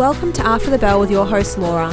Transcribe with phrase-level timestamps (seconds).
[0.00, 1.90] Welcome to After the Bell with your host Laura.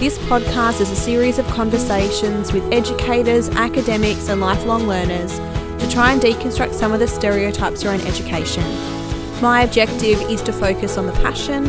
[0.00, 5.38] This podcast is a series of conversations with educators, academics, and lifelong learners
[5.80, 8.64] to try and deconstruct some of the stereotypes around education.
[9.40, 11.66] My objective is to focus on the passion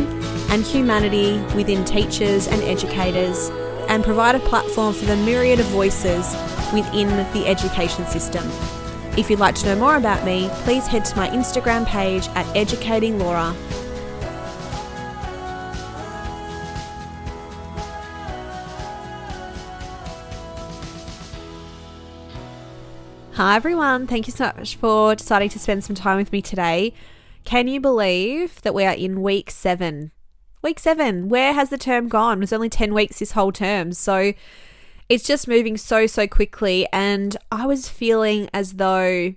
[0.50, 3.48] and humanity within teachers and educators
[3.88, 6.34] and provide a platform for the myriad of voices
[6.74, 8.44] within the education system.
[9.16, 12.44] If you'd like to know more about me, please head to my Instagram page at
[12.56, 13.20] Educating
[23.36, 26.94] Hi everyone, thank you so much for deciding to spend some time with me today.
[27.44, 30.10] Can you believe that we are in week seven?
[30.62, 32.38] Week seven, where has the term gone?
[32.38, 33.92] It was only 10 weeks this whole term.
[33.92, 34.32] So
[35.10, 36.88] it's just moving so, so quickly.
[36.94, 39.34] And I was feeling as though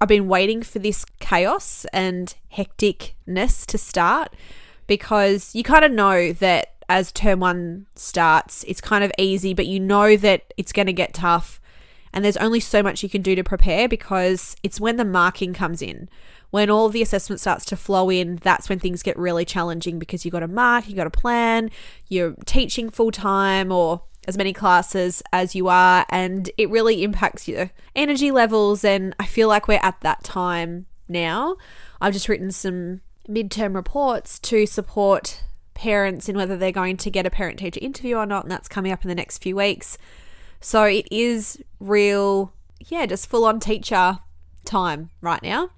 [0.00, 4.34] I've been waiting for this chaos and hecticness to start
[4.88, 9.66] because you kind of know that as term one starts, it's kind of easy, but
[9.66, 11.60] you know that it's going to get tough
[12.16, 15.52] and there's only so much you can do to prepare because it's when the marking
[15.52, 16.08] comes in.
[16.48, 20.24] When all the assessment starts to flow in, that's when things get really challenging because
[20.24, 21.70] you've got to mark, you've got to plan,
[22.08, 27.46] you're teaching full time or as many classes as you are, and it really impacts
[27.46, 28.82] your energy levels.
[28.82, 31.56] And I feel like we're at that time now.
[32.00, 35.44] I've just written some midterm reports to support
[35.74, 38.68] parents in whether they're going to get a parent teacher interview or not, and that's
[38.68, 39.98] coming up in the next few weeks.
[40.60, 44.18] So it is real, yeah, just full on teacher
[44.64, 45.70] time right now.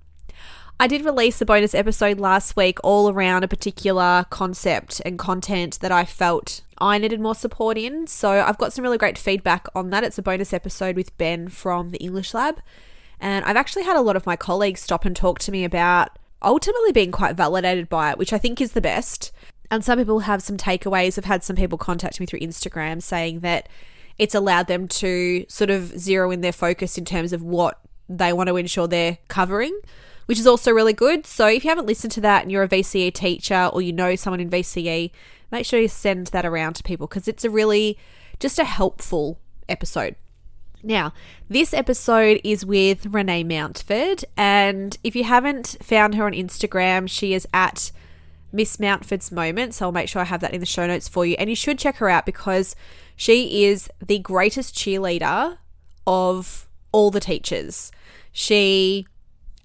[0.81, 5.81] I did release a bonus episode last week all around a particular concept and content
[5.81, 8.07] that I felt I needed more support in.
[8.07, 10.05] So I've got some really great feedback on that.
[10.05, 12.61] It's a bonus episode with Ben from the English Lab.
[13.19, 16.17] And I've actually had a lot of my colleagues stop and talk to me about
[16.43, 19.33] ultimately being quite validated by it, which I think is the best.
[19.73, 21.19] And some people have some takeaways.
[21.19, 23.69] I've had some people contact me through Instagram saying that
[24.19, 28.33] it's allowed them to sort of zero in their focus in terms of what they
[28.33, 29.79] want to ensure they're covering,
[30.27, 31.27] which is also really good.
[31.27, 34.17] So if you haven't listened to that and you're a VCE teacher or you know
[34.17, 35.11] someone in VCE,
[35.51, 37.99] make sure you send that around to people because it's a really
[38.41, 40.17] just a helpful episode.
[40.83, 41.13] Now,
[41.49, 47.35] this episode is with Renee Mountford, and if you haven't found her on Instagram, she
[47.35, 47.91] is at
[48.53, 49.75] Miss Mountford's Moment.
[49.75, 51.37] So I'll make sure I have that in the show notes for you.
[51.39, 52.75] And you should check her out because
[53.17, 55.59] she is the greatest cheerleader
[56.07, 57.91] of all the teachers.
[58.33, 59.07] She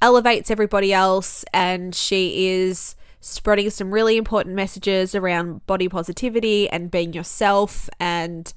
[0.01, 6.91] elevates everybody else and she is spreading some really important messages around body positivity and
[6.91, 8.53] being yourself and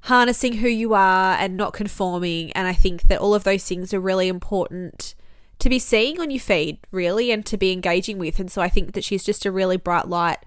[0.00, 2.50] harnessing who you are and not conforming.
[2.52, 5.14] And I think that all of those things are really important
[5.58, 8.38] to be seeing on your feed, really, and to be engaging with.
[8.38, 10.38] And so I think that she's just a really bright light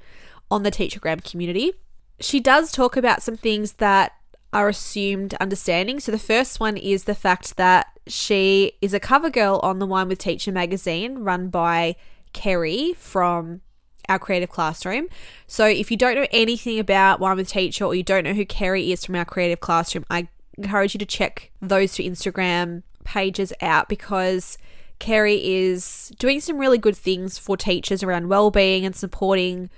[0.50, 1.73] on the Teachergram community
[2.19, 4.13] she does talk about some things that
[4.53, 6.00] are assumed understanding.
[6.00, 9.85] So the first one is the fact that she is a cover girl on the
[9.85, 11.95] Wine with Teacher magazine run by
[12.34, 13.62] Kerry from
[14.09, 15.07] our creative classroom.
[15.47, 18.45] So if you don't know anything about Wine with Teacher or you don't know who
[18.45, 23.51] Kerry is from our creative classroom, I encourage you to check those two Instagram pages
[23.62, 24.57] out because
[25.00, 29.69] Kerry is doing some really good things for teachers around well-being and supporting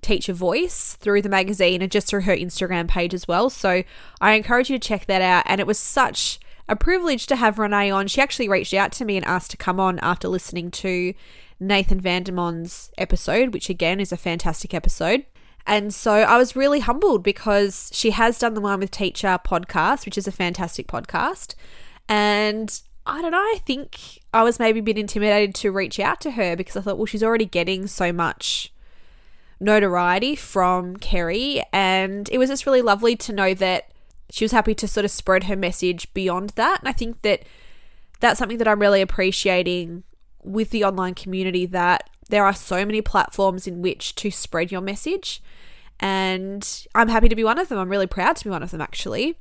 [0.00, 3.50] teacher voice through the magazine and just through her Instagram page as well.
[3.50, 3.82] So
[4.20, 5.42] I encourage you to check that out.
[5.46, 6.38] And it was such
[6.68, 8.06] a privilege to have Renee on.
[8.06, 11.14] She actually reached out to me and asked to come on after listening to
[11.58, 15.24] Nathan Vandermon's episode, which again is a fantastic episode.
[15.66, 20.04] And so I was really humbled because she has done the Wine with Teacher podcast,
[20.04, 21.54] which is a fantastic podcast.
[22.08, 26.20] And I don't know, I think I was maybe a bit intimidated to reach out
[26.20, 28.72] to her because I thought, well, she's already getting so much
[29.58, 31.62] notoriety from Kerry.
[31.72, 33.90] And it was just really lovely to know that
[34.30, 36.80] she was happy to sort of spread her message beyond that.
[36.80, 37.44] And I think that
[38.20, 40.04] that's something that I'm really appreciating
[40.44, 44.82] with the online community that there are so many platforms in which to spread your
[44.82, 45.42] message.
[45.98, 47.78] And I'm happy to be one of them.
[47.78, 49.38] I'm really proud to be one of them, actually.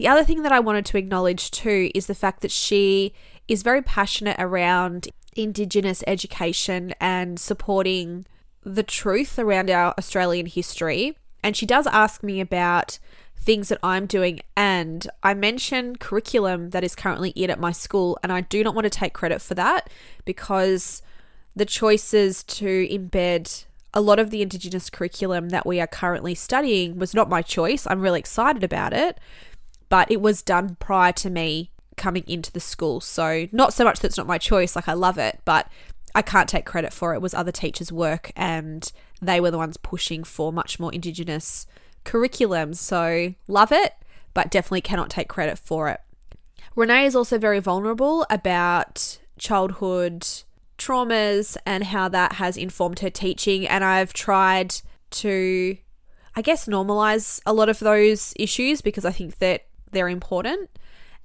[0.00, 3.12] The other thing that I wanted to acknowledge too is the fact that she
[3.48, 8.24] is very passionate around Indigenous education and supporting
[8.64, 11.18] the truth around our Australian history.
[11.42, 12.98] And she does ask me about
[13.38, 14.40] things that I'm doing.
[14.56, 18.18] And I mention curriculum that is currently in at my school.
[18.22, 19.90] And I do not want to take credit for that
[20.24, 21.02] because
[21.54, 26.98] the choices to embed a lot of the Indigenous curriculum that we are currently studying
[26.98, 27.86] was not my choice.
[27.86, 29.18] I'm really excited about it,
[29.90, 33.00] but it was done prior to me coming into the school.
[33.00, 35.68] So, not so much that's not my choice, like I love it, but
[36.14, 37.16] I can't take credit for it.
[37.16, 38.90] it was other teachers' work and
[39.20, 41.66] they were the ones pushing for much more Indigenous
[42.04, 42.72] curriculum.
[42.74, 43.94] So love it,
[44.32, 46.00] but definitely cannot take credit for it.
[46.74, 50.26] Renee is also very vulnerable about childhood
[50.78, 53.66] traumas and how that has informed her teaching.
[53.68, 54.76] And I've tried
[55.10, 55.76] to,
[56.34, 60.70] I guess, normalize a lot of those issues because I think that they're important.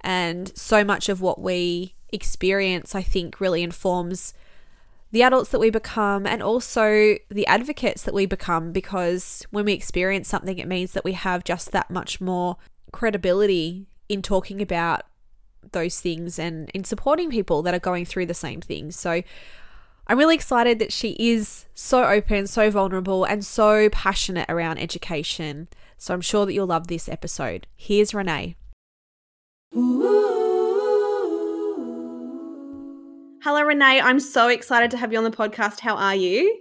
[0.00, 4.34] And so much of what we experience, I think, really informs
[5.12, 9.72] the adults that we become and also the advocates that we become because when we
[9.72, 12.56] experience something, it means that we have just that much more
[12.92, 15.02] credibility in talking about
[15.72, 18.96] those things and in supporting people that are going through the same things.
[18.96, 19.22] So
[20.06, 25.68] I'm really excited that she is so open, so vulnerable, and so passionate around education.
[25.98, 27.66] So I'm sure that you'll love this episode.
[27.76, 28.56] Here's Renee.
[33.42, 34.00] Hello, Renee.
[34.00, 35.80] I'm so excited to have you on the podcast.
[35.80, 36.60] How are you?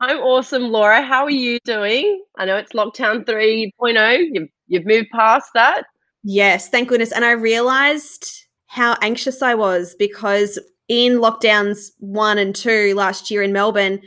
[0.00, 1.02] I'm awesome, Laura.
[1.02, 2.22] How are you doing?
[2.36, 4.26] I know it's lockdown 3.0.
[4.32, 5.84] You've, you've moved past that.
[6.22, 7.12] Yes, thank goodness.
[7.12, 10.58] And I realized how anxious I was because
[10.88, 14.00] in lockdowns one and two last year in Melbourne,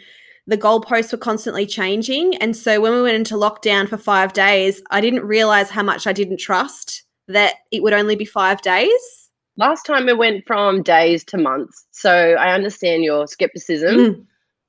[0.50, 2.36] the goalposts were constantly changing.
[2.38, 6.07] And so when we went into lockdown for five days, I didn't realize how much
[6.07, 9.30] I didn't trust that it would only be five days.
[9.57, 11.86] Last time it went from days to months.
[11.92, 13.96] So I understand your skepticism.
[13.96, 14.25] Mm.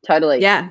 [0.07, 0.41] Totally.
[0.41, 0.71] Yeah.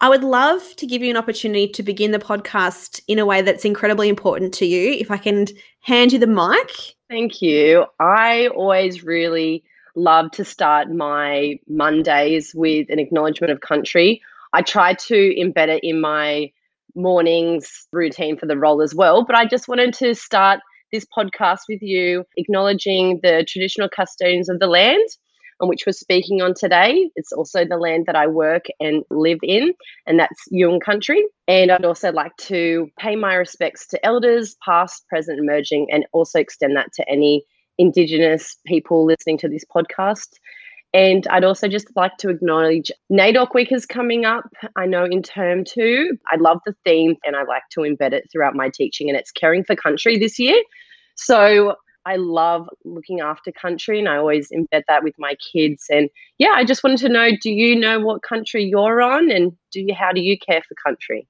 [0.00, 3.42] I would love to give you an opportunity to begin the podcast in a way
[3.42, 4.92] that's incredibly important to you.
[4.92, 5.46] If I can
[5.80, 6.96] hand you the mic.
[7.08, 7.86] Thank you.
[8.00, 9.62] I always really
[9.94, 14.20] love to start my Mondays with an acknowledgement of country.
[14.52, 16.50] I try to embed it in my
[16.94, 20.60] mornings routine for the role as well, but I just wanted to start
[20.92, 25.06] this podcast with you acknowledging the traditional custodians of the land
[25.60, 27.10] on which we're speaking on today.
[27.16, 29.74] It's also the land that I work and live in,
[30.06, 31.24] and that's Yuin country.
[31.46, 36.38] And I'd also like to pay my respects to elders, past, present, emerging, and also
[36.38, 37.44] extend that to any
[37.78, 40.28] Indigenous people listening to this podcast.
[40.94, 44.44] And I'd also just like to acknowledge NAIDOC Week is coming up.
[44.76, 46.16] I know in term two.
[46.30, 49.30] I love the theme and I like to embed it throughout my teaching, and it's
[49.30, 50.60] caring for country this year.
[51.16, 51.74] So
[52.06, 55.84] I love looking after country and I always embed that with my kids.
[55.90, 56.08] And
[56.38, 59.82] yeah, I just wanted to know do you know what country you're on and do
[59.82, 61.28] you how do you care for country?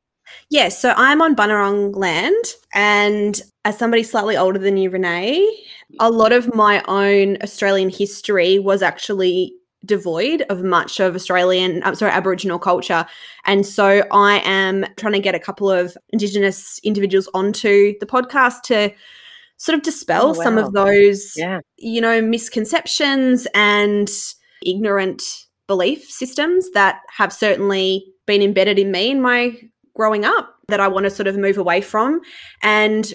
[0.51, 5.47] Yes, yeah, so I'm on Bunurong land, and as somebody slightly older than you, Renee,
[6.01, 9.55] a lot of my own Australian history was actually
[9.85, 13.07] devoid of much of Australian, I'm sorry, Aboriginal culture.
[13.45, 18.63] And so I am trying to get a couple of Indigenous individuals onto the podcast
[18.65, 18.93] to
[19.57, 20.45] sort of dispel oh, wow.
[20.45, 21.61] some of those, yeah.
[21.77, 24.11] you know, misconceptions and
[24.65, 25.23] ignorant
[25.67, 29.57] belief systems that have certainly been embedded in me in my
[29.99, 32.21] growing up that I want to sort of move away from.
[32.63, 33.13] And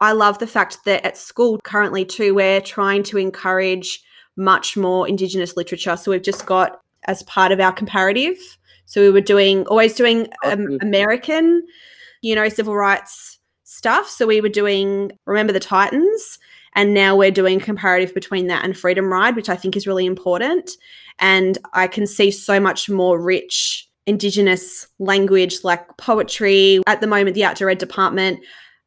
[0.00, 4.02] I love the fact that at school currently, too, we're trying to encourage
[4.36, 5.96] much more Indigenous literature.
[5.96, 8.36] So we've just got as part of our comparative.
[8.86, 11.62] So we were doing, always doing um, American,
[12.22, 14.08] you know, civil rights stuff.
[14.08, 16.38] So we were doing Remember the Titans,
[16.74, 20.06] and now we're doing comparative between that and Freedom Ride, which I think is really
[20.06, 20.70] important.
[21.18, 26.80] And I can see so much more rich Indigenous language like poetry.
[26.86, 28.40] At the moment, the outdoor ed department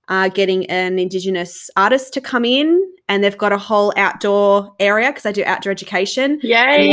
[0.09, 5.09] are getting an Indigenous artist to come in, and they've got a whole outdoor area
[5.09, 6.39] because I do outdoor education.
[6.43, 6.85] Yay!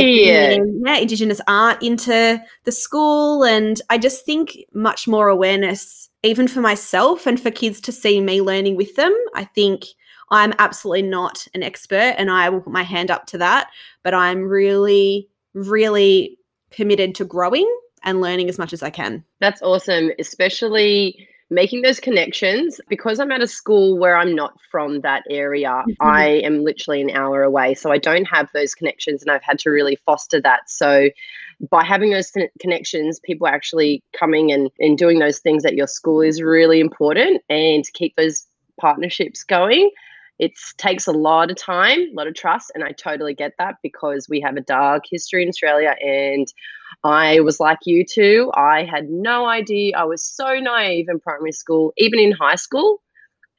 [0.85, 6.61] yeah, Indigenous art into the school, and I just think much more awareness even for
[6.61, 9.15] myself and for kids to see me learning with them.
[9.35, 9.85] I think
[10.31, 13.69] I'm absolutely not an expert and I will put my hand up to that,
[14.03, 16.39] but I'm really, really
[16.71, 17.69] committed to growing
[18.05, 19.25] and learning as much as I can.
[19.41, 25.01] That's awesome, especially making those connections because I'm at a school where I'm not from
[25.03, 25.69] that area.
[25.69, 25.93] Mm-hmm.
[26.01, 29.59] I am literally an hour away, so I don't have those connections and I've had
[29.61, 30.69] to really foster that.
[30.71, 31.11] So
[31.71, 36.21] by having those connections, people actually coming and, and doing those things at your school
[36.21, 37.43] is really important.
[37.49, 38.47] And to keep those
[38.81, 39.91] partnerships going,
[40.39, 42.73] it takes a lot of time, a lot of trust.
[42.75, 45.95] And I totally get that because we have a dark history in Australia.
[46.01, 46.47] And
[47.05, 48.51] I was like you too.
[48.55, 49.97] I had no idea.
[49.97, 53.01] I was so naive in primary school, even in high school.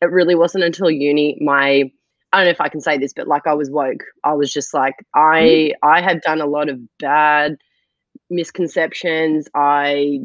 [0.01, 1.89] It really wasn't until uni my
[2.33, 4.03] I don't know if I can say this, but like I was woke.
[4.25, 5.71] I was just like I mm.
[5.83, 7.55] I had done a lot of bad
[8.29, 9.47] misconceptions.
[9.55, 10.19] I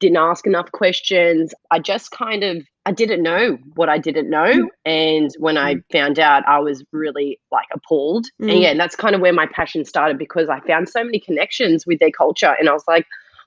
[0.00, 1.54] didn't ask enough questions.
[1.70, 4.50] I just kind of I didn't know what I didn't know.
[4.50, 4.66] Mm.
[4.86, 8.24] And when I found out, I was really like appalled.
[8.40, 8.62] And Mm.
[8.62, 11.86] yeah, and that's kind of where my passion started because I found so many connections
[11.86, 12.54] with their culture.
[12.58, 13.04] And I was like,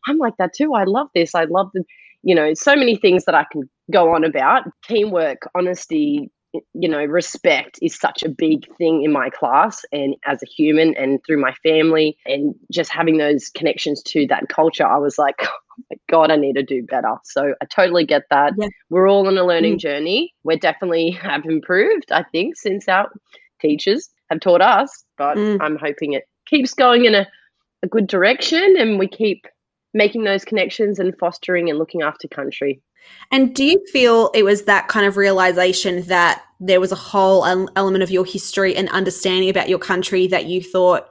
[0.07, 0.75] I'm like that too.
[0.75, 1.33] I love this.
[1.33, 1.83] I love the,
[2.21, 4.61] you know, so many things that I can go on about.
[4.87, 6.29] Teamwork, honesty,
[6.73, 10.95] you know, respect is such a big thing in my class and as a human
[10.95, 14.85] and through my family and just having those connections to that culture.
[14.85, 17.15] I was like, oh my God, I need to do better.
[17.23, 18.53] So I totally get that.
[18.57, 18.67] Yeah.
[18.89, 20.33] We're all on a learning journey.
[20.43, 23.09] We definitely have improved, I think, since our
[23.61, 25.61] teachers have taught us, but Mm.
[25.61, 27.27] I'm hoping it keeps going in a,
[27.83, 29.45] a good direction and we keep
[29.93, 32.81] making those connections and fostering and looking after country.
[33.31, 37.45] And do you feel it was that kind of realization that there was a whole
[37.75, 41.09] element of your history and understanding about your country that you thought,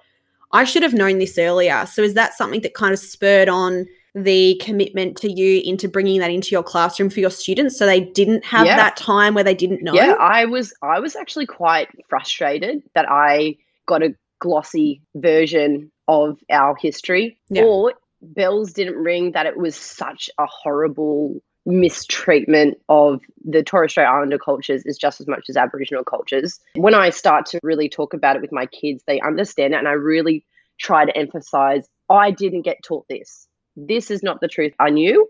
[0.52, 1.86] I should have known this earlier?
[1.86, 6.18] So, is that something that kind of spurred on the commitment to you into bringing
[6.20, 8.76] that into your classroom for your students so they didn't have Yeah.
[8.76, 9.94] that time where they didn't know?
[9.94, 13.56] Yeah, I was I was actually quite frustrated that I
[13.86, 17.62] got a glossy version of our history Yeah.
[17.62, 24.06] or bells didn't ring that it was such a horrible mistreatment of the Torres Strait
[24.06, 26.58] Islander cultures is just as much as Aboriginal cultures.
[26.74, 29.92] When I start to really talk about it with my kids, they understand and I
[29.92, 30.44] really
[30.78, 33.46] try to emphasize I didn't get taught this.
[33.76, 35.28] This is not the truth I knew.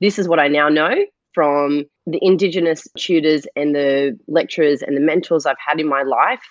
[0.00, 0.94] This is what I now know
[1.34, 6.42] from the Indigenous tutors and the lecturers and the mentors I've had in my life.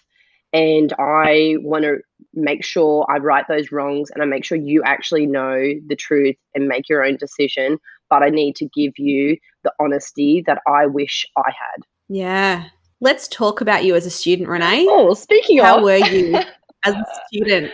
[0.54, 2.00] And I want to
[2.34, 6.36] make sure I right those wrongs and I make sure you actually know the truth
[6.54, 7.78] and make your own decision.
[8.12, 11.84] But I need to give you the honesty that I wish I had.
[12.10, 12.66] Yeah.
[13.00, 14.86] Let's talk about you as a student, Renee.
[14.88, 16.36] Oh, speaking of- How of, were you
[16.86, 17.72] as a student?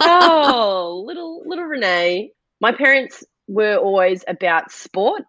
[0.00, 2.32] oh, little little Renee.
[2.60, 5.22] My parents were always about sport,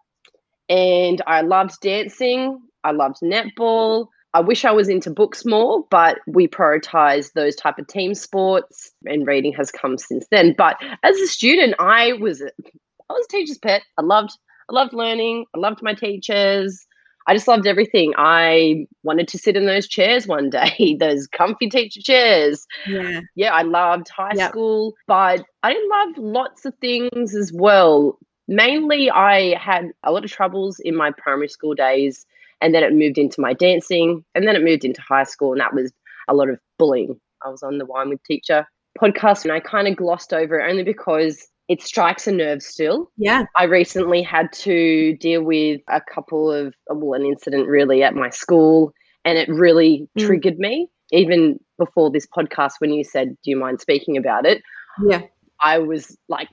[0.68, 2.60] and I loved dancing.
[2.84, 4.08] I loved netball.
[4.34, 8.90] I wish I was into books more, but we prioritize those type of team sports,
[9.06, 10.54] and reading has come since then.
[10.56, 13.82] But as a student, I was I was a teacher's pet.
[13.96, 14.30] I loved
[14.70, 15.46] I loved learning.
[15.54, 16.86] I loved my teachers.
[17.26, 18.14] I just loved everything.
[18.16, 22.66] I wanted to sit in those chairs one day, those comfy teacher chairs.
[22.86, 23.20] yeah.
[23.36, 24.50] Yeah, I loved high Yep.
[24.50, 28.18] school, but I didn't lots of things as well.
[28.46, 32.24] Mainly, I had a lot of troubles in my primary school days,
[32.62, 35.60] and then it moved into my dancing, and then it moved into high school, and
[35.60, 35.92] that was
[36.28, 37.20] a lot of bullying.
[37.44, 38.66] I was on the Wine with Teacher
[38.98, 43.10] podcast, and I kind of glossed over it only because it strikes a nerve still.
[43.16, 43.44] Yeah.
[43.56, 48.30] I recently had to deal with a couple of, well, an incident really at my
[48.30, 48.92] school,
[49.24, 50.26] and it really Mm.
[50.26, 50.88] triggered me.
[51.12, 54.62] Even before this podcast, when you said, Do you mind speaking about it?
[55.06, 55.22] Yeah.
[55.62, 56.48] I was like,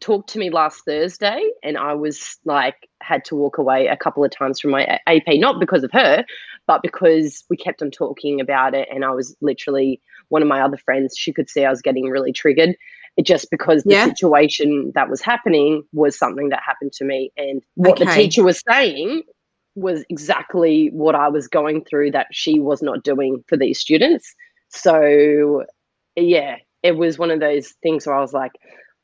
[0.00, 4.24] talked to me last Thursday, and I was like, had to walk away a couple
[4.24, 6.24] of times from my AP, not because of her,
[6.66, 8.88] but because we kept on talking about it.
[8.92, 12.08] And I was literally, one of my other friends, she could see I was getting
[12.08, 12.76] really triggered.
[13.16, 14.06] It just because the Yeah.
[14.06, 17.30] situation that was happening was something that happened to me.
[17.36, 19.22] And what the teacher was saying
[19.76, 24.34] was exactly what I was going through that she was not doing for these students.
[24.68, 25.64] So,
[26.16, 28.52] yeah, it was one of those things where I was like,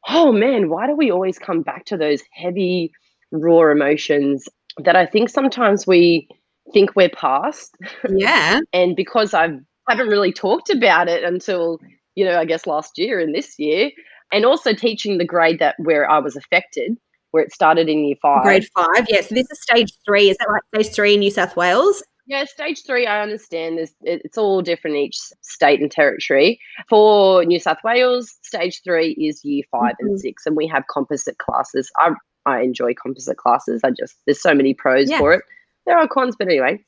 [0.09, 2.93] oh man, why do we always come back to those heavy,
[3.33, 4.49] raw emotions
[4.79, 6.29] that I think sometimes we
[6.73, 7.76] think we're past?
[8.09, 8.61] Yeah.
[8.73, 9.50] and because I
[9.88, 11.81] haven't really talked about it until,
[12.14, 13.90] you know, I guess last year and this year,
[14.33, 16.97] and also teaching the grade that where I was affected,
[17.33, 18.43] where it started in year five.
[18.43, 19.07] Grade five.
[19.09, 19.21] Yeah.
[19.23, 20.31] So this is stage three.
[20.31, 20.62] Is that right?
[20.83, 22.02] Stage three in New South Wales?
[22.26, 23.79] Yeah, stage three, I understand.
[23.79, 26.61] There's, it's all different each state and territory.
[26.88, 29.95] For New South Wales, stage three is year 5 Mhm.
[30.00, 31.90] and six, and we have composite classes.
[31.97, 32.11] I
[32.47, 33.81] I enjoy composite classes.
[33.85, 35.19] I just there's so many pros Yeah.
[35.19, 35.43] for it.
[35.87, 36.79] There are cons, but anyway,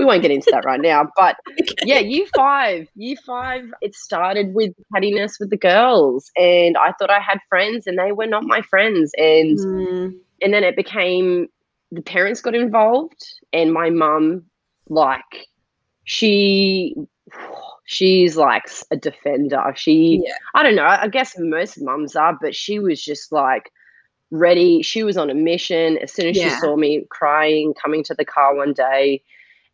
[0.00, 1.06] we won't get into that right now.
[1.14, 1.36] But
[1.84, 7.10] yeah, year five, year five, it started with pettiness with the girls, and I thought
[7.10, 11.48] I had friends, and they were not my friends, and Mm, and then it became
[11.92, 14.44] the parents got involved and my mum
[14.88, 15.48] like
[16.04, 16.94] she
[17.84, 19.72] she's like a defender.
[19.76, 20.32] She Yeah.
[20.54, 23.70] i don't know i I guess most mums are but she was just like
[24.30, 24.82] ready.
[24.82, 25.98] She was on a mission.
[25.98, 29.22] As soon as she saw me crying coming to the car one day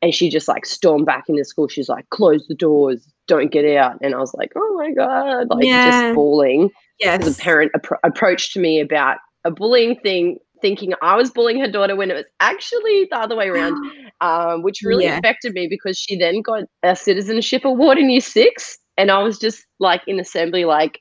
[0.03, 3.65] and she just like stormed back into school she's like close the doors don't get
[3.77, 5.85] out and i was like oh my god like Yeah.
[5.85, 7.25] just bawling yes.
[7.37, 11.95] the parent appro- approached me about a bullying thing, thinking I was bullying her daughter
[11.95, 13.77] when it was actually the other way around,
[14.21, 15.19] um, which really Yeah.
[15.19, 19.39] affected me because she then got a citizenship award in year six, and I was
[19.39, 21.01] just like in assembly, like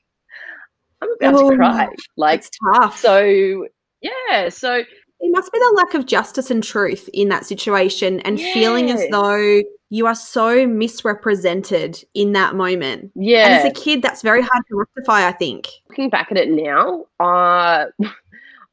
[1.02, 2.96] I'm about Oh, to cry, like It's tough.
[2.98, 3.66] so.
[4.00, 4.84] Yeah, so
[5.20, 8.52] it must be the lack of justice and truth in that situation and yeah.
[8.52, 13.12] feeling as though you are so misrepresented in that moment.
[13.14, 13.46] Yeah.
[13.46, 15.68] And as a kid, that's very hard to rectify, I think.
[15.88, 17.86] Looking back at it now, uh,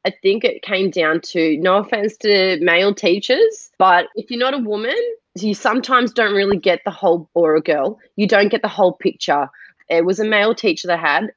[0.06, 4.52] I think it came down to no offense to male teachers, but if you're not
[4.52, 4.96] a woman,
[5.34, 8.92] you sometimes don't really get the whole, or a girl, you don't get the whole
[8.92, 9.48] picture.
[9.88, 11.32] It was a male teacher that had,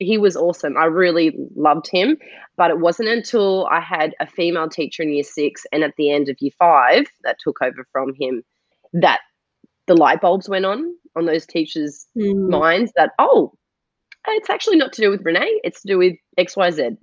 [0.00, 0.76] he was awesome.
[0.76, 2.16] I really loved him.
[2.56, 6.10] But it wasn't until I had a female teacher in year six and at the
[6.10, 8.42] end of year five that took over from him
[8.92, 9.20] that
[9.86, 12.48] the light bulbs went on on those teachers' mm.
[12.48, 13.52] minds that, oh,
[14.28, 16.96] it's actually not to do with Renee, it's to do with XYZ.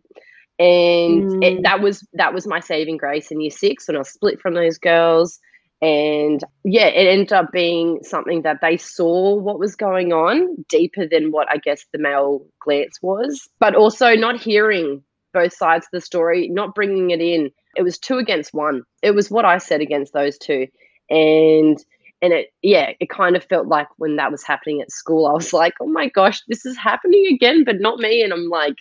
[0.60, 1.44] And mm.
[1.44, 4.40] it, that was that was my saving grace in year six when I was split
[4.40, 5.40] from those girls
[5.82, 11.08] and yeah it ended up being something that they saw what was going on deeper
[11.08, 13.48] than what i guess the male glance was.
[13.60, 15.04] But also not hearing
[15.34, 17.52] both sides of the story not bringing it in.
[17.76, 18.82] It was two against one.
[19.04, 20.68] It was what i said against those two.
[21.10, 21.78] And
[22.22, 25.34] and it yeah it kind of felt like when that was happening at school i
[25.34, 28.24] was like oh my gosh this is happening again but not me.
[28.24, 28.78] And i'm like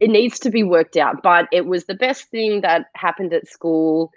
[0.00, 1.22] it needs to be worked out.
[1.22, 4.10] But it was the best thing that happened at school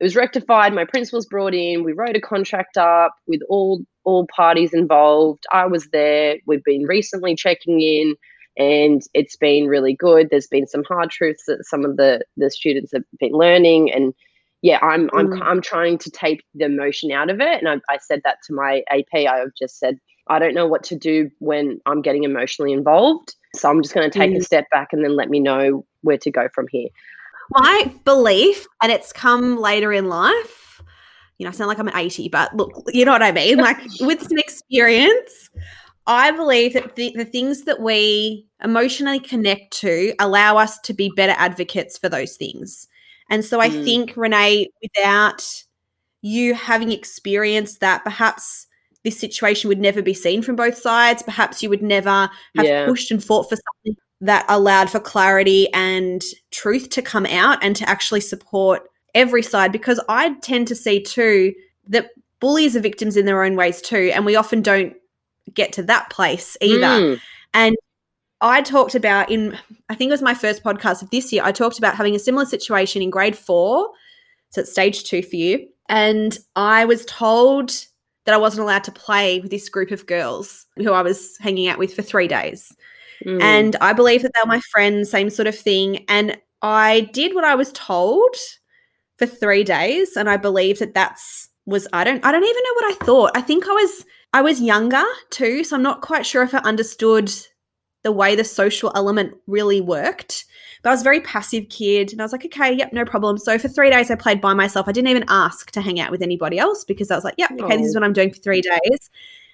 [0.00, 0.72] it was rectified.
[0.72, 1.84] My principal's brought in.
[1.84, 5.44] We wrote a contract up with all all parties involved.
[5.52, 6.36] I was there.
[6.46, 8.14] We've been recently checking in,
[8.56, 10.28] and it's been really good.
[10.30, 14.14] There's been some hard truths that some of the the students have been learning, and
[14.62, 15.42] yeah, I'm I'm mm.
[15.42, 17.62] I'm trying to take the emotion out of it.
[17.62, 19.26] And I, I said that to my AP.
[19.28, 23.34] I've just said I don't know what to do when I'm getting emotionally involved.
[23.54, 24.38] So I'm just going to take mm.
[24.38, 26.88] a step back and then let me know where to go from here
[27.50, 30.82] my belief, and it's come later in life.
[31.38, 33.58] You know, I sound like I'm an 80, but look, you know what I mean?
[33.58, 35.50] Like with some experience,
[36.06, 41.10] I believe that the, the things that we emotionally connect to allow us to be
[41.16, 42.88] better advocates for those things.
[43.30, 43.84] And so I mm.
[43.84, 45.42] think, Renee, without
[46.20, 48.66] you having experienced that, perhaps
[49.04, 51.22] this situation would never be seen from both sides.
[51.22, 52.86] Perhaps you would never have yeah.
[52.86, 57.74] pushed and fought for something that allowed for clarity and truth to come out and
[57.76, 58.82] to actually support
[59.14, 61.54] every side because I tend to see too
[61.88, 64.94] that bullies are victims in their own ways too and we often don't
[65.52, 66.86] get to that place either.
[66.86, 67.20] Mm.
[67.54, 67.76] And
[68.40, 69.56] I talked about in
[69.88, 72.20] I think it was my first podcast of this year I talked about having a
[72.20, 73.88] similar situation in grade 4
[74.50, 77.72] so it's stage 2 for you and I was told
[78.26, 81.68] that I wasn't allowed to play with this group of girls who I was hanging
[81.68, 82.74] out with for 3 days.
[83.26, 83.42] Mm.
[83.42, 86.04] And I believe that they're my friends, same sort of thing.
[86.08, 88.34] And I did what I was told
[89.18, 90.16] for three days.
[90.16, 93.30] And I believe that that's was I don't I don't even know what I thought.
[93.34, 96.58] I think I was I was younger too, so I'm not quite sure if I
[96.58, 97.32] understood
[98.02, 100.44] the way the social element really worked.
[100.82, 103.36] But I was a very passive kid and I was like, okay, yep, no problem.
[103.36, 104.88] So for three days I played by myself.
[104.88, 107.50] I didn't even ask to hang out with anybody else because I was like, yep,
[107.52, 107.78] okay, oh.
[107.78, 109.10] this is what I'm doing for three days.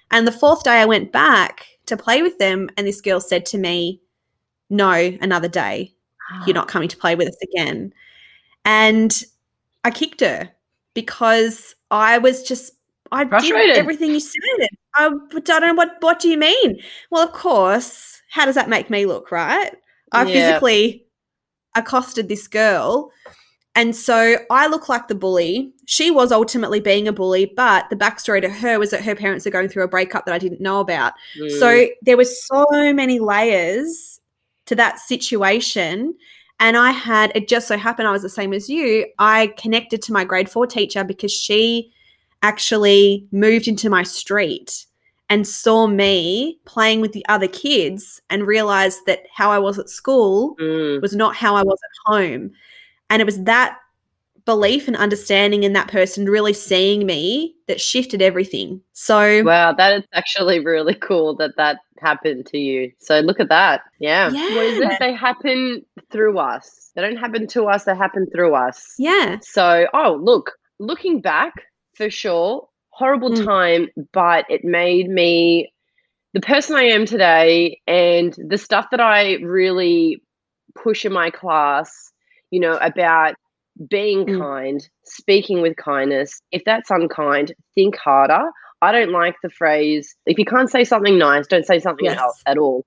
[0.09, 2.69] And the fourth day I went back to play with them.
[2.77, 4.01] And this girl said to me,
[4.69, 5.93] No, another day.
[6.45, 7.93] You're not coming to play with us again.
[8.65, 9.23] And
[9.83, 10.49] I kicked her
[10.93, 12.73] because I was just
[13.11, 14.67] I did everything you said.
[14.95, 16.79] I, I don't know what what do you mean?
[17.09, 19.71] Well, of course, how does that make me look, right?
[20.11, 20.33] I yeah.
[20.33, 21.05] physically
[21.75, 23.11] accosted this girl
[23.77, 25.71] and so I look like the bully.
[25.85, 29.45] She was ultimately being a bully, but the backstory to her was that her parents
[29.45, 31.13] are going through a breakup that I didn't know about.
[31.39, 31.59] Mm.
[31.59, 34.19] So there were so many layers
[34.65, 36.15] to that situation.
[36.59, 39.05] And I had, it just so happened I was the same as you.
[39.19, 41.93] I connected to my grade four teacher because she
[42.41, 44.87] actually moved into my street
[45.29, 49.87] and saw me playing with the other kids and realized that how I was at
[49.87, 50.99] school mm.
[50.99, 52.53] was not how I was at home.
[53.09, 53.77] And it was that
[54.45, 58.81] belief and understanding in that person really seeing me that shifted everything.
[58.93, 62.91] So wow, that is actually really cool that that happened to you.
[62.99, 63.81] So look at that.
[63.99, 64.29] Yeah.
[64.29, 64.55] yeah.
[64.55, 64.99] What is it?
[64.99, 66.91] They happen through us.
[66.95, 67.83] They don't happen to us.
[67.83, 68.95] They happen through us.
[68.97, 69.37] Yeah.
[69.41, 71.53] So oh look, looking back
[71.95, 73.43] for sure, horrible mm.
[73.43, 75.73] time, but it made me
[76.33, 80.21] the person I am today, and the stuff that I really
[80.75, 82.11] push in my class
[82.51, 83.35] you know, about
[83.89, 84.39] being mm.
[84.39, 86.41] kind, speaking with kindness.
[86.51, 88.49] If that's unkind, think harder.
[88.81, 92.19] I don't like the phrase, if you can't say something nice, don't say something yes.
[92.19, 92.85] else at all.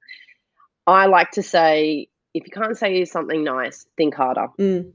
[0.86, 4.48] I like to say, if you can't say something nice, think harder.
[4.58, 4.92] Mm.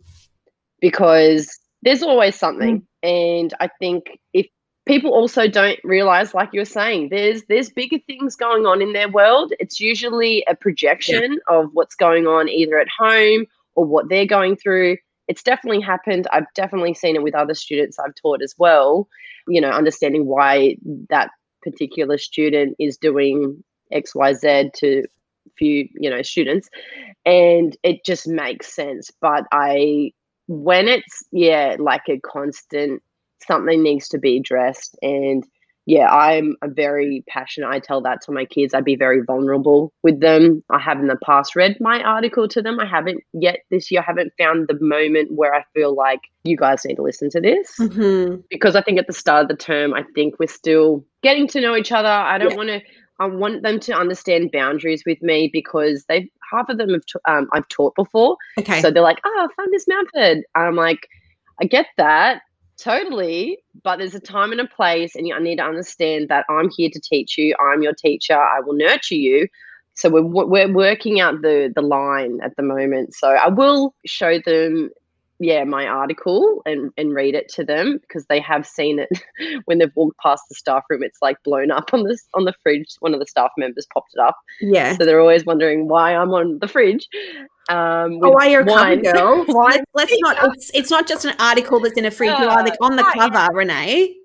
[0.80, 2.86] Because there's always something.
[3.04, 3.41] Mm.
[3.41, 4.47] And I think if
[4.86, 9.10] people also don't realize like you're saying there's there's bigger things going on in their
[9.10, 11.56] world it's usually a projection yeah.
[11.58, 14.97] of what's going on either at home or what they're going through.
[15.27, 16.27] it's definitely happened.
[16.31, 19.07] I've definitely seen it with other students I've taught as well.
[19.47, 20.77] You know, understanding why
[21.09, 21.31] that
[21.63, 25.03] particular student is doing X, Y, Z to
[25.57, 26.69] few, you know, students,
[27.25, 29.11] and it just makes sense.
[29.21, 30.11] But I,
[30.47, 33.01] when it's yeah, like a constant,
[33.47, 35.43] something needs to be addressed, and
[35.86, 37.67] yeah, I'm a very passionate.
[37.69, 38.74] I tell that to my kids.
[38.74, 40.63] I'd be very vulnerable with them.
[40.71, 42.80] I have in the past read my article to them.
[42.80, 44.02] I haven't yet this year.
[44.02, 47.41] I haven't found the moment where I feel like you guys need to listen to
[47.41, 48.41] this Mm-hmm.
[48.50, 51.62] because I think at the start of the term, I think we're still getting to
[51.62, 52.08] know each other.
[52.10, 52.58] I don't Yeah.
[52.58, 52.82] want to.
[53.17, 57.17] I want them to understand boundaries with me because they've half of them have t-
[57.30, 58.82] um, I've taught before, Okay.
[58.82, 61.08] so they're like, "Oh, fun, Miss Mountford." I'm like,
[61.62, 62.41] I get that
[62.77, 66.69] totally, but there's a time and a place, and you, need to understand that I'm
[66.75, 67.55] here to teach you.
[67.59, 68.38] I'm your teacher.
[68.38, 69.47] I will nurture you.
[69.95, 73.13] So we're we're working out the the line at the moment.
[73.15, 74.89] So I will show them,
[75.39, 79.10] yeah, my article and and read it to them because they have seen it
[79.65, 81.04] when they've walked past the staff room.
[81.04, 82.95] It's like blown up on this on the fridge.
[83.00, 84.95] One of the staff members popped it up, yeah.
[84.95, 87.08] so they're always wondering why I'm on the fridge.
[87.67, 89.45] Um, Oh, why you're a cover girl?
[89.48, 90.38] Wine Let's, let's not.
[90.56, 92.38] It's, it's not just an article that's in a fridge.
[92.39, 94.15] You are like on the Uh, cover, Renee.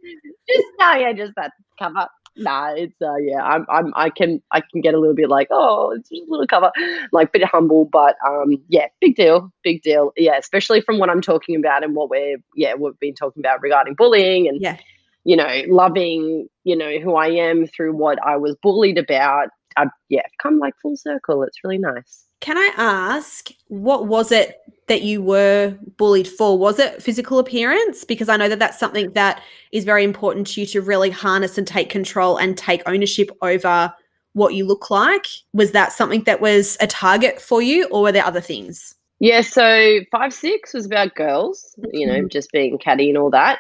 [0.49, 2.07] just no, yeah, just that cover.
[2.41, 5.49] Nah, it's uh, yeah, I'm, I'm, I can, I can get a little bit like,
[5.51, 6.73] oh, it's just a little cover,
[7.13, 11.21] like bit humble, but um, yeah, big deal, big deal, yeah, especially from what I'm
[11.21, 14.79] talking about and what we're, yeah, we've been talking about regarding bullying and, Yeah.
[15.25, 19.49] you know, loving, you know, who I am through what I was bullied about.
[19.77, 21.43] I, yeah, come like full circle.
[21.43, 22.25] It's really nice.
[22.41, 24.57] Can I ask what was it
[24.89, 26.59] that you were bullied for?
[26.59, 28.05] Was it physical appearance?
[28.05, 31.59] Because I know that that's something that is very important to you to really harness
[31.59, 33.95] and take control and take ownership over
[34.33, 35.27] what you look like.
[35.53, 38.95] Was that something that was a target for you, or were there other things?
[39.21, 42.29] Yeah, so five six was about girls, you know, mm-hmm.
[42.29, 43.59] just being catty and all that.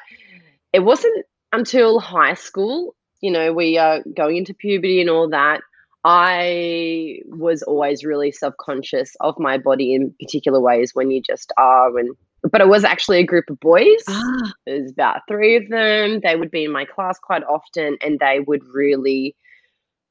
[0.73, 5.61] It wasn't until high school, you know, we are going into puberty and all that.
[6.05, 11.97] I was always really subconscious of my body in particular ways when you just are.
[11.99, 12.17] And
[12.51, 14.03] but it was actually a group of boys.
[14.09, 16.21] Ah, There's about three of them.
[16.23, 19.37] They would be in my class quite often, and they would really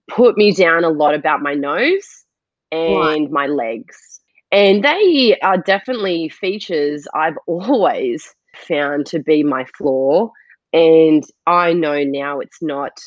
[0.10, 2.26] put me down a lot about my nose
[2.72, 4.22] and my legs.
[4.52, 10.32] And they are definitely features I've always found to be my flaw.
[10.72, 13.00] And I know now it's not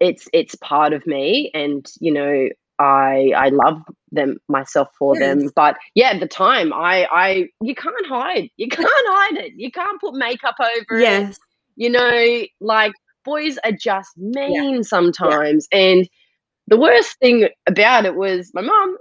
[0.00, 3.82] it's it's part of me and you know I I love
[4.12, 5.50] them myself for them.
[5.54, 8.50] But yeah, at the time I I you can't hide.
[8.56, 9.52] You can't hide it.
[9.56, 11.38] You can't put makeup over it yes.
[11.76, 12.92] you know, like
[13.24, 15.68] boys are just mean sometimes.
[15.72, 16.08] And
[16.68, 18.96] the worst thing about it was my mum,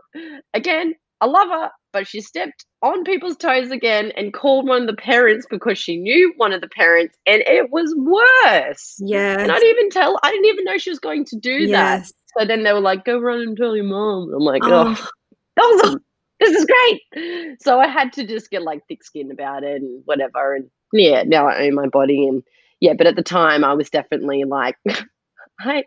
[0.54, 4.88] again, I love her, but she stepped on people's toes again and called one of
[4.88, 8.98] the parents because she knew one of the parents, and it was worse.
[9.00, 9.40] Yeah.
[9.40, 12.06] And I didn't even tell, I didn't even know she was going to do that.
[12.38, 14.34] So then they were like, go run and tell your mom.
[14.34, 15.10] I'm like, Oh,
[15.58, 16.04] oh, awesome.
[16.42, 17.62] This is great.
[17.62, 20.54] So I had to just get like thick skin about it and whatever.
[20.54, 22.44] And yeah, now I own my body and
[22.82, 24.76] yeah, but at the time I was definitely like
[25.60, 25.84] I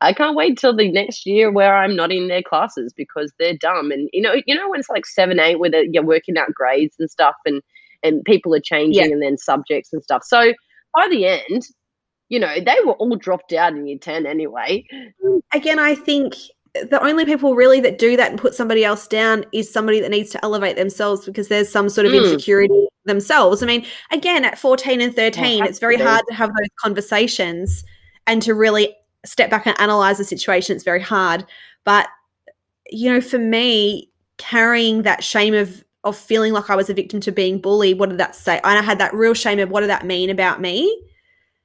[0.00, 3.56] I can't wait till the next year where I'm not in their classes because they're
[3.58, 3.90] dumb.
[3.90, 6.52] And you know, you know when it's like seven, eight where they're- you're working out
[6.54, 7.60] grades and stuff and
[8.02, 10.22] and people are changing and then subjects and stuff.
[10.24, 10.52] So
[10.94, 11.62] by the end,
[12.28, 14.84] you know, they were all dropped out in year 10 anyway.
[15.52, 16.34] again, I think
[16.74, 20.10] the only people really that do that and put somebody else down is somebody that
[20.10, 22.22] needs to elevate themselves because there's some sort of Mm.
[22.32, 23.62] insecurity themselves.
[23.62, 27.82] I mean, again, at 14 and 13, has it's very hard to have those conversations
[28.26, 30.74] and to really step back and analyze the situation.
[30.74, 31.44] It's very hard.
[31.84, 32.08] But,
[32.90, 37.20] you know, for me, carrying that shame of, of feeling like I was a victim
[37.20, 38.60] to being bullied, what did that say?
[38.62, 41.02] And I had that real shame of what did that mean about me?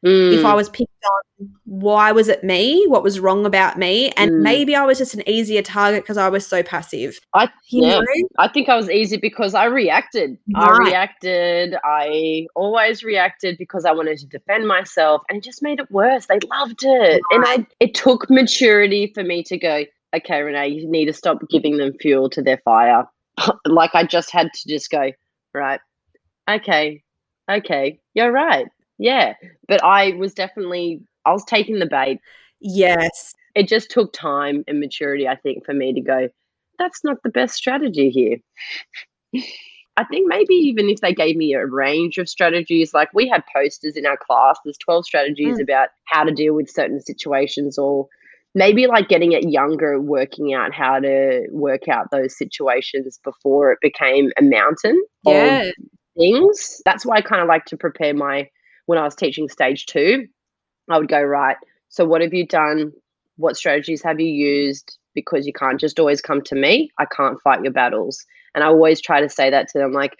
[0.03, 2.85] If I Mm, was picked on, why was it me?
[2.87, 4.09] What was wrong about me?
[4.17, 4.39] And Mm.
[4.41, 7.19] maybe I was just an easier target because I was so passive.
[7.33, 7.99] I yeah.
[7.99, 8.27] know?
[8.39, 10.37] I think I was easy because I reacted.
[10.55, 11.75] I reacted.
[11.83, 16.25] I always reacted because I wanted to defend myself, and it just made it worse.
[16.25, 17.65] They loved it, and I.
[17.79, 19.85] It took maturity for me to go.
[20.13, 23.07] Okay, Renee, you need to stop giving them fuel to their fire.
[23.65, 25.11] like I just had to just go.
[25.53, 25.79] Right.
[26.49, 27.03] Okay.
[27.49, 27.99] Okay.
[28.13, 28.67] You're right.
[29.01, 29.33] Yeah.
[29.67, 31.01] But I was definitely.
[31.25, 32.19] I was taking the bait
[32.61, 33.33] Yes.
[33.55, 36.29] it just took time and maturity, I think, for me to go,
[36.79, 38.37] that's not the best strategy here.
[39.97, 43.43] I think maybe even if they gave me a range of strategies, like we had
[43.53, 45.61] posters in our class, there's 12 strategies mm.
[45.63, 48.07] about how to deal with certain situations, or
[48.55, 53.79] maybe like getting it younger, working out how to work out those situations before it
[53.81, 55.71] became a mountain of Yeah.
[56.17, 56.81] things.
[56.85, 58.49] That's why I kind of like to prepare my
[58.91, 60.27] when I was teaching stage two.
[60.89, 61.55] I would go right.
[61.87, 62.91] So what have you done?
[63.37, 64.97] What strategies have you used?
[65.15, 66.91] Because you can't just always come to me.
[66.99, 68.25] I can't fight your battles.
[68.53, 70.17] And I always try to say that to them like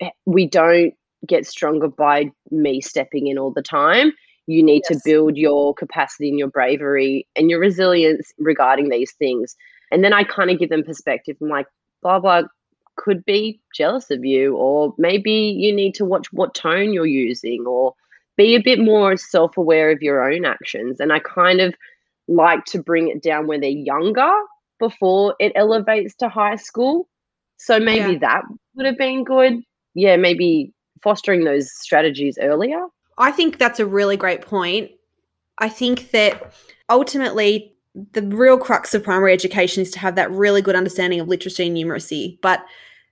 [0.00, 0.94] eh, we don't
[1.26, 4.12] get stronger by me stepping in all the time.
[4.46, 5.02] You need yes.
[5.02, 9.56] to build your capacity and your bravery and your resilience regarding these things.
[9.90, 11.36] And then I kind of give them perspective.
[11.40, 11.66] I'm like,
[12.00, 12.42] blah, blah,
[12.96, 17.64] could be jealous of you, or maybe you need to watch what tone you're using,
[17.66, 17.94] or
[18.36, 21.00] be a bit more self aware of your own actions.
[21.00, 21.74] And I kind of
[22.28, 24.32] like to bring it down when they're younger
[24.78, 27.08] before it elevates to high school.
[27.56, 28.18] So maybe yeah.
[28.20, 28.42] that
[28.74, 29.60] would have been good.
[29.94, 32.86] Yeah, maybe fostering those strategies earlier.
[33.18, 34.90] I think that's a really great point.
[35.58, 36.52] I think that
[36.90, 37.72] ultimately
[38.12, 41.68] the real crux of primary education is to have that really good understanding of literacy
[41.68, 42.38] and numeracy.
[42.42, 42.64] But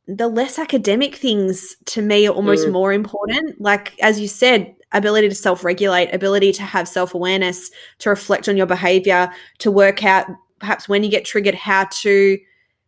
[0.06, 2.72] the less academic things to me are almost mm.
[2.72, 3.60] more important.
[3.60, 8.48] Like, as you said, ability to self regulate, ability to have self awareness, to reflect
[8.48, 10.26] on your behavior, to work out
[10.58, 12.38] perhaps when you get triggered, how to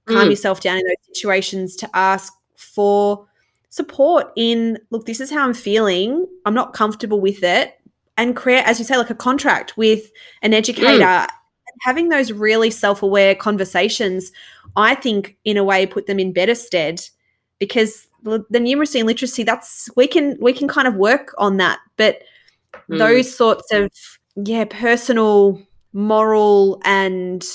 [0.06, 0.30] calm mm.
[0.30, 3.26] yourself down in those situations, to ask for
[3.70, 6.26] support in look, this is how I'm feeling.
[6.46, 7.74] I'm not comfortable with it.
[8.16, 10.10] And create, as you say, like a contract with
[10.42, 11.04] an educator.
[11.04, 11.28] Mm.
[11.80, 14.30] Having those really self aware conversations,
[14.76, 17.00] I think, in a way, put them in better stead
[17.58, 21.78] because the numeracy and literacy that's we can we can kind of work on that.
[21.96, 22.22] But
[22.88, 22.98] mm.
[22.98, 23.90] those sorts of
[24.36, 25.60] yeah personal
[25.92, 27.46] moral and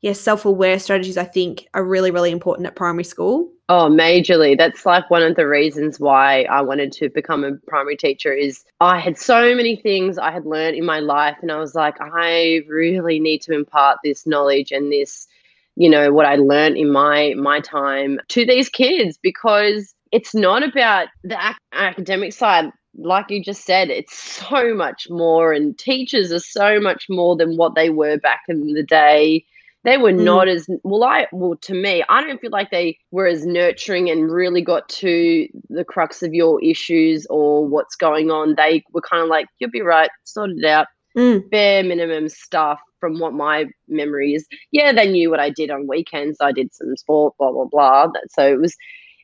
[0.00, 3.50] yeah self-aware strategies i think are really really important at primary school.
[3.70, 4.58] Oh majorly.
[4.58, 8.64] That's like one of the reasons why i wanted to become a primary teacher is
[8.80, 11.96] i had so many things i had learned in my life and i was like
[12.00, 15.28] i really need to impart this knowledge and this
[15.76, 20.62] you know what i learned in my my time to these kids because it's not
[20.62, 22.70] about the ac- academic side.
[22.96, 27.56] Like you just said it's so much more and teachers are so much more than
[27.56, 29.44] what they were back in the day.
[29.82, 30.22] They were mm.
[30.22, 34.08] not as well i well to me i don't feel like they were as nurturing
[34.08, 38.54] and really got to the crux of your issues or what's going on.
[38.54, 40.86] They were kind of like you'll be right sort it out.
[41.16, 41.48] Mm.
[41.50, 45.86] bare minimum stuff from what my memory is yeah they knew what i did on
[45.86, 48.74] weekends i did some sport blah blah blah so it was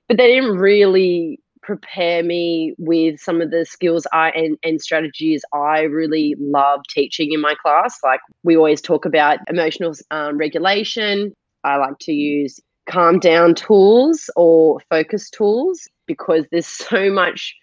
[0.07, 5.43] but they didn't really prepare me with some of the skills I and, and strategies
[5.55, 7.97] I really love teaching in my class.
[8.03, 11.33] Like we always talk about emotional um, regulation.
[11.64, 17.55] I like to use calm down tools or focus tools because there's so much.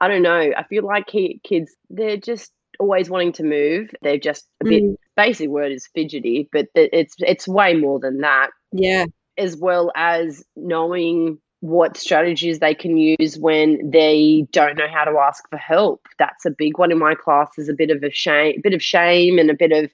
[0.00, 0.52] I don't know.
[0.56, 3.90] I feel like kids they're just always wanting to move.
[4.02, 4.82] They're just a bit.
[4.82, 4.96] Mm.
[5.16, 8.50] Basic word is fidgety, but it's it's way more than that.
[8.72, 9.06] Yeah.
[9.38, 15.18] As well as knowing what strategies they can use when they don't know how to
[15.18, 16.06] ask for help.
[16.18, 17.48] That's a big one in my class.
[17.56, 19.90] Is a bit of a shame, bit of shame and a bit of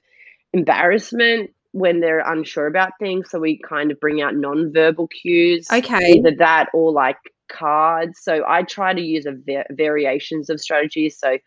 [0.53, 3.29] embarrassment when they're unsure about things.
[3.29, 5.67] So we kind of bring out non-verbal cues.
[5.71, 6.15] Okay.
[6.17, 7.17] Either that or like
[7.49, 8.19] cards.
[8.21, 11.17] So I try to use a va- variations of strategies.
[11.17, 11.37] So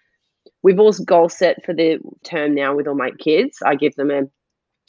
[0.62, 3.58] we've also goal set for the term now with all my kids.
[3.64, 4.22] I give them a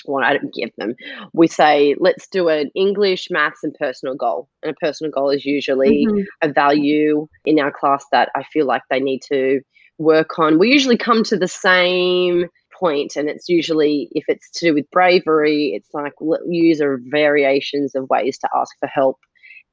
[0.08, 0.96] well, I don't give them.
[1.34, 4.48] We say, let's do an English, maths, and personal goal.
[4.64, 6.22] And a personal goal is usually mm-hmm.
[6.42, 9.62] a value in our class that I feel like they need to
[9.98, 10.60] work on.
[10.60, 12.46] We usually come to the same
[12.78, 16.14] point, and it's usually if it's to do with bravery, it's like
[16.48, 19.18] use a variations of ways to ask for help.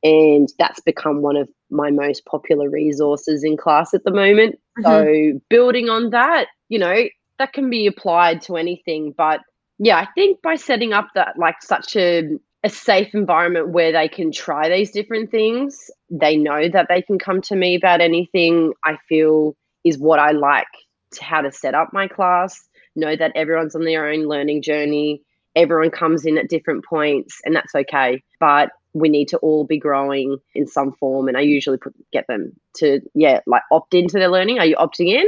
[0.02, 4.58] And that's become one of my most popular resources in class at the moment.
[4.78, 5.34] Mm-hmm.
[5.34, 7.04] So, building on that, you know,
[7.38, 9.40] that can be applied to anything, but
[9.78, 12.28] yeah, I think by setting up that like such a
[12.64, 17.18] a safe environment where they can try these different things, they know that they can
[17.18, 18.72] come to me about anything.
[18.84, 20.68] I feel is what I like
[21.14, 22.56] to how to set up my class.
[22.94, 25.22] Know that everyone's on their own learning journey.
[25.54, 28.22] Everyone comes in at different points, and that's okay.
[28.40, 31.28] But we need to all be growing in some form.
[31.28, 34.58] And I usually put, get them to, yeah, like opt into their learning.
[34.58, 35.26] Are you opting in?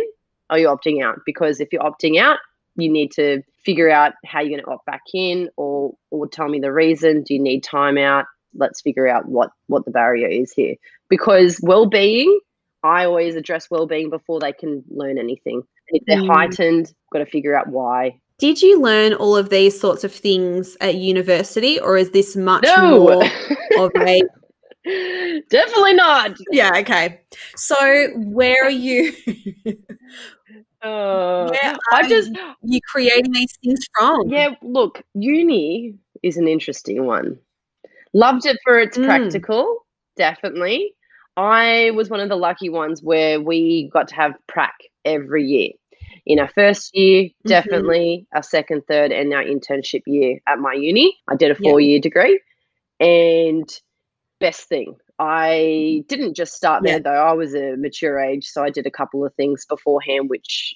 [0.50, 1.20] Are you opting out?
[1.24, 2.38] Because if you're opting out,
[2.76, 6.48] you need to figure out how you're going to opt back in or or tell
[6.48, 10.28] me the reason do you need time out let's figure out what what the barrier
[10.28, 10.74] is here
[11.08, 12.38] because well-being
[12.82, 16.32] i always address well-being before they can learn anything if they're mm.
[16.32, 20.76] heightened got to figure out why did you learn all of these sorts of things
[20.80, 22.98] at university or is this much no.
[22.98, 23.24] more
[23.78, 24.22] of a
[25.50, 27.20] definitely not yeah okay
[27.56, 29.12] so where are you
[30.84, 31.50] uh,
[31.92, 32.30] I just
[32.62, 34.28] you creating these things from?
[34.28, 37.38] Yeah, look, uni is an interesting one.
[38.12, 39.06] Loved it for its mm.
[39.06, 40.94] practical, definitely.
[41.36, 45.70] I was one of the lucky ones where we got to have prac every year.
[46.26, 47.32] In our first year, Mhm.
[47.46, 51.16] definitely our second, third, and our internship year at my uni.
[51.28, 52.40] I did a four year degree.
[53.00, 53.68] And
[54.40, 57.10] best thing, I didn't just start there though.
[57.10, 60.74] I was a mature age, so I did a couple of things beforehand, which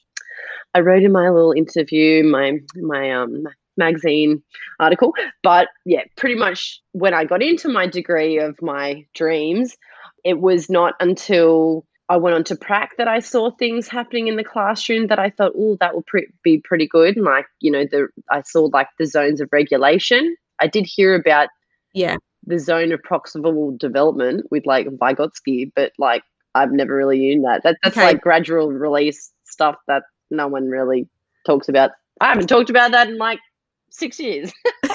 [0.75, 4.43] I wrote in my little interview, my my um magazine
[4.81, 5.15] article.
[5.43, 9.77] But yeah, pretty much when I got into my degree of my dreams,
[10.25, 14.37] it was not until I went on to prac that I saw things happening in
[14.37, 17.17] the classroom that I thought, oh, that will pre- be pretty good.
[17.17, 20.37] And like, you know, the I saw like the zones of regulation.
[20.61, 21.49] I did hear about
[21.93, 22.17] Yeah.
[22.47, 26.23] the zone of proximal development with like Vygotsky, but like
[26.55, 27.63] I've never really used that.
[27.65, 28.07] that that's Okay.
[28.07, 31.09] like gradual release stuff that no one really
[31.47, 31.91] talks about.
[32.21, 33.39] I haven't talked about that in like
[33.91, 34.53] six years.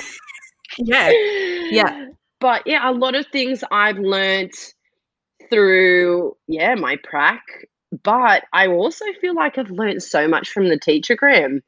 [0.77, 1.11] Yeah.
[1.69, 2.07] Yeah.
[2.39, 4.73] But yeah, a lot of things I've learnt
[5.49, 7.41] through, yeah, my prac.
[8.03, 11.59] But I also feel like I've learnt so much from the teacher teachergram.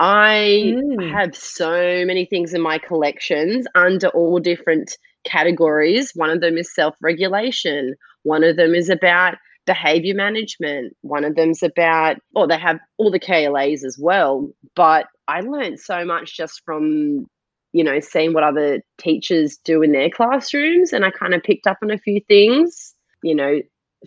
[0.00, 1.10] I Mm.
[1.10, 6.12] have so many things in my collections under all different categories.
[6.14, 11.36] One of them is self regulation, one of them is about behavior management, one of
[11.36, 14.50] them's about, oh, they have all the KLAs as well.
[14.74, 17.26] But I learned so much just from,
[17.72, 20.92] you know, seeing what other teachers do in their classrooms.
[20.92, 23.60] And I kind of picked up on a few things, you know,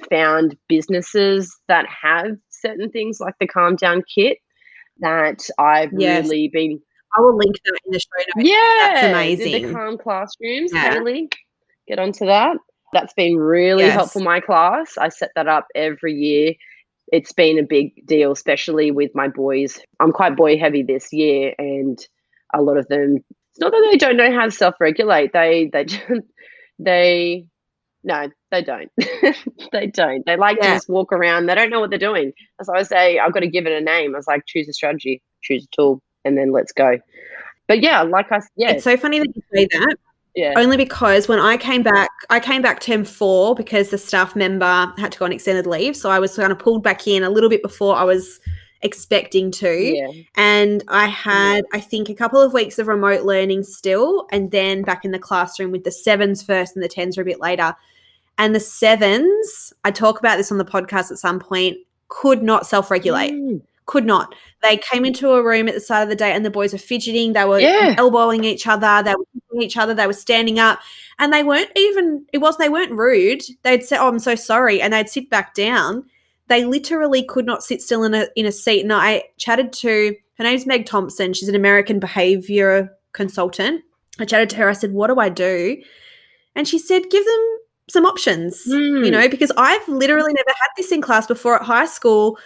[0.09, 4.37] found businesses that have certain things like the Calm Down Kit
[4.99, 6.25] that I've Yes.
[6.29, 6.81] really been
[7.17, 8.49] I will link that in the show notes.
[8.49, 9.67] yeah, the- amazing.
[9.67, 10.89] The calm classrooms, Yeah.
[10.89, 11.29] totally.
[11.87, 12.57] Get onto that.
[12.91, 13.93] That's been really Yes.
[13.93, 14.97] helpful my class.
[14.97, 16.53] I set that up every year.
[17.13, 19.79] It's been a big deal, especially with my boys.
[20.01, 21.97] I'm quite boy heavy this year, and
[22.53, 23.23] a lot of them.
[23.51, 25.31] It's not that they don't know how to self regulate.
[25.31, 26.03] They they just
[26.79, 27.47] they
[28.05, 28.89] no they don't
[29.71, 30.25] they don't.
[30.25, 31.47] They like to just walk around.
[31.47, 32.31] They don't know what they're doing.
[32.59, 34.15] As I say, I've got to give it a name.
[34.15, 36.97] I was like, choose a strategy, choose a tool, and then let's go.
[37.67, 39.95] But yeah, like I yeah It's so funny that you say that.
[40.35, 40.53] yeah.
[40.55, 44.93] Only because when I came back, I came back term four because the staff member
[44.97, 45.97] had to go on extended leave.
[45.97, 48.39] So I was kind of pulled back in a little bit before I was
[48.81, 49.95] expecting to.
[49.95, 50.11] Yeah.
[50.35, 54.83] And I had, I think, a couple of weeks of remote learning still, and then
[54.83, 57.75] back in the classroom with the sevens first and the tens were a bit later.
[58.37, 61.77] And the sevens, I talk about this on the podcast at some point,
[62.09, 63.33] could not self regulate.
[63.33, 63.61] Mm.
[63.85, 64.33] Could not.
[64.63, 66.79] They came into a room at the start of the day and the boys were
[66.79, 67.33] fidgeting.
[67.33, 67.93] They were Yeah.
[67.97, 69.03] elbowing each other.
[69.03, 69.93] They were kicking each other.
[69.93, 70.79] They were standing up.
[71.19, 73.43] And they weren't even, it was, they weren't rude.
[73.61, 74.81] They'd say, Oh, I'm so sorry.
[74.81, 76.03] And they'd sit back down.
[76.47, 78.81] They literally could not sit still in a, in a seat.
[78.81, 81.33] And I chatted to, her name's Meg Thompson.
[81.33, 83.83] She's an American behavior consultant.
[84.19, 84.69] I chatted to her.
[84.69, 85.77] I said, What do I do?
[86.55, 89.11] And she said, Give them some options you Mm.
[89.11, 92.37] know, because I've literally never had this in class before at high school.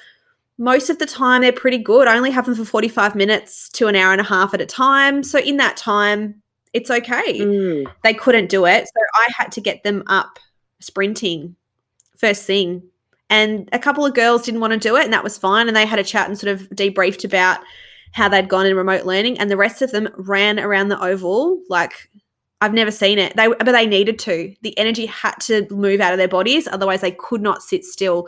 [0.58, 2.08] Most of the time, they're pretty good.
[2.08, 4.66] I only have them for 45 minutes to an hour and a half at a
[4.66, 5.24] time.
[5.24, 6.42] So, in that time,
[6.74, 7.40] it's okay.
[7.40, 7.86] Mm.
[8.04, 8.86] They couldn't do it.
[8.88, 10.38] So, I had to get them up
[10.82, 11.56] sprinting
[12.18, 12.84] first thing.
[13.30, 15.68] And a couple of girls didn't want to do it, and that was fine.
[15.68, 17.60] And they had a chat and sort of debriefed about
[18.12, 19.40] how they'd gone in remote learning.
[19.40, 22.10] And the rest of them ran around the oval like
[22.62, 23.36] I've never seen it.
[23.36, 24.54] They but they needed to.
[24.62, 28.28] The energy had to move out of their bodies, otherwise they could not sit still.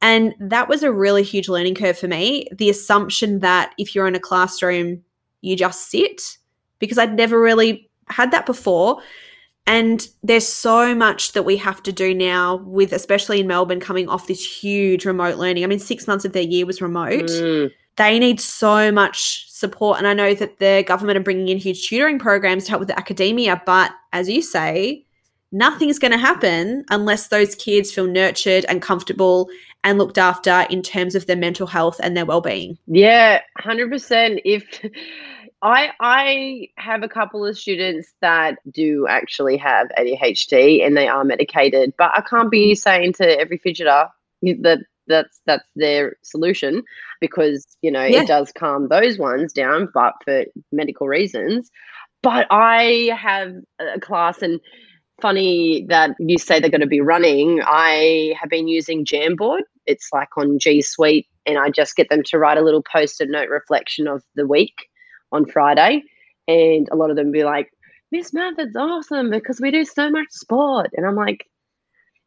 [0.00, 2.46] And that was a really huge learning curve for me.
[2.52, 5.02] The assumption that if you're in a classroom,
[5.40, 6.38] you just sit,
[6.78, 9.00] because I'd never really had that before.
[9.66, 14.08] And there's so much that we have to do now with, especially in Melbourne, coming
[14.08, 15.64] off this huge remote learning.
[15.64, 17.72] I mean, six months of their year was remote Mm.
[17.96, 19.98] They need so much support.
[19.98, 22.88] And I know that the government are bringing in huge tutoring programs to help with
[22.88, 23.62] the academia.
[23.64, 25.04] But as you say,
[25.52, 29.48] nothing's going to happen unless those kids feel nurtured and comfortable
[29.84, 32.76] and looked after in terms of their mental health and their well-being.
[32.86, 34.40] Yeah, hundred percent.
[34.44, 34.64] If
[35.62, 41.24] I I have a couple of students that do actually have ADHD and they are
[41.24, 44.08] medicated, but I can't be saying to every fidgeter
[44.42, 46.82] that that's that's their solution
[47.20, 48.22] because you know Yeah.
[48.22, 51.70] it does calm those ones down, but for medical reasons.
[52.22, 54.60] But I have a class and
[55.20, 57.60] funny that you say they're going to be running.
[57.64, 59.60] I have been using Jamboard.
[59.86, 63.28] It's like on G Suite, and I just get them to write a little post-it
[63.30, 64.74] note reflection of the week
[65.32, 66.02] on Friday,
[66.48, 67.70] and a lot of them be like,
[68.10, 71.46] "This method's awesome because we do so much sport," and I'm like.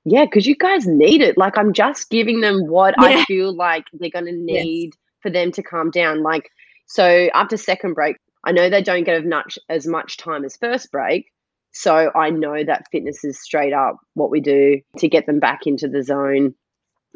[0.09, 1.37] Yeah, because you guys need it.
[1.37, 4.63] Like, I'm just giving them what I feel like they're going to Yes.
[4.63, 6.23] need for them to calm down.
[6.23, 6.49] Like,
[6.85, 10.55] so after second break, I know they don't get as much as much time as
[10.55, 11.25] first break.
[11.73, 15.67] So I know that fitness is straight up what we do to get them back
[15.67, 16.55] into the zone.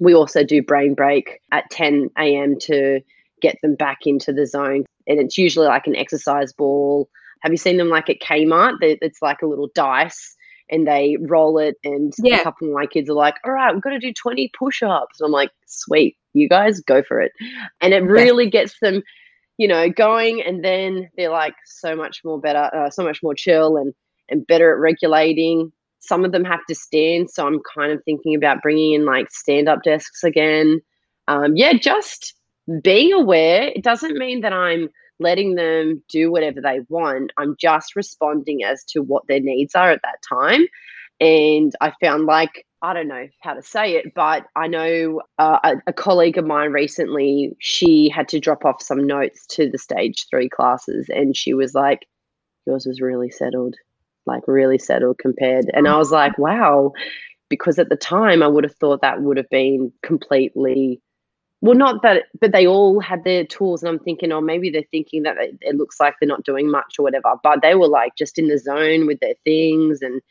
[0.01, 2.59] We also do brain break at 10 a.m.
[2.63, 2.99] to
[3.41, 4.83] get them back into the zone.
[5.07, 7.07] And it's usually like an exercise ball.
[7.39, 8.79] Have you seen them like at Kmart?
[8.81, 10.35] It's like a little dice
[10.71, 11.75] and they roll it.
[11.83, 12.39] And Yeah.
[12.39, 14.81] a couple of my kids are like, all right, we've got to do 20 push
[14.81, 15.19] ups.
[15.21, 17.33] I'm like, sweet, you guys go for it.
[17.81, 19.03] And it really gets them,
[19.57, 20.41] you know, going.
[20.41, 23.93] And then they're like so much more better, uh, so much more chill and,
[24.29, 25.71] and better at regulating.
[25.99, 27.29] Some of them have to stand.
[27.29, 30.81] So I'm kind of thinking about bringing in like stand up desks again.
[31.27, 32.33] Um, yeah, just
[32.81, 33.63] being aware.
[33.75, 34.89] It doesn't mean that I'm
[35.21, 37.31] letting them do whatever they want.
[37.37, 40.65] I'm just responding as to what their needs are at that time.
[41.19, 45.59] And I found like, I don't know how to say it, but I know uh,
[45.63, 49.77] a, a colleague of mine recently, she had to drop off some notes to the
[49.77, 51.07] stage three classes.
[51.09, 52.07] And she was like,
[52.65, 53.75] yours was really settled,
[54.25, 55.69] like really settled compared.
[55.73, 56.91] And I was like, wow.
[57.49, 61.01] Because at the time, I would have thought that would have been completely
[61.61, 64.83] well not that but they all had their tools and i'm thinking oh maybe they're
[64.91, 67.87] thinking that it, it looks like they're not doing much or whatever but they were
[67.87, 70.21] like just in the zone with their things and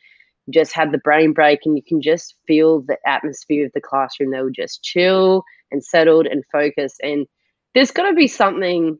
[0.49, 4.31] just had the brain break and you can just feel the atmosphere of the classroom.
[4.31, 7.27] They were just chill and settled and focused and
[7.73, 8.99] there's got to be something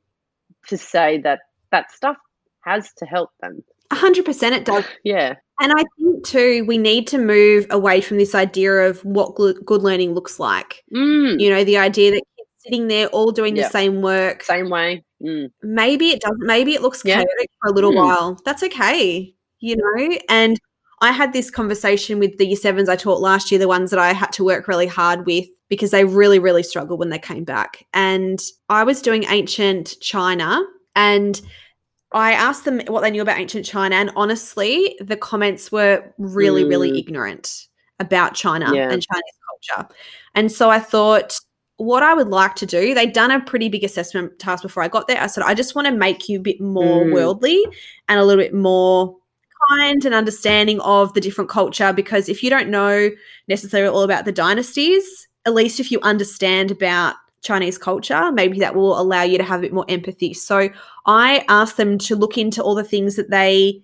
[0.68, 1.40] to say that
[1.72, 2.18] that stuff
[2.62, 3.64] has to help them.
[3.92, 4.86] 100% it does.
[5.04, 9.36] yeah And I think too, we need to move away from this idea of what
[9.36, 10.84] good learning looks like.
[10.94, 13.64] mm, You know, the idea that kids sitting there all doing Yeah.
[13.64, 14.44] the same work.
[14.44, 15.50] same way mm.
[15.62, 16.40] Maybe it doesn't.
[16.42, 17.16] Maybe it looks Yeah.
[17.18, 17.96] chaotic for a little Mm.
[17.96, 18.40] while.
[18.44, 19.34] That's okay.
[19.60, 20.58] You know, and
[21.00, 24.00] I had this conversation with the year sevens I taught last year, the ones that
[24.00, 27.44] I had to work really hard with because they really, really struggled when they came
[27.44, 27.86] back.
[27.94, 28.40] And
[28.70, 30.62] I was doing ancient China
[30.96, 31.40] and
[32.14, 33.96] I asked them what they knew about ancient China.
[33.96, 36.98] And honestly, the comments were really, really Mm.
[37.00, 37.68] ignorant
[38.00, 38.92] about China Yeah.
[38.92, 39.38] and Chinese
[39.68, 39.88] culture.
[40.36, 41.40] And so I thought,
[41.78, 44.88] what I would like to do, they'd done a pretty big assessment task before I
[44.88, 45.20] got there.
[45.22, 47.14] I said, I just want to make you a bit more Mm.
[47.14, 47.66] worldly
[48.08, 49.16] and a little bit more
[49.70, 51.94] kind and understanding of the different culture.
[51.94, 53.10] Because if you don't know
[53.48, 58.76] necessarily all about the dynasties, at least if you understand about Chinese culture, maybe that
[58.76, 60.34] will allow you to have a bit more empathy.
[60.34, 60.70] So
[61.06, 63.82] I asked them to look into all the things that they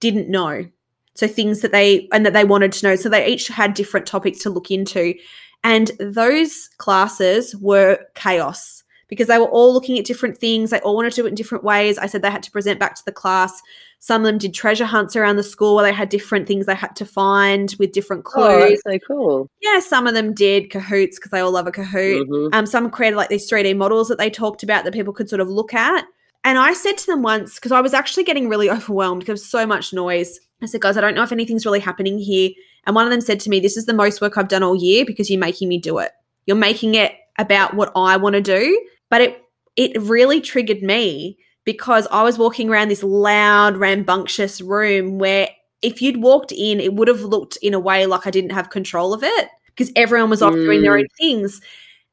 [0.00, 0.66] didn't know.
[1.14, 2.96] So things that they and that they wanted to know.
[2.96, 5.14] So they each had different topics to look into.
[5.64, 10.70] And those classes were chaos because they were all looking at different things.
[10.70, 11.96] They all wanted to do it in different ways.
[11.96, 13.62] I said they had to present back to the class.
[13.98, 16.74] Some of them did treasure hunts around the school where they had different things they
[16.74, 18.80] had to find with different oh clues.
[18.84, 22.26] that's so cool yeah, some of them did Kahoots because they all love a Kahoot.
[22.26, 22.54] Mhm.
[22.54, 25.40] Um, some created like these 3D models that they talked about that people could sort
[25.40, 26.04] of look at.
[26.44, 29.66] And I said to them once, because I was actually getting really overwhelmed because so
[29.66, 30.38] much noise.
[30.62, 32.50] I said, guys, I don't know if anything's really happening here.
[32.86, 34.76] And one of them said to me, This is the most work I've done all
[34.76, 36.12] year because you're making me do it.
[36.46, 38.80] You're making it about what I want to do.
[39.10, 39.42] But it
[39.74, 41.36] it really triggered me
[41.66, 45.50] because I was walking around this loud, rambunctious room where
[45.82, 48.70] if you'd walked in, it would have looked in a way like I didn't have
[48.70, 51.00] control of it because everyone was off doing their Mm.
[51.00, 51.60] own things.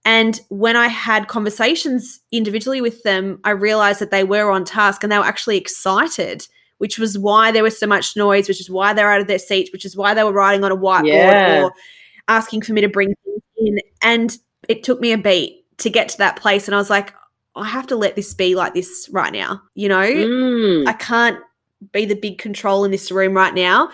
[0.04, 5.02] And when I had conversations individually with them, I realized that they were on task
[5.02, 6.46] and they were actually excited,
[6.80, 9.40] which was why there was so much noise, which is why they're out of their
[9.40, 11.64] seats, which is why they were writing on a whiteboard Yeah.
[11.64, 11.74] or
[12.28, 13.78] asking for me to bring things in.
[14.02, 14.38] And
[14.68, 16.68] it took me a beat to get to that place.
[16.68, 17.14] And I was like,
[17.56, 19.62] I have to let this be like this right now.
[19.76, 20.88] You know, Mm.
[20.88, 21.40] I can't
[21.92, 23.90] be the big control in this room right now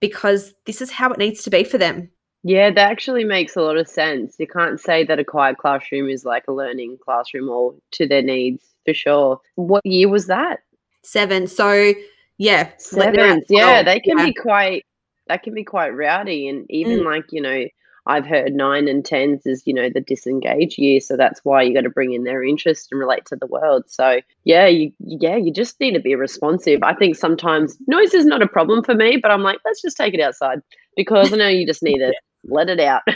[0.00, 2.10] because this is how it needs to be for them.
[2.42, 4.36] Yeah, that actually makes a lot of sense.
[4.38, 8.22] You can't say that a quiet classroom is like a learning classroom or to their
[8.22, 9.40] needs for sure.
[9.54, 10.60] What year was that?
[11.02, 11.46] Seven.
[11.46, 11.92] So,
[12.38, 12.70] yeah.
[12.92, 13.44] let them out Sevens.
[13.48, 14.26] Yeah, they can Yeah.
[14.26, 14.84] be quite
[15.26, 17.04] that can be quite rowdy and even Mm.
[17.06, 17.64] like, you know,
[18.06, 21.00] I've heard nine and tens is, you know, the disengage year.
[21.00, 23.84] So that's why you got to bring in their interest and relate to the world.
[23.88, 26.82] So yeah, you yeah, you just need to be responsive.
[26.82, 29.96] I think sometimes noise is not a problem for me, but I'm like, let's just
[29.96, 30.60] take it outside
[30.96, 32.12] because I know you just need to
[32.44, 33.02] let it out.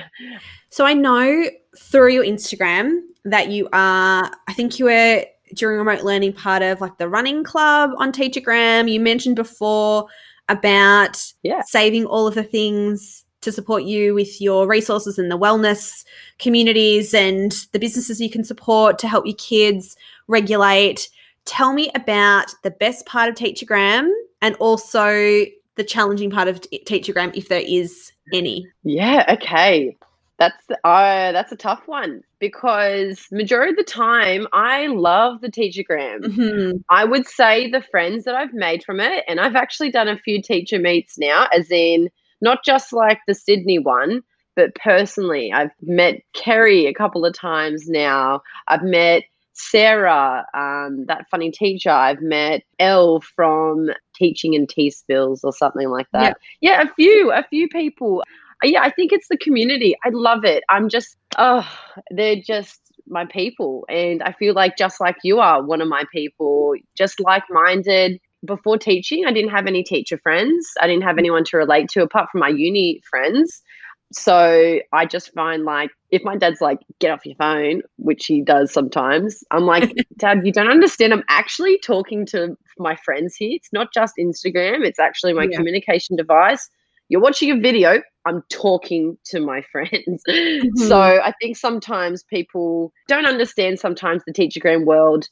[0.70, 1.44] So I know
[1.78, 5.24] through your Instagram that you are, I think you were
[5.54, 8.90] during remote learning part of like the running club on Teachergram.
[8.90, 10.06] You mentioned before
[10.48, 11.62] about Yeah.
[11.62, 16.04] saving all of the things to support you with your resources and the wellness
[16.38, 21.08] communities and the businesses you can support to help your kids regulate.
[21.44, 24.10] Tell me about the best part of Teachergram
[24.42, 25.44] and also
[25.76, 28.66] the challenging part of Teachergram if there is any.
[28.82, 29.96] Yeah, okay.
[30.38, 36.20] That's uh, that's a tough one because majority of the time I love the teachergram.
[36.20, 36.82] Mhm.
[36.90, 40.16] I would say the friends that I've made from it, and I've actually done a
[40.16, 42.08] few teacher meets now, as in
[42.40, 44.22] not just like the Sydney one,
[44.56, 48.40] but personally, I've met Kerry a couple of times now.
[48.66, 49.22] I've met
[49.52, 51.90] Sarah, um, that funny teacher.
[51.90, 56.38] I've met Elle from Teaching and Tea Spills or something like that.
[56.60, 58.22] Yeah, a few, a few people.
[58.64, 59.96] Uh, Yeah, I think it's the community.
[60.04, 60.64] I love it.
[60.68, 61.68] I'm just, oh,
[62.10, 63.84] they're just my people.
[63.88, 68.20] And I feel like just like you are one of my people, just like minded.
[68.44, 70.66] Before teaching, I didn't have any teacher friends.
[70.80, 73.62] I didn't have anyone to relate to apart from my uni friends.
[74.12, 78.40] So I just find like if my dad's like, get off your phone, which he
[78.40, 81.12] does sometimes, I'm like, Dad, you don't understand.
[81.12, 83.50] I'm actually talking to my friends here.
[83.52, 85.58] It's not just Instagram, it's actually my Yeah.
[85.58, 86.70] communication device.
[87.10, 90.22] You're watching a video, I'm talking to my friends.
[90.76, 91.22] So Mhm.
[91.22, 95.26] I think sometimes people don't understand sometimes the teachergram world.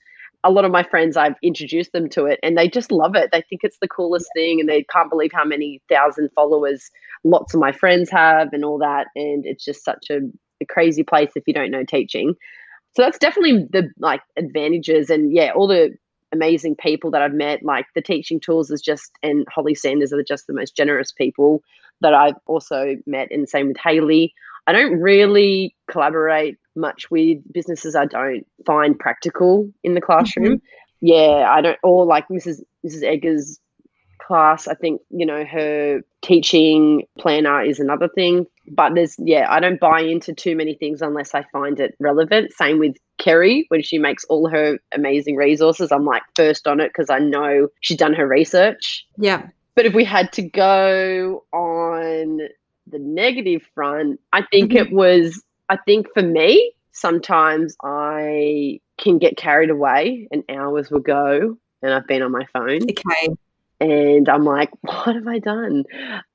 [0.47, 3.30] A lot of my friends, I've introduced them to it and they just love it.
[3.32, 6.90] They think it's the coolest thing and they can't believe how many thousand followers
[7.24, 9.09] lots of my friends have and all that.
[9.16, 10.20] And it's just such a,
[10.62, 12.34] a crazy place if you don't know teaching.
[12.94, 15.97] So that's definitely the like advantages and yeah, all the
[16.32, 17.62] amazing people that I've met.
[17.62, 21.62] Like the teaching tools is just and Holly Sanders are just the most generous people
[22.01, 24.32] that I've also met, and same with Haley.
[24.66, 30.61] I don't really collaborate much with businesses I don't find practical in the classroom.
[31.01, 32.62] Yeah, I don't or like Mrs.
[32.85, 33.03] Mrs.
[33.03, 33.59] Eggers
[34.18, 34.66] class.
[34.66, 38.47] I think, you know, her teaching planner is another thing.
[38.68, 42.53] But there's yeah, I don't buy into too many things unless I find it relevant.
[42.53, 45.93] Same with Kerry when she makes all her amazing resources.
[45.93, 49.07] I'm like first on it because I know she's done her research.
[49.18, 49.47] Yeah.
[49.77, 52.39] But if we had to go on
[52.89, 54.81] the negative front, I think Mhm.
[54.81, 61.00] it was, I think for me, sometimes I can get carried away and hours will
[61.00, 63.28] go and I've been on my phone Okay.
[63.80, 65.84] and I'm like, what have I done?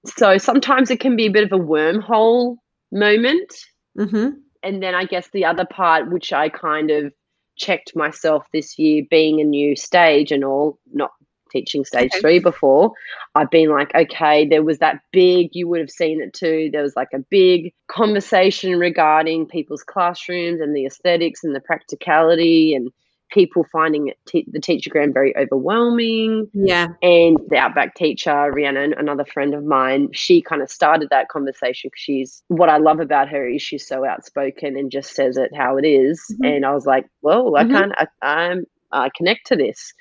[0.05, 2.57] So sometimes it can be a bit of a wormhole
[2.91, 3.53] moment.
[3.97, 4.29] Mm-hmm.
[4.63, 7.11] And then I guess the other part, which I kind of
[7.57, 11.11] checked myself this year, being a new stage and all, not
[11.51, 12.19] teaching stage Okay.
[12.21, 12.93] three before,
[13.35, 16.69] I've been like, okay, there was that big, you would have seen it too.
[16.71, 22.73] There was like a big conversation regarding people's classrooms and the aesthetics and the practicality
[22.73, 22.89] and
[23.31, 26.49] people finding it te- the teachergram very overwhelming.
[26.53, 26.87] Yeah.
[27.01, 31.89] And the Outback teacher, Rhiannon, another friend of mine, she kind of started that conversation
[31.89, 35.51] because she's what I love about her is she's so outspoken and just says it
[35.55, 36.21] how it is.
[36.41, 36.55] Mhm.
[36.57, 37.71] And I was like, well, I Mhm.
[37.71, 39.93] can't, I, I'm, I connect to this.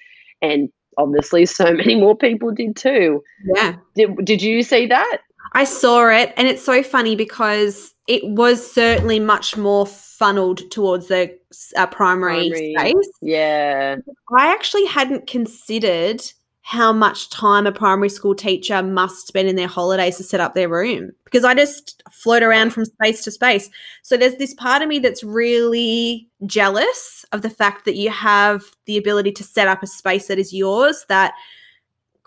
[0.43, 0.69] And
[0.99, 3.23] obviously, so many more people did too.
[3.55, 3.77] Yeah.
[3.95, 5.19] Did, did you see that?
[5.53, 11.09] I saw it, and it's so funny because it was certainly much more funneled towards
[11.09, 11.37] the
[11.77, 12.75] uh, primary, Primary.
[12.79, 13.11] space.
[13.21, 13.97] Yeah.
[14.37, 16.23] I actually hadn't considered
[16.71, 20.55] how much time a primary school teacher must spend in their holidays to set up
[20.55, 23.69] their room because I just float around from space to space.
[24.03, 28.63] So there's this part of me that's really jealous of the fact that you have
[28.85, 31.35] the ability to set up a space that is yours that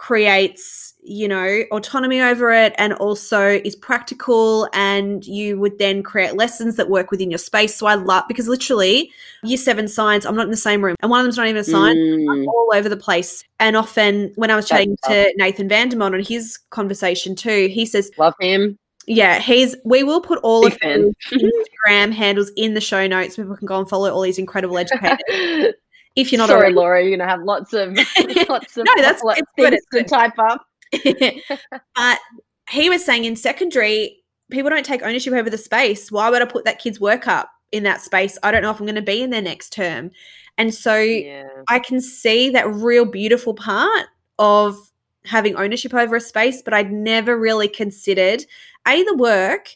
[0.04, 6.36] creates, you know, autonomy over it and also is practical and you would then create
[6.36, 7.74] lessons that work within your space.
[7.74, 9.10] So I love because literally
[9.44, 11.62] year 7 science, I'm not in the same room and one of them's not even
[11.62, 13.46] a science Mm, all over the place.
[13.62, 17.86] And often, when I was That's chatting to Nathan Vandermont on his conversation too, he
[17.86, 18.78] says, love him.
[19.08, 19.74] "Yeah, he's.
[19.86, 23.38] We will put all Big of his Instagram handles in the show notes.
[23.38, 25.76] People can go and follow all these incredible educators.
[26.16, 27.96] if you're not Sorry, already, Laura, you're gonna have lots of
[28.50, 30.08] lots of No, that's- lots it's good, it's to good.
[30.08, 30.66] type up.
[31.96, 32.20] but
[32.70, 36.12] he was saying in secondary, people don't take ownership over the space.
[36.12, 38.38] Why would I put that kid's work up in that space?
[38.44, 40.12] I don't know if I'm going to be in there next term.
[40.58, 41.48] And so Yeah.
[41.68, 44.06] I can see that real beautiful part
[44.38, 44.78] of
[45.26, 48.46] having ownership over a space, but I'd never really considered
[48.88, 49.70] A, the work,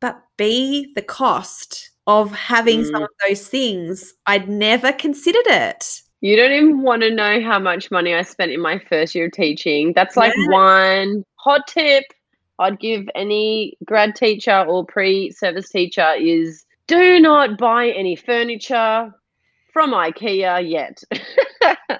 [0.00, 3.04] but B, the cost of having some Mm.
[3.04, 4.14] of those things.
[4.26, 6.00] I'd never considered it.
[6.22, 9.26] You don't even want to know how much money I spent in my first year
[9.26, 9.92] of teaching.
[9.94, 10.46] That's like Yeah.
[10.50, 12.02] one hot tip
[12.58, 19.14] I'd give any grad teacher or pre-service teacher is do not buy any furniture
[19.72, 21.00] from IKEA yet.
[21.90, 21.98] I,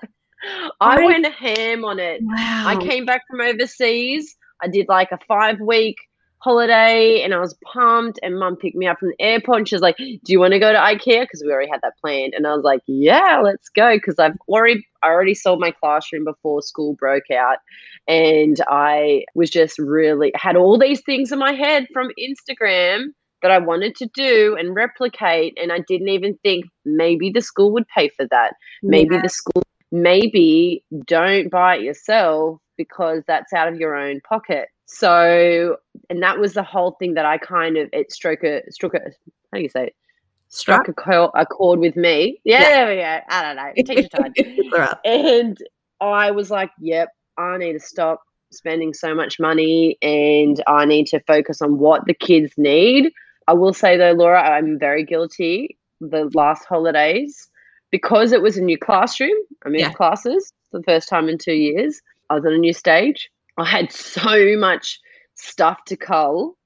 [0.81, 2.23] I- went ham on it.
[2.23, 2.65] Wow.
[2.67, 4.35] I came back from overseas.
[4.63, 5.97] I did like a five week
[6.41, 8.19] holiday and I was pumped.
[8.23, 10.53] And mum picked me up from the airport and she was like, Do you want
[10.53, 11.23] to go to IKEA?
[11.23, 12.35] Because we already had that planned.
[12.35, 13.97] And I was like, Yeah, let's go.
[13.97, 17.59] Because I've already I already sold my classroom before school broke out.
[18.07, 23.07] And I was just really had all these things in my head from Instagram
[23.43, 25.57] that I wanted to do and replicate.
[25.61, 28.55] And I didn't even think maybe the school would pay for that.
[28.83, 29.23] Maybe Yeah.
[29.23, 29.63] the school,
[29.93, 34.69] maybe don't buy it yourself because that's out of your own pocket.
[34.87, 35.77] So,
[36.09, 39.01] and that was the whole thing that I kind of, it struck a, struck a,
[39.53, 39.97] how do you say it?
[40.49, 42.41] Struck a, co- a chord with me.
[42.45, 42.69] Yeah, Yeah.
[42.71, 43.21] there we go.
[43.29, 43.73] I don't know.
[43.95, 44.95] Teacher time.
[45.05, 45.59] And
[46.01, 51.07] I was like, yep, I need to stop spending so much money and I need
[51.09, 53.13] to focus on what the kids need.
[53.47, 57.51] I will say though, Laura, I'm very guilty the last holidays
[57.91, 59.37] because it was a new classroom.
[59.67, 59.93] I moved Yeah.
[59.93, 62.01] classes for the first time in two years.
[62.31, 63.29] I was on a new stage.
[63.57, 65.01] I had so much
[65.35, 66.57] stuff to cull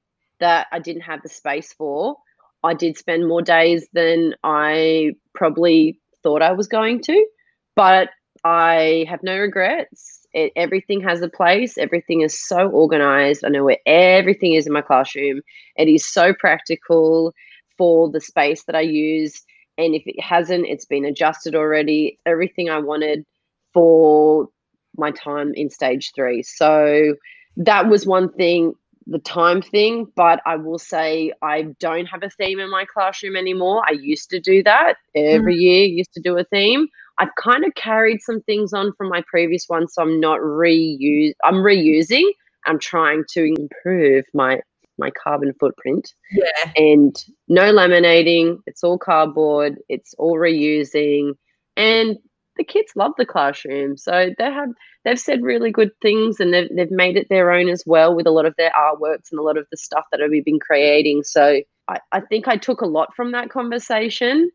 [0.40, 2.16] that I didn't have the space for.
[2.64, 7.26] I did spend more days than I probably thought I was going to,
[7.74, 8.10] but
[8.44, 10.26] I have no regrets.
[10.32, 11.78] It, everything has a place.
[11.78, 13.44] Everything is so organized.
[13.44, 15.42] I know where everything is in my classroom.
[15.76, 17.34] It is so practical
[17.76, 19.42] for the space that I use.
[19.78, 22.18] And if it hasn't, it's been adjusted already.
[22.26, 23.24] Everything I wanted
[23.72, 24.48] for
[24.96, 26.42] my time in stage three.
[26.42, 27.14] So
[27.56, 28.74] that was one thing,
[29.06, 30.06] the time thing.
[30.16, 33.82] But I will say I don't have a theme in my classroom anymore.
[33.86, 35.22] I used to do that hmm.
[35.24, 36.88] every year, used to do a theme.
[37.18, 41.32] I've kind of carried some things on from my previous one, so I'm not reuse.
[41.44, 42.28] I'm reusing.
[42.66, 44.60] I'm trying to improve my
[44.98, 46.72] my carbon footprint Yeah.
[46.76, 47.16] and
[47.48, 48.58] no laminating.
[48.66, 49.78] It's all cardboard.
[49.88, 51.34] It's all reusing,
[51.76, 52.18] and
[52.56, 53.96] the kids love the classroom.
[53.96, 54.68] So they have
[55.04, 58.26] they've said really good things, and they've they've made it their own as well with
[58.26, 61.22] a lot of their artworks and a lot of the stuff that we've been creating.
[61.24, 64.50] So I, I think I took a lot from that conversation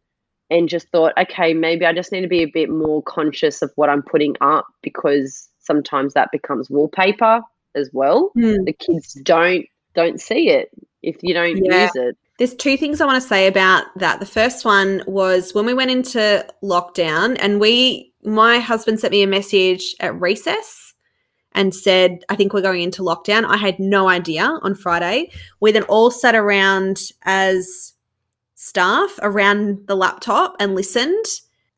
[0.49, 3.71] and just thought, okay, maybe I just need to be a bit more conscious of
[3.75, 7.41] what I'm putting up because sometimes that becomes wallpaper
[7.75, 8.31] as well.
[8.33, 8.63] Hmm.
[8.65, 10.69] The kids don't don't see it
[11.01, 11.83] if you don't Yeah.
[11.83, 12.17] use it.
[12.37, 14.19] There's two things I want to say about that.
[14.19, 19.23] The first one was when we went into lockdown, and we, my husband sent me
[19.23, 20.93] a message at recess
[21.53, 23.43] and said, I think we're going into lockdown.
[23.45, 25.31] I had no idea on Friday.
[25.59, 27.93] We then all sat around as
[28.53, 31.25] staff around the laptop and listened.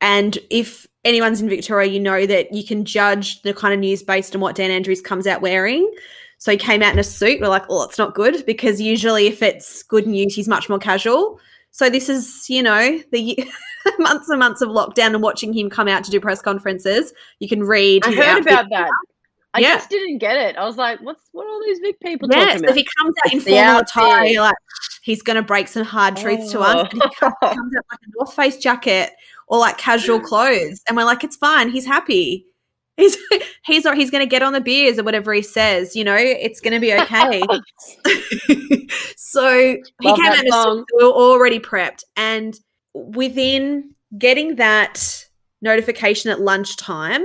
[0.02, 4.04] And if anyone's in Victoria, you know that you can judge the kind of news
[4.04, 5.90] based on what Dan Andrews comes out wearing.
[6.40, 7.40] So he came out in a suit.
[7.42, 10.80] We're like, oh, it's not good because usually if it's good news, he's much more
[10.80, 11.40] casual.
[11.72, 13.38] So this is, you know, the
[14.00, 17.14] months and months of lockdown and watching him come out to do press conferences.
[17.40, 18.04] You can read.
[18.06, 18.90] I heard about that.
[19.54, 19.76] I Yeah.
[19.76, 20.56] just didn't get it.
[20.58, 22.76] I was like, what's what are all these big people Yes, talking if about?
[22.78, 24.56] he comes out in formal attire, like,
[25.02, 26.88] he's going to break some hard truths to us.
[26.92, 27.32] And he Oh.
[27.42, 29.12] comes out like a North Face jacket
[29.48, 31.70] or like casual clothes, and we're like, it's fine.
[31.70, 32.46] He's happy.
[33.00, 33.18] He's
[33.66, 35.96] he's he's going to get on the beers or whatever he says.
[35.96, 37.42] You know, it's going to be okay.
[39.16, 40.86] so he came out in a song.
[40.98, 42.60] we were already prepped, and
[42.94, 45.26] within getting that
[45.62, 47.24] notification at lunchtime,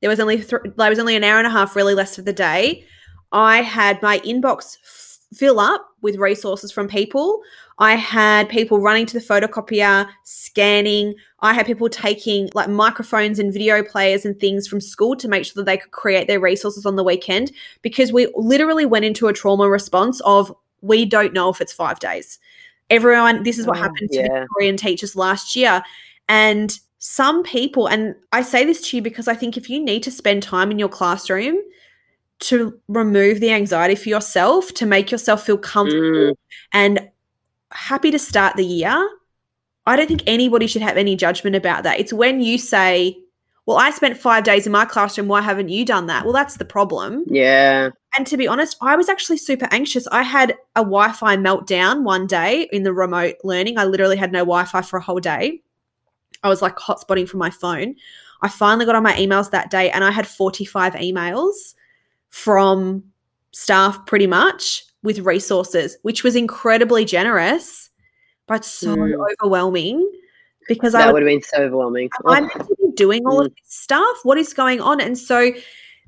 [0.00, 2.24] there was only th- there was only an hour and a half, really less of
[2.24, 2.84] the day.
[3.32, 7.40] I had my inbox f- fill up with resources from people.
[7.78, 11.14] I had people running to the photocopier, scanning.
[11.40, 15.44] I had people taking like microphones and video players and things from school to make
[15.44, 17.50] sure that they could create their resources on the weekend
[17.82, 21.98] because we literally went into a trauma response of we don't know if it's five
[21.98, 22.38] days.
[22.90, 24.40] Everyone, this is what Oh, happened to yeah.
[24.40, 25.82] Victorian teachers last year.
[26.28, 30.02] And some people, and I say this to you because I think if you need
[30.04, 31.56] to spend time in your classroom
[32.40, 36.34] to remove the anxiety for yourself, to make yourself feel comfortable Mm,
[36.72, 37.10] and
[37.74, 39.10] happy to start the year,
[39.86, 42.00] I don't think anybody should have any judgment about that.
[42.00, 43.18] It's when you say,
[43.66, 45.28] Well, I spent five days in my classroom.
[45.28, 46.24] Why haven't you done that?
[46.24, 47.24] Well, that's the problem.
[47.28, 47.90] yeah.
[48.16, 50.06] And to be honest, I was actually super anxious.
[50.12, 53.76] I had a Wi Fi meltdown one day in the remote learning.
[53.76, 55.60] I literally had no Wi Fi for a whole day.
[56.42, 57.96] I was like hotspotting from my phone.
[58.42, 61.74] I finally got on my emails that day and I had 45 emails
[62.28, 63.02] from
[63.52, 67.90] staff pretty much with resources, which was incredibly generous,
[68.48, 69.14] but so Mm.
[69.32, 70.10] overwhelming
[70.66, 72.08] because I That was would have been so overwhelming.
[72.24, 74.16] Am I Oh, meant to be doing all of this stuff?
[74.24, 75.00] What is going on?
[75.00, 75.52] And so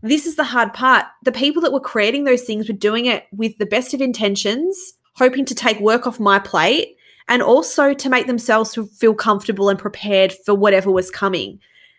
[0.02, 1.04] this is the hard part.
[1.24, 4.94] The people that were creating those things were doing it with the best of intentions,
[5.14, 6.96] hoping to take work off my plate
[7.28, 11.58] and also to make themselves feel comfortable and prepared for whatever was coming.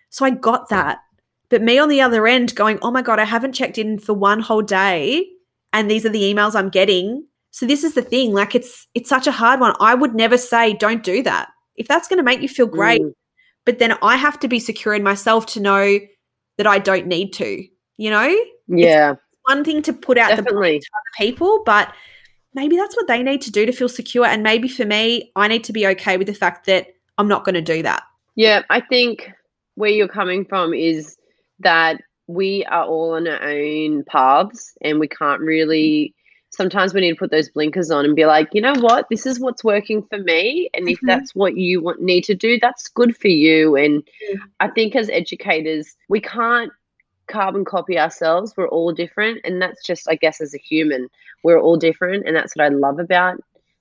[0.10, 1.00] So I got that.
[1.50, 4.14] But me on the other end going, oh my God, I haven't checked in for
[4.14, 5.28] one whole day.
[5.74, 7.26] And these are the emails I'm getting.
[7.52, 8.34] So this is the thing.
[8.34, 9.76] Like it's it's such a hard one.
[9.80, 11.50] I would never say don't do that.
[11.76, 13.12] If that's going to make you feel great, mm,
[13.66, 16.00] but then I have to be secure in myself to know
[16.58, 17.64] that I don't need to.
[17.98, 18.36] You know,
[18.68, 20.82] yeah, one thing to put out the definitely.
[21.18, 21.94] people, but
[22.54, 24.26] maybe that's what they need to do to feel secure.
[24.26, 26.88] And maybe for me, I need to be okay with the fact that
[27.18, 28.04] I'm not going to do that.
[28.36, 29.32] Yeah, I think
[29.76, 31.18] where you're coming from is
[31.60, 36.14] that we are all on our own paths and we can't really
[36.50, 39.26] sometimes we need to put those blinkers on and be like you know what this
[39.26, 41.08] is what's working for me and if Mhm.
[41.08, 44.40] that's what you want need to do that's good for you and Mm.
[44.60, 46.72] i think as educators we can't
[47.28, 51.10] carbon copy ourselves we're all different and that's just i guess as a human
[51.44, 53.36] we're all different and that's what i love about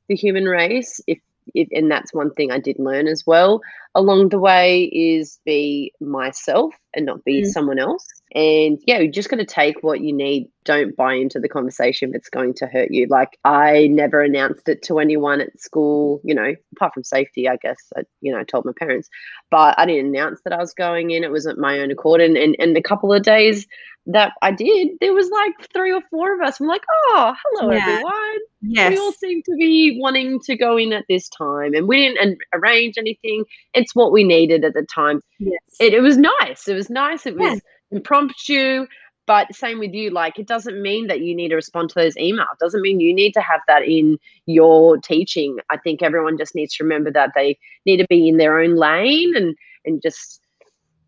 [0.09, 1.19] the human race if
[1.55, 3.61] if and that's one thing i did learn as well
[3.95, 7.47] along the way is be myself and not be Mm.
[7.47, 8.07] someone else.
[8.35, 10.49] And yeah you just got to take what you need.
[10.65, 13.07] Don't buy into the conversation if it's going to hurt you.
[13.09, 17.57] Like i never announced it to anyone at school you know apart from safety i
[17.57, 19.09] guess i you know told my parents.
[19.51, 21.25] But i didn't announce that i was going in.
[21.25, 22.21] It was at my own accord.
[22.21, 23.67] And and, and a couple of days
[24.07, 26.61] that i did there was like three or four of us.
[26.61, 27.89] I'm like oh hello Yeah.
[27.89, 28.39] everyone.
[28.63, 28.91] Yes.
[28.91, 32.19] we all seem to be wanting to go in at this time and we didn't
[32.27, 33.45] an- arrange anything.
[33.75, 35.21] It's what we needed at the time.
[35.39, 35.61] Yes.
[35.81, 36.67] it, it was nice.
[36.69, 37.27] It was nice.
[37.27, 38.87] It was impromptu
[39.27, 42.15] but same with you like it doesn't mean that you need to respond to those
[42.15, 42.53] emails.
[42.53, 45.59] It doesn't mean you need to have that in your teaching.
[45.71, 48.77] I think everyone just needs to remember that they need to be in their own
[48.77, 50.41] lane and and just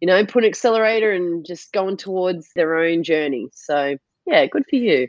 [0.00, 3.48] you know put an accelerator and just going towards their own journey.
[3.52, 3.96] So
[4.26, 5.08] yeah good for you.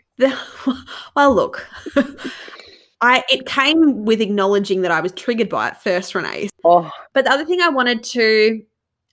[1.16, 1.68] Well, look,
[3.02, 6.50] I it came with acknowledging that I was triggered by it first, Renee.
[6.64, 6.92] oh.
[7.14, 8.62] But the other thing I wanted to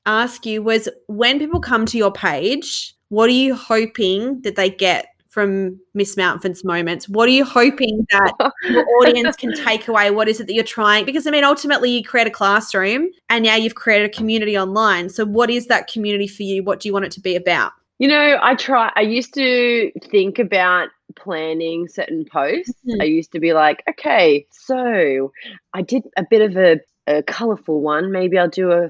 [0.06, 4.70] ask you was when people come to your page, what are you hoping that they
[4.70, 5.06] get
[5.36, 7.10] from Miss Mountford's moments?
[7.10, 10.10] What are you hoping that your audience can take away?
[10.10, 11.04] What is it that you're trying?
[11.04, 15.10] Because I mean, ultimately, you create a classroom and now you've created a community online.
[15.10, 16.64] So, what is that community for you?
[16.64, 17.72] What do you want it to be about?
[17.98, 18.90] You know, I try.
[18.96, 22.72] I used to think about planning certain posts.
[22.88, 23.02] Mhm.
[23.02, 25.32] I used to be like, okay, so
[25.74, 28.10] I did a bit of a, a colorful one.
[28.10, 28.88] Maybe I'll do a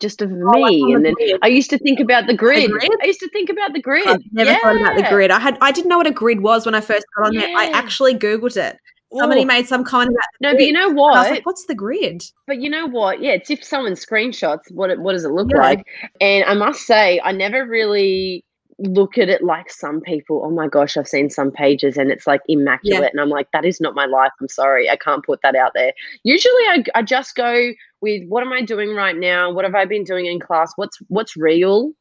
[0.00, 1.38] just of oh, like me, the and then grid.
[1.42, 2.70] I used to think about the grid.
[2.70, 2.90] grid?
[3.02, 4.06] I used to think about the grid.
[4.06, 5.30] I've never thought about the grid.
[5.30, 7.48] I had I didn't know what a grid was when I first got on there.
[7.56, 8.78] I actually googled it.
[9.16, 9.46] Somebody Ooh.
[9.46, 11.30] made some comment about the no, but you know and I was what?
[11.30, 13.22] like, "What's the grid?" But you know what?
[13.22, 15.62] Yeah, it's if someone screenshots what it, what does it look Yeah.
[15.62, 15.86] like?
[16.20, 18.44] And I must say, I never really
[18.78, 20.42] look at it like some people.
[20.44, 23.64] Oh my gosh, I've seen some pages and it's like immaculate, and I'm like, that
[23.64, 24.30] is not my life.
[24.40, 25.92] I'm sorry, I can't put that out there.
[26.22, 29.52] Usually, I I just go with what am I doing right now?
[29.52, 30.72] What have I been doing in class?
[30.76, 31.92] What's what's real?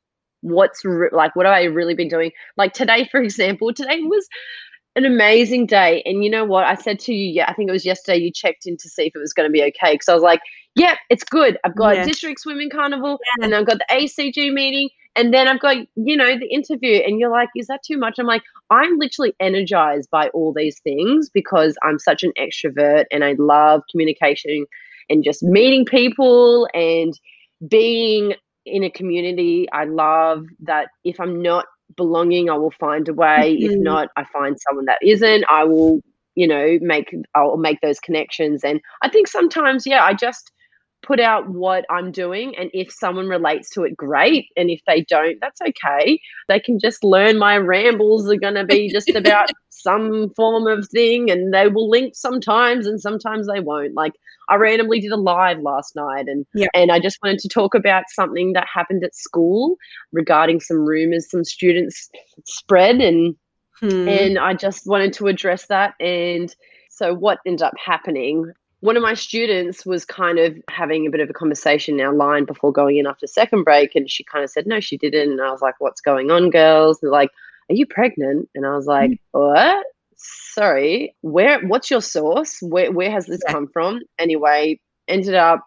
[0.41, 1.36] What's re- like?
[1.36, 2.32] What have I really been doing?
[2.57, 4.28] Like today, for example, today was
[4.97, 6.01] an amazing day.
[6.05, 6.65] And you know what?
[6.65, 9.03] I said to you, yeah, I think it was yesterday, you checked in to see
[9.03, 9.93] if it was going to be okay.
[9.93, 10.41] Because I was like,
[10.75, 11.57] yep, it's good.
[11.63, 12.03] I've got Yeah.
[12.05, 13.45] District Swimming Carnival Yeah.
[13.45, 14.89] and I've got the ACG meeting.
[15.18, 16.97] And then I've got, you know, the interview.
[16.97, 18.15] And you're like, is that too much?
[18.20, 23.24] I'm like, I'm literally energized by all these things because I'm such an extrovert and
[23.24, 24.65] I love communication
[25.09, 27.13] and just meeting people and
[27.68, 29.68] being in a community.
[29.72, 31.65] I love that if I'm not
[31.95, 33.55] belonging, I will find a way.
[33.59, 33.82] If Mhm.
[33.82, 35.45] not, I find someone that isn't.
[35.49, 36.01] I will,
[36.36, 38.63] you know, make I'll make those connections.
[38.63, 40.51] And I think sometimes, yeah, I just
[41.08, 42.55] put out what I'm doing.
[42.58, 44.47] And if someone relates to it, great.
[44.58, 46.20] And if they don't, that's okay.
[46.49, 51.32] They can just learn my rambles are gonna be just about some form of thing
[51.32, 53.93] and they will link sometimes and sometimes they won't.
[53.93, 54.14] Like
[54.49, 56.68] I randomly did a live last night and Yeah.
[56.74, 59.78] and I just wanted to talk about something that happened at school
[60.12, 62.10] regarding some rumors some students
[62.45, 63.36] spread and
[63.80, 64.08] Hmm.
[64.08, 65.93] and I just wanted to address that.
[65.99, 66.53] And
[66.89, 68.51] so, what ended up happening?
[68.88, 72.13] One of my students was kind of having a bit of a conversation in our
[72.13, 75.33] line before going in after second break, and she kind of said, "No, she didn't."
[75.33, 77.31] And I was like, "What's going on, girls?" And they're like,
[77.69, 79.19] "Are you pregnant?" And I was like, mm.
[79.31, 79.85] "What?"
[80.15, 81.59] Sorry, where?
[81.67, 82.59] What's your source?
[82.61, 82.89] Where?
[82.93, 84.03] Where has this come from?
[84.19, 84.79] Anyway,
[85.09, 85.65] ended up.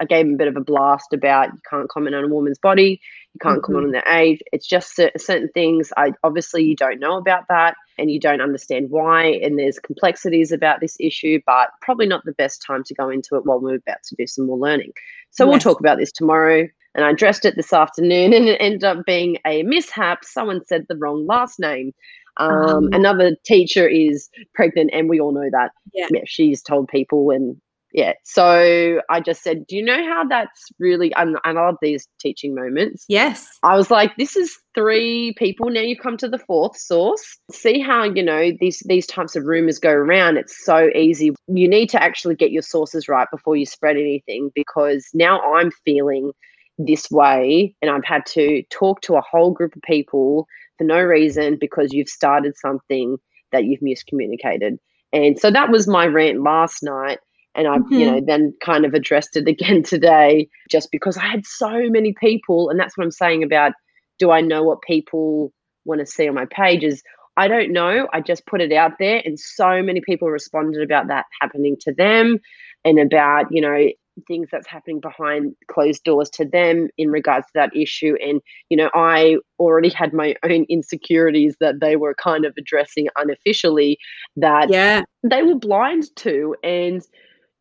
[0.00, 2.58] I gave him a bit of a blast about you can't comment on a woman's
[2.58, 3.00] body,
[3.32, 4.40] you can't comment on their age.
[4.52, 5.92] It's just certain things.
[5.96, 9.26] I obviously you don't know about that, and you don't understand why.
[9.42, 13.36] And there's complexities about this issue, but probably not the best time to go into
[13.36, 14.92] it while we're about to do some more learning.
[15.30, 16.68] So we'll talk about this tomorrow.
[16.96, 20.24] And I addressed it this afternoon, and it ended up being a mishap.
[20.24, 21.92] Someone said the wrong last name.
[22.36, 22.88] Um, Um.
[22.92, 25.72] another teacher is pregnant, and we all know that.
[25.92, 26.06] Yeah.
[26.12, 27.56] yeah, she's told people, and
[27.94, 28.14] yeah.
[28.24, 31.14] So I just said, do you know how that's really?
[31.14, 33.04] And I love these teaching moments.
[33.08, 33.46] Yes.
[33.62, 35.70] I was like, this is three people.
[35.70, 37.38] Now you've come to the fourth source.
[37.52, 40.38] See how, you know, these these types of rumors go around.
[40.38, 41.36] It's so easy.
[41.46, 45.70] You need to actually get your sources right before you spread anything because now I'm
[45.84, 46.32] feeling
[46.76, 51.00] this way and I've had to talk to a whole group of people for no
[51.00, 53.18] reason because you've started something
[53.52, 54.78] that you've miscommunicated.
[55.12, 57.20] And so that was my rant last night.
[57.54, 58.26] And I, you know, mm-hmm.
[58.26, 62.70] then kind of addressed it again today just because I had so many people.
[62.70, 63.72] And that's what I'm saying about
[64.18, 65.52] do I know what people
[65.84, 67.02] want to see on my pages?
[67.36, 68.08] I don't know.
[68.12, 71.92] I just put it out there, and so many people responded about that happening to
[71.92, 72.38] them
[72.84, 73.88] and about, you know,
[74.28, 78.14] things that's happening behind closed doors to them in regards to that issue.
[78.24, 83.08] And, you know, I already had my own insecurities that they were kind of addressing
[83.16, 83.98] unofficially
[84.36, 85.02] that Yeah.
[85.22, 86.54] they were blind to.
[86.62, 87.02] And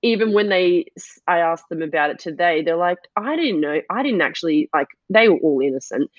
[0.03, 0.85] even when they,
[1.27, 4.87] I asked them about it today, they're like, I didn't know, I didn't actually, like,
[5.09, 6.11] they were all innocent.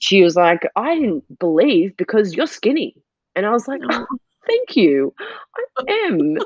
[0.00, 2.94] She was like, I didn't believe because you're skinny.
[3.34, 4.06] And I was like, Oh.
[4.12, 4.16] oh,
[4.46, 5.14] thank you.
[5.18, 6.36] I am.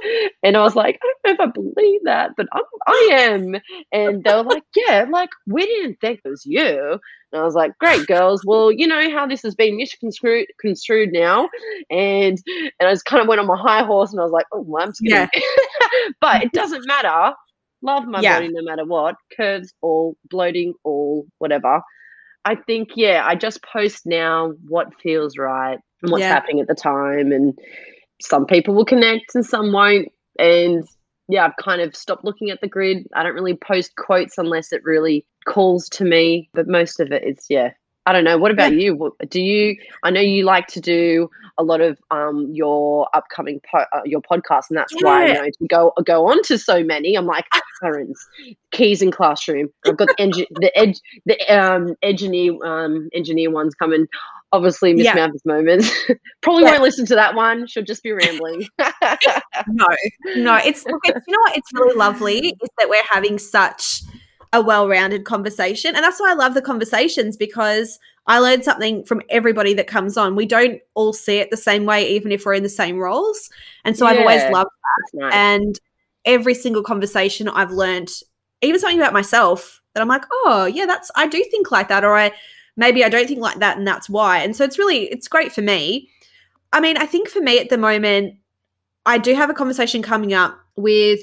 [0.42, 3.56] And I was like, I don't know if I believe that, but I'm, I am.
[3.92, 7.00] And they were like, yeah, like, we didn't think it was you.
[7.34, 8.42] And I was like, great, girls.
[8.46, 11.48] Well, you know how this has been misconstrued construed now.
[11.90, 12.38] And
[12.78, 14.60] and I just kind of went on my high horse and I was like, oh,
[14.60, 15.10] well, I'm skinny.
[15.16, 15.28] Yeah.
[16.20, 17.34] but it doesn't matter.
[17.82, 18.36] Love my Yeah.
[18.38, 19.16] body no matter what.
[19.36, 21.82] Curves, all bloating, all whatever.
[22.44, 26.28] I think, yeah, I just post now what feels right and what's Yeah.
[26.28, 27.32] happening at the time.
[27.32, 27.58] And
[28.22, 30.06] some people will connect and some won't.
[30.38, 30.84] And
[31.28, 33.06] yeah, I've kind of stopped looking at the grid.
[33.14, 36.48] I don't really post quotes unless it really calls to me.
[36.52, 37.72] But most of it is, yeah.
[38.06, 38.36] I don't know.
[38.36, 39.16] What about you?
[39.30, 39.76] Do you?
[40.02, 44.20] I know you like to do a lot of um your upcoming po- uh, your
[44.20, 47.14] podcast, and that's why I know to go go on to so many.
[47.14, 47.46] I'm like
[47.80, 48.28] parents,
[48.72, 49.70] keys in classroom.
[49.86, 54.06] I've got the engi- the edge the um engineer um engineer ones coming.
[54.54, 55.14] Obviously, Miss Yeah.
[55.14, 55.90] Mountford's moments.
[56.42, 56.70] Probably Yeah.
[56.72, 57.66] won't listen to that one.
[57.66, 58.68] She'll just be rambling.
[59.68, 59.86] No,
[60.36, 60.56] no.
[60.56, 61.56] It's look, it's you know what?
[61.56, 64.02] It's really lovely is that we're having such
[64.52, 69.22] a well-rounded conversation, and that's why I love the conversations because I learn something from
[69.30, 70.36] everybody that comes on.
[70.36, 73.48] We don't all see it the same way, even if we're in the same roles,
[73.84, 74.70] and so I've always loved
[75.12, 75.34] That's nice.
[75.34, 75.80] and
[76.24, 78.10] every single conversation I've learned,
[78.62, 82.04] even something about myself that I'm like, oh yeah, that's I do think like that,
[82.04, 82.32] or I
[82.76, 84.38] maybe I don't think like that, and that's why.
[84.38, 86.08] And so it's really it's great for me.
[86.72, 88.34] I mean, I think for me at the moment,
[89.06, 91.20] I do have a conversation coming up with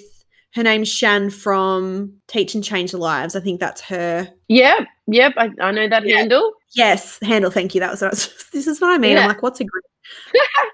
[0.54, 3.36] her name's Shan from Teach and Change Lives.
[3.36, 4.30] I think that's her.
[4.49, 5.34] Yep, yep.
[5.38, 6.18] I, I know that Yeah.
[6.18, 6.52] handle.
[6.74, 7.52] Yes, handle.
[7.52, 7.80] Thank you.
[7.82, 8.30] That was what I was.
[8.52, 9.12] This is what I mean.
[9.14, 9.22] Yeah.
[9.22, 9.84] I'm like, what's a group?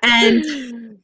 [0.02, 0.98] and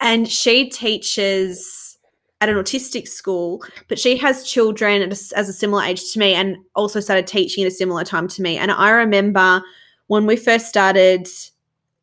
[0.00, 1.96] and she teaches
[2.40, 6.56] at an autistic school, but she has children as a similar age to me, and
[6.74, 8.56] also started teaching at a similar time to me.
[8.56, 9.62] And I remember
[10.06, 11.28] when we first started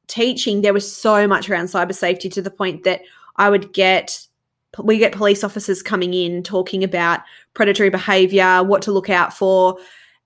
[0.07, 3.01] teaching, there was so much around cyber safety to the point that
[3.38, 4.27] I would get
[4.83, 7.21] we get police officers coming in talking about
[7.53, 9.77] predatory behavior, what to look out for.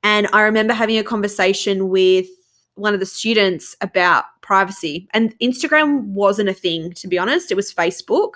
[0.01, 2.25] And I remember having a conversation with
[2.73, 5.07] one of the students about privacy.
[5.13, 7.51] And Instagram wasn't a thing, to be honest.
[7.51, 8.35] It was Facebook.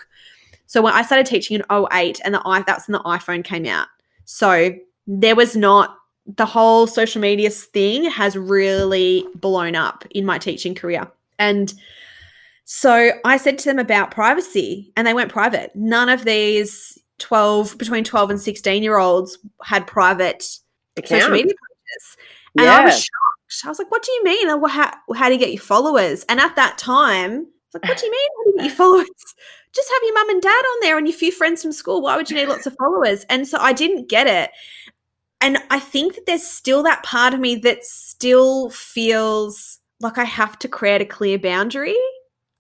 [0.74, 3.68] So when I started teaching in 08 and the i that's when the iPhone came
[3.68, 3.90] out.
[4.26, 4.74] So
[5.06, 10.74] there was not the whole social media thing has really blown up in my teaching
[10.74, 11.08] career.
[11.38, 11.72] And
[12.66, 15.76] so I said to them about privacy and they went private.
[15.76, 20.44] None of these 12 between 12 and 16 year olds had private
[21.06, 22.18] social media pages.
[22.58, 23.64] And I was shocked.
[23.64, 24.48] I was like, what do you mean?
[24.68, 26.26] How, how do you get your followers?
[26.28, 28.30] And at that time, like, what do you mean?
[28.38, 29.08] How do you get your followers?
[29.74, 32.02] Just have your mum and dad on there and your few friends from school.
[32.02, 33.26] Why would you need lots of followers?
[33.30, 34.52] And so I didn't get it.
[35.42, 40.24] And I think that there's still that part of me that still feels like I
[40.24, 41.98] have to create a clear boundary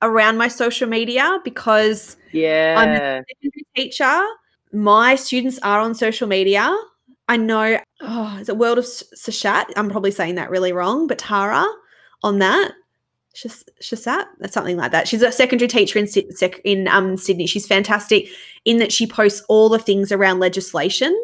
[0.02, 2.76] around my social media because Yeah.
[2.78, 3.24] I'm a
[3.76, 4.22] teacher.
[4.74, 6.76] My students are on social media.
[7.30, 9.66] I know, oh, is it World of Sashat?
[9.78, 11.66] I'm probably saying that really wrong, but Tara
[12.22, 12.74] on that.
[13.36, 14.26] Shas- Shasat?
[14.40, 15.08] That's something like that.
[15.08, 16.08] She's a secondary teacher in,
[16.64, 17.48] in um, Sydney.
[17.48, 18.28] She's fantastic
[18.66, 21.18] in that she posts all the things around legislation.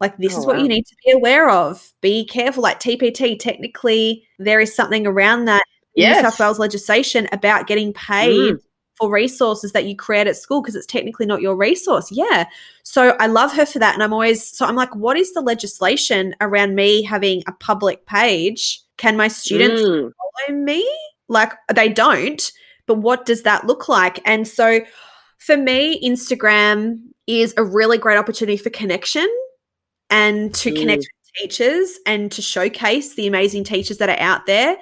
[0.00, 0.62] Like, this Oh, is what wow.
[0.62, 1.92] you need to be aware of.
[2.00, 2.62] Be careful.
[2.62, 5.62] Like, TPT, technically, there is something around that
[5.94, 8.58] in New South Wales legislation about getting paid Mm.
[8.96, 12.10] for resources that you create at school because it's technically not your resource.
[12.12, 12.46] Yeah.
[12.82, 13.94] So I love her for that.
[13.94, 18.06] And I'm always, so I'm like, what is the legislation around me having a public
[18.06, 18.80] page?
[18.98, 20.12] Can my students Mm.
[20.46, 20.88] follow me?
[21.30, 22.52] Like they don't,
[22.86, 24.20] but what does that look like?
[24.26, 24.80] And so
[25.38, 29.26] for me, Instagram is a really great opportunity for connection
[30.10, 30.80] and to Mm.
[30.80, 34.76] connect with teachers and to showcase the amazing teachers that are out there.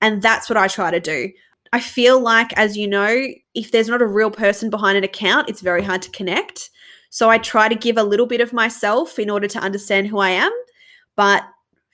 [0.00, 1.30] And that's what I try to do.
[1.72, 5.48] I feel like, as you know, if there's not a real person behind an account,
[5.48, 6.70] it's very hard to connect.
[7.10, 10.18] So I try to give a little bit of myself in order to understand who
[10.18, 10.52] I am.
[11.16, 11.44] But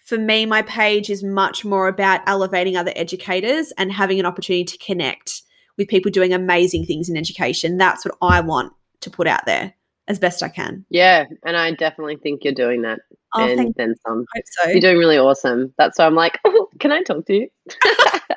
[0.07, 4.65] for me, my page is much more about elevating other educators and having an opportunity
[4.65, 5.43] to connect
[5.77, 7.77] with people doing amazing things in education.
[7.77, 9.75] That's what I want to put out there
[10.07, 10.87] as best I can.
[10.91, 13.01] Yeah, and I definitely think you're doing that.
[13.35, 14.25] Oh, and thank then some.
[14.33, 14.71] I hope so.
[14.71, 15.75] You're doing really awesome.
[15.77, 17.49] That's why I'm like, oh, can I talk to you?
[17.83, 18.33] I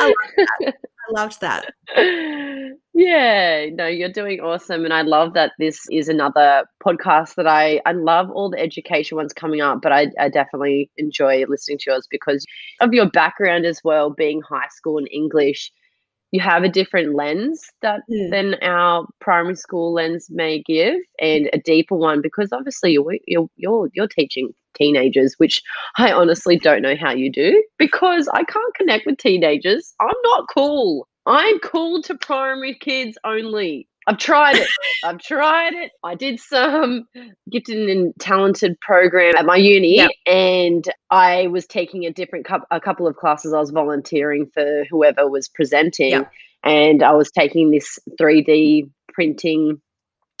[0.00, 0.74] love that.
[1.08, 1.72] I loved that.
[2.94, 4.84] yeah, no, you're doing awesome.
[4.84, 9.16] And I love that this is another podcast that I, I love all the education
[9.16, 12.44] ones coming up, but I, I definitely enjoy listening to yours because
[12.80, 15.72] of your background as well, being high school and English.
[16.30, 18.30] You have a different lens that Mm.
[18.30, 23.48] than our primary school lens may give, and a deeper one because obviously you're you're
[23.56, 25.62] you're, you're teaching teenagers, which
[25.98, 29.94] I honestly don't know how you do because I can't connect with teenagers.
[30.00, 31.06] I'm not cool.
[31.26, 33.88] I'm cool to primary kids only.
[34.08, 34.68] I've tried it.
[35.04, 35.92] I've tried it.
[36.02, 37.04] I did some
[37.50, 40.10] gifted and talented program at my uni, Yep.
[40.26, 43.52] and I was taking a different coup a couple of classes.
[43.52, 46.32] I was volunteering for whoever was presenting, Yep.
[46.64, 49.80] and I was taking this 3D printing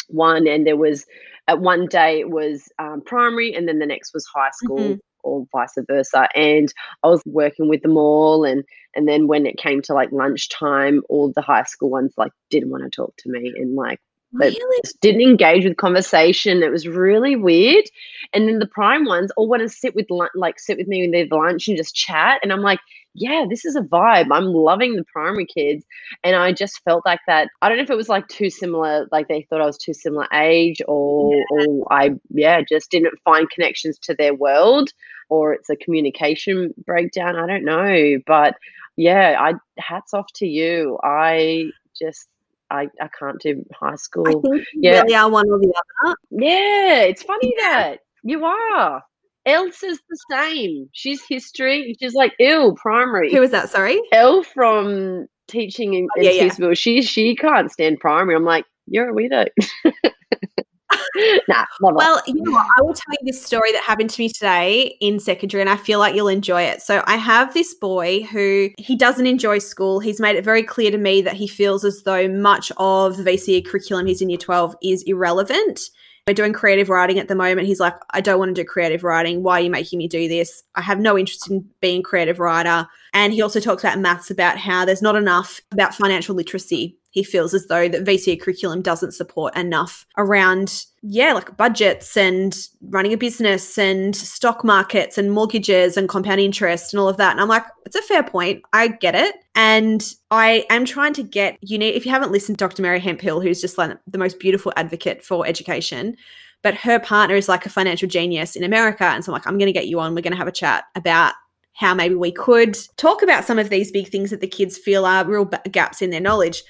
[0.08, 1.06] one, and there was
[1.48, 4.96] at one day it was um, primary, and then the next was high school.
[4.96, 4.98] Mhm.
[5.24, 6.72] Or vice versa, and
[7.04, 8.64] I was working with them all, and
[8.96, 12.70] and then when it came to like lunchtime, all the high school ones like didn't
[12.70, 14.00] want to talk to me, and like
[14.32, 14.80] Really?
[14.84, 16.62] just didn't engage with conversation.
[16.62, 17.84] It was really weird.
[18.32, 21.10] And then the prime ones all want to sit with like sit with me when
[21.10, 22.40] they've lunch and just chat.
[22.42, 22.80] And I'm like,
[23.14, 24.28] yeah, this is a vibe.
[24.30, 25.84] I'm loving the primary kids.
[26.24, 27.48] And I just felt like that.
[27.60, 29.92] I don't know if it was like too similar, like they thought I was too
[29.94, 34.90] similar age, or or I yeah just didn't find connections to their world,
[35.28, 37.36] or it's a communication breakdown.
[37.36, 38.54] I don't know, but
[38.96, 40.98] yeah, I hats off to you.
[41.02, 42.28] I just.
[42.70, 44.26] I, I can't do high school.
[44.26, 45.02] I think you Yeah.
[45.02, 45.74] really are one or the
[46.06, 46.16] other.
[46.30, 49.04] Yeah, it's funny that you are.
[49.46, 50.88] Elsa's the same.
[50.92, 51.96] She's history.
[52.00, 53.32] She's like, ew, primary.
[53.32, 53.68] Who was that?
[53.68, 54.00] Sorry.
[54.12, 56.74] Elle from teaching in, in yeah, yeah.
[56.74, 58.36] She she can't stand primary.
[58.36, 59.48] I'm like, you're a weirdo.
[61.48, 61.64] nah.
[61.80, 62.66] Well, you know what?
[62.78, 65.76] I will tell you this story that happened to me today in secondary, and I
[65.76, 66.82] feel like you'll enjoy it.
[66.82, 70.00] So, I have this boy who he doesn't enjoy school.
[70.00, 73.24] He's made it very clear to me that he feels as though much of the
[73.24, 75.80] VCE curriculum he's in year 12 is irrelevant.
[76.28, 77.66] We're doing creative writing at the moment.
[77.66, 79.42] He's like, I don't want to do creative writing.
[79.42, 80.62] Why are you making me do this?
[80.76, 82.86] I have no interest in being a creative writer.
[83.14, 86.96] And he also talks about maths about how there's not enough about financial literacy.
[87.10, 92.56] He feels as though that VCE curriculum doesn't support enough around, yeah, like budgets and
[92.80, 97.32] running a business and stock markets and mortgages and compound interest and all of that.
[97.32, 98.62] And I'm like, it's a fair point.
[98.72, 99.34] I get it.
[99.54, 102.80] And I am trying to get, you need, if you haven't listened to Dr.
[102.80, 106.16] Mary Hemphill, who's just like the most beautiful advocate for education,
[106.62, 109.04] but her partner is like a financial genius in America.
[109.04, 110.14] And so I'm like, I'm going to get you on.
[110.14, 111.34] We're going to have a chat about
[111.74, 115.04] how maybe we could talk about some of these big things that the kids feel
[115.04, 116.62] are real gaps in their knowledge.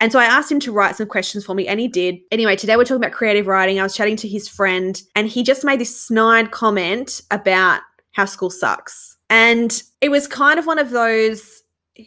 [0.00, 2.16] And so I asked him to write some questions for me, and he did.
[2.32, 3.78] Anyway, today we're talking about creative writing.
[3.78, 7.80] I was chatting to his friend, and he just made this snide comment about
[8.10, 9.16] how school sucks.
[9.30, 11.62] And it was kind of one of those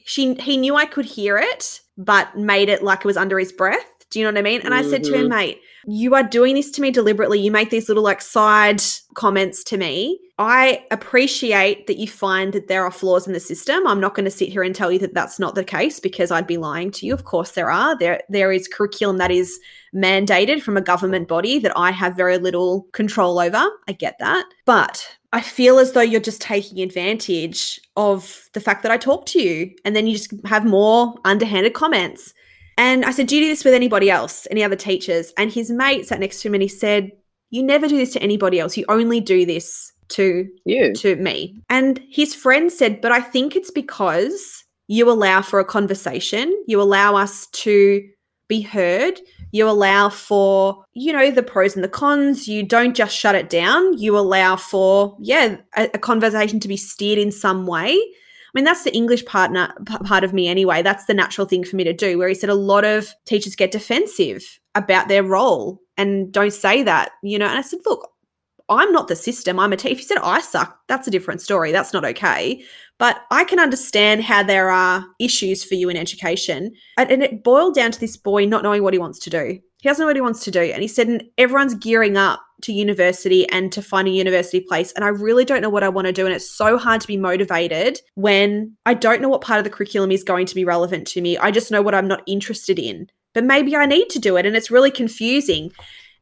[0.06, 3.52] she he knew I could hear it, but made it like it was under his
[3.52, 3.86] breath.
[4.16, 4.62] Do you know what I mean?
[4.64, 5.30] And I said to him, Mhm.
[5.30, 7.38] mate, you are doing this to me deliberately.
[7.38, 8.82] You make these little like side
[9.14, 10.22] comments to me.
[10.40, 13.86] I appreciate that you find that there are flaws in the system.
[13.86, 16.32] I'm not going to sit here and tell you that that's not the case because
[16.32, 17.14] I'd be lying to you.
[17.14, 17.98] Of course there are.
[17.98, 19.60] There there is curriculum that is
[19.94, 23.66] mandated from a government body that I have very little control over.
[23.90, 24.46] I get that.
[24.66, 29.26] But I feel as though you're just taking advantage of the fact that I talk
[29.26, 32.34] to you and then you just have more underhanded comments.
[32.78, 35.34] And I said, Do you do this with anybody else, any other teachers?
[35.38, 37.12] And his mate sat next to him and he said,
[37.50, 38.78] You never do this to anybody else.
[38.78, 40.94] You only do this to you.
[40.96, 41.62] to me.
[41.70, 46.82] And his friend said, But I think it's because you allow for a conversation, you
[46.82, 48.08] allow us to
[48.48, 49.20] be heard,
[49.52, 52.48] you allow for, you know, the pros and the cons.
[52.48, 56.78] You don't just shut it down, you allow for, yeah, a, a conversation to be
[56.78, 58.00] steered in some way.
[58.56, 60.82] Mean, that's the English partner p- part of me anyway.
[60.82, 62.18] That's the natural thing for me to do.
[62.18, 66.82] Where he said a lot of teachers get defensive about their role and don't say
[66.82, 67.48] that, you know.
[67.48, 68.10] And I said, look,
[68.70, 69.60] I'm not the system.
[69.60, 69.92] I'm a teacher.
[69.92, 71.72] If you said I suck, that's a different story.
[71.72, 72.64] That's not okay.
[72.98, 76.74] But I can understand how there are issues for you in education.
[76.98, 79.60] And it boiled down to this boy not knowing what he wants to do.
[79.86, 80.62] He doesn't know what he wants to do.
[80.62, 84.92] And he said, and everyone's gearing up to university and to find a university place.
[84.94, 86.26] And I really don't know what I want to do.
[86.26, 89.70] And it's so hard to be motivated when I don't know what part of the
[89.70, 91.38] curriculum is going to be relevant to me.
[91.38, 93.12] I just know what I'm not interested in.
[93.36, 94.48] But maybe I need to do it.
[94.48, 95.72] And it's really confusing.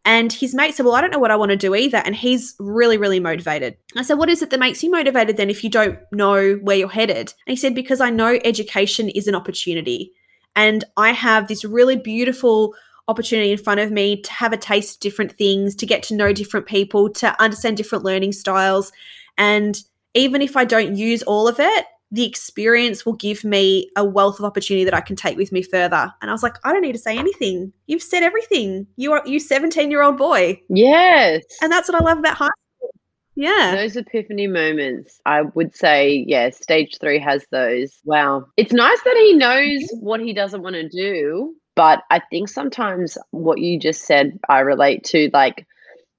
[0.03, 1.99] And his mate said, Well, I don't know what I want to do either.
[2.03, 3.77] And he's really, really motivated.
[3.95, 6.75] I said, What is it that makes you motivated then if you don't know where
[6.75, 7.33] you're headed?
[7.47, 10.11] And he said, Because I know education is an opportunity.
[10.53, 12.75] and I have this really beautiful
[13.07, 16.15] opportunity in front of me to have a taste of different things, to get to
[16.15, 18.91] know different people, to understand different learning styles.
[19.37, 19.77] And
[20.13, 24.37] even if I don't use all of it, the experience will give me a wealth
[24.37, 26.13] of opportunity that I can take with me further.
[26.21, 27.73] And I was like, I don't need to say anything.
[27.87, 28.85] You've said everything.
[28.97, 30.61] You are you 17 year old boy.
[30.69, 31.43] Yes.
[31.61, 32.91] And that's what I love about high school.
[33.35, 33.75] Yeah.
[33.75, 37.99] Those epiphany moments, I would say, yeah, stage three has those.
[38.05, 38.45] Wow.
[38.57, 41.55] It's nice that he knows what he doesn't want to do.
[41.75, 45.29] But I think sometimes what you just said, I relate to.
[45.33, 45.65] Like,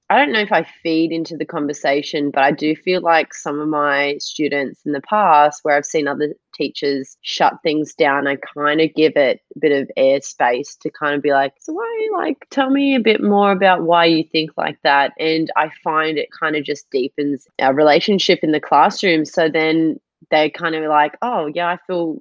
[0.09, 3.59] I don't know if I feed into the conversation, but I do feel like some
[3.59, 8.37] of my students in the past, where I've seen other teachers shut things down, I
[8.53, 12.09] kind of give it a bit of airspace to kind of be like, so why,
[12.13, 15.13] like, tell me a bit more about why you think like that.
[15.19, 19.25] And I find it kind of just deepens our relationship in the classroom.
[19.25, 19.99] So then
[20.29, 22.19] they kind of like, oh, yeah, I feel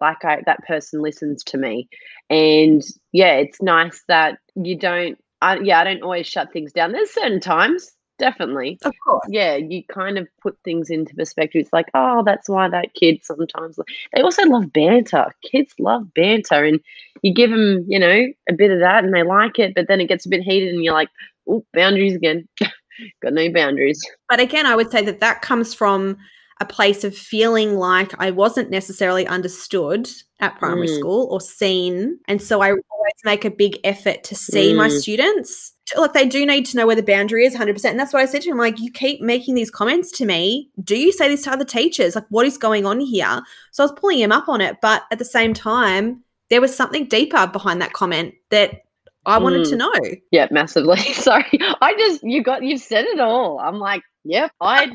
[0.00, 1.88] like I, that person listens to me.
[2.28, 2.82] And
[3.12, 6.92] yeah, it's nice that you don't I, yeah, I don't always shut things down.
[6.92, 8.78] There's certain times, definitely.
[8.82, 9.26] Of course.
[9.28, 11.60] Yeah, you kind of put things into perspective.
[11.62, 13.78] It's like, oh, that's why that kid sometimes.
[14.14, 15.26] They also love banter.
[15.50, 16.80] Kids love banter, and
[17.22, 19.74] you give them, you know, a bit of that, and they like it.
[19.74, 21.08] But then it gets a bit heated, and you're like,
[21.48, 22.46] oh, boundaries again.
[23.22, 24.04] Got no boundaries.
[24.28, 26.18] But again, I would say that that comes from
[26.60, 30.08] a place of feeling like I wasn't necessarily understood
[30.40, 30.98] at primary Mm.
[30.98, 32.18] school or seen.
[32.28, 35.00] And so I always make a big effort to see my Mm.
[35.00, 35.72] students.
[35.96, 37.90] Like they do need to know where the boundary is 100%.
[37.92, 38.58] And that's what I said to him.
[38.58, 40.70] Like, you keep making these comments to me.
[40.84, 42.14] Do you say this to other teachers?
[42.14, 43.42] Like, what is going on here?
[43.72, 44.76] So I was pulling him up on it.
[44.82, 48.82] But at the same time, there was something deeper behind that comment that
[49.26, 49.92] I wanted to know.
[50.30, 50.96] Yeah, massively.
[51.14, 51.44] Sorry,
[51.80, 53.58] I just you got you've said it all.
[53.58, 54.50] I'm like, yep.
[54.60, 54.92] I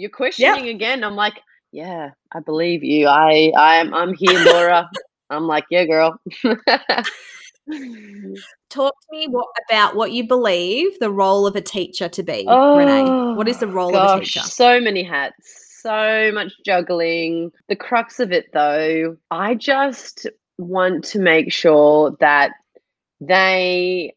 [0.00, 1.04] you're questioning again.
[1.04, 1.40] I'm like,
[1.72, 3.06] yeah, I believe you.
[3.06, 4.88] I I'm I'm here, Laura.
[5.28, 6.18] I'm like, yeah, girl.
[8.70, 12.46] Talk to me what, about what you believe the role of a teacher to be,
[12.48, 13.34] Renee.
[13.34, 14.40] What is the oh, role of a Oh, teacher?
[14.40, 17.52] so many hats, so much juggling.
[17.68, 20.26] The crux of it, though, I just
[20.58, 22.52] want to make sure that
[23.20, 24.14] they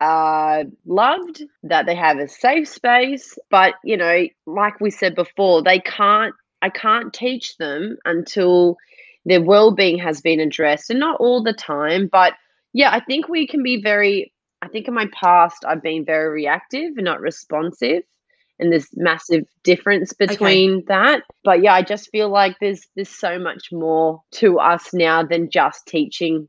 [0.00, 3.38] are loved, that they have a safe space.
[3.50, 8.76] But, you know, like we said before, they can't, I can't teach them until
[9.24, 10.90] their well being has been addressed.
[10.90, 12.34] And not all the time, but
[12.72, 14.32] yeah, I think we can be very,
[14.62, 18.02] I think in my past, I've been very reactive and not responsive
[18.58, 23.38] and there's massive difference between that but yeah i just feel like there's there's so
[23.38, 26.48] much more to us now than just teaching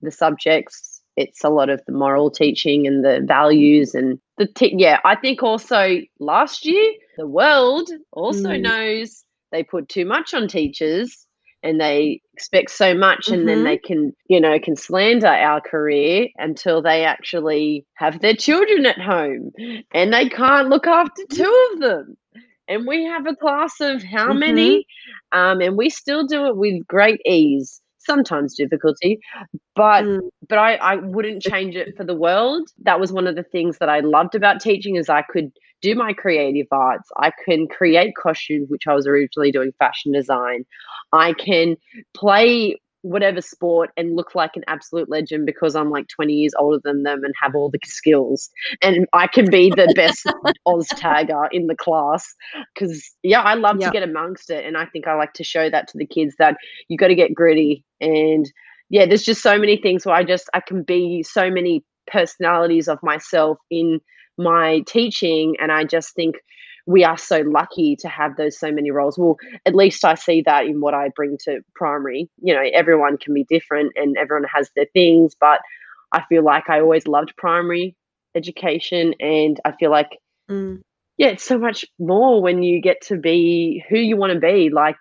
[0.00, 0.89] the subjects
[1.20, 5.14] it's a lot of the moral teaching and the values and the t- yeah i
[5.16, 8.62] think also last year the world also Mm.
[8.62, 11.26] knows they put too much on teachers
[11.62, 13.64] and they expect so much and then Mhm.
[13.64, 18.98] they can you know can slander our career until they actually have their children at
[19.00, 19.52] home
[19.92, 22.16] and they can't look after two of them
[22.68, 24.86] and we have a class of how many
[25.32, 29.20] um, and we still do it with great ease sometimes difficulty
[29.76, 30.20] but Mm.
[30.48, 32.68] but I, I wouldn't change it for the world.
[32.82, 35.94] That was one of the things that i loved about teaching is i could do
[35.94, 37.08] my creative arts.
[37.16, 40.64] I can create costumes which i was originally doing fashion design.
[41.12, 41.76] I can
[42.14, 46.80] play whatever sport and look like an absolute legend because i'm like 20 years older
[46.84, 48.50] than them and have all the skills
[48.82, 50.26] and i can be the best
[50.66, 52.34] oz tagger in the class
[52.74, 53.86] because yeah i love Yeah.
[53.86, 56.34] to get amongst it and i think i like to show that to the kids
[56.38, 56.56] that
[56.88, 58.50] you got to get gritty and
[58.90, 62.88] yeah there's just so many things where i just i can be so many personalities
[62.88, 64.00] of myself in
[64.36, 66.36] my teaching and i just think
[66.90, 69.36] we are so lucky to have those so many roles well
[69.66, 73.32] at least i see that in what i bring to primary you know everyone can
[73.34, 75.60] be different and everyone has their things but
[76.12, 77.96] i feel like i always loved primary
[78.34, 80.10] education and i feel like
[80.50, 80.80] Mm.
[81.16, 84.68] yeah, it's so much more when you get to be who you want to be.
[84.70, 84.96] Like,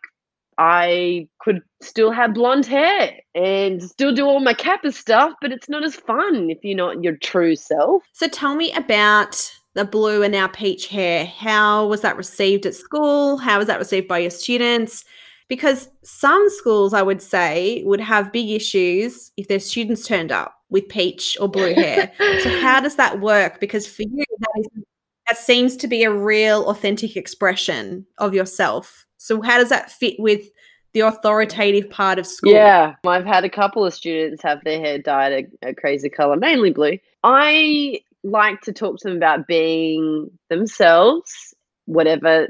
[0.57, 5.70] I could still have blonde hair and still do all my Kappa stuff, but it's
[5.70, 8.03] not as fun if you're not your true self.
[8.14, 11.25] So tell me about the blue and now peach hair.
[11.25, 13.37] How was that received at school?
[13.37, 15.05] How was that received by your students?
[15.47, 20.53] Because some schools, I would say, would have big issues if their students turned up
[20.69, 22.11] with peach or blue hair.
[22.17, 23.59] So how does that work?
[23.59, 24.67] Because for you, that, is,
[25.27, 29.05] that seems to be a real authentic expression of yourself.
[29.17, 30.49] So how does that fit with
[30.93, 32.53] the authoritative part of school?
[32.53, 36.35] Yeah, I've had a couple of students have their hair dyed a, a crazy color,
[36.35, 36.97] mainly blue.
[37.23, 41.53] I like to talk to them about being themselves,
[41.85, 42.47] whatever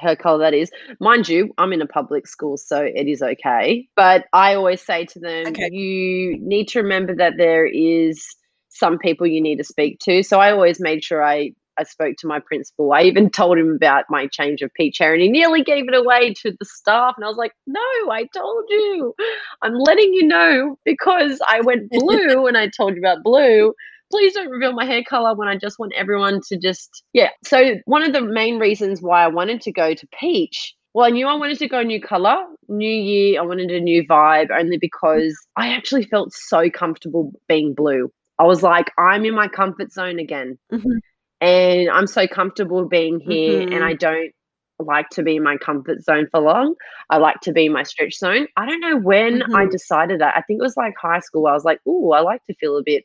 [0.00, 0.70] her color that is.
[1.00, 3.88] Mind you, I'm in a public school, so it is okay.
[3.96, 5.68] But I always say to them, Okay.
[5.72, 8.24] you need to remember that there is
[8.68, 10.22] some people you need to speak to.
[10.22, 12.92] So I always made sure I I spoke to my principal.
[12.92, 15.94] I even told him about my change of peach hair, and he nearly gave it
[15.94, 17.14] away to the staff.
[17.16, 19.14] And I was like, "No, I told you.
[19.62, 23.74] I'm letting you know because I went blue, and I told you about blue.
[24.14, 27.74] Please don't reveal my hair color when I just want everyone to just yeah." So
[27.86, 30.72] one of the main reasons why I wanted to go to peach.
[30.94, 32.36] Well, I knew I wanted to go new color,
[32.68, 33.40] new year.
[33.40, 38.08] I wanted a new vibe, only because I actually felt so comfortable being blue.
[38.38, 41.00] I was like, I'm in my comfort zone again Mhm.
[41.40, 43.74] and I'm so comfortable being here Mhm.
[43.74, 44.30] and I don't
[44.78, 46.74] like to be in my comfort zone for long.
[47.10, 48.46] I like to be in my stretch zone.
[48.56, 49.70] I don't know when I Mhm.
[49.72, 50.36] decided that.
[50.36, 51.46] I think it was like high school.
[51.48, 53.04] I was like, "Ooh, I like to feel a bit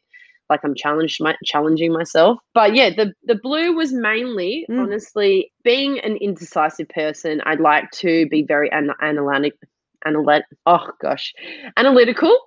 [0.49, 4.79] like I'm challenged my, challenging myself." But yeah, the the blue was mainly Mm.
[4.81, 7.41] honestly being an indecisive person.
[7.45, 9.53] I'd like to be very an- analytic
[10.05, 11.33] analyt oh gosh,
[11.77, 12.37] analytical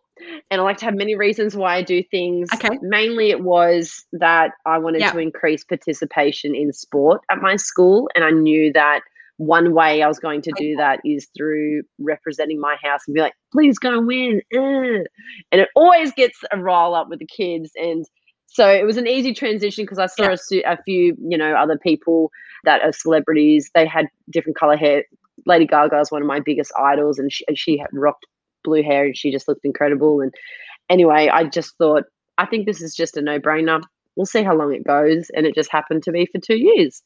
[0.50, 2.48] and I like to have many reasons why I do things.
[2.54, 2.78] Okay.
[2.82, 5.12] Mainly, it was that I wanted Yeah.
[5.12, 9.00] to increase participation in sport at my school, and I knew that
[9.42, 13.20] one way I was going to do that is through representing my house and be
[13.20, 15.04] like, "Please go win!" uh."
[15.50, 18.04] And it always gets a roll up with the kids, and
[18.46, 20.32] so it was an easy transition because I saw Yeah.
[20.32, 22.30] a, su- a few, you know, other people
[22.64, 23.70] that are celebrities.
[23.74, 25.04] They had different color hair.
[25.46, 28.26] Lady Gaga is one of my biggest idols, and she she had rocked
[28.64, 30.20] blue hair and she just looked incredible.
[30.20, 30.32] And
[30.88, 32.04] anyway, I just thought,
[32.38, 33.82] I think this is just a no brainer.
[34.16, 35.30] We'll see how long it goes.
[35.34, 37.02] And it just happened to be for two years.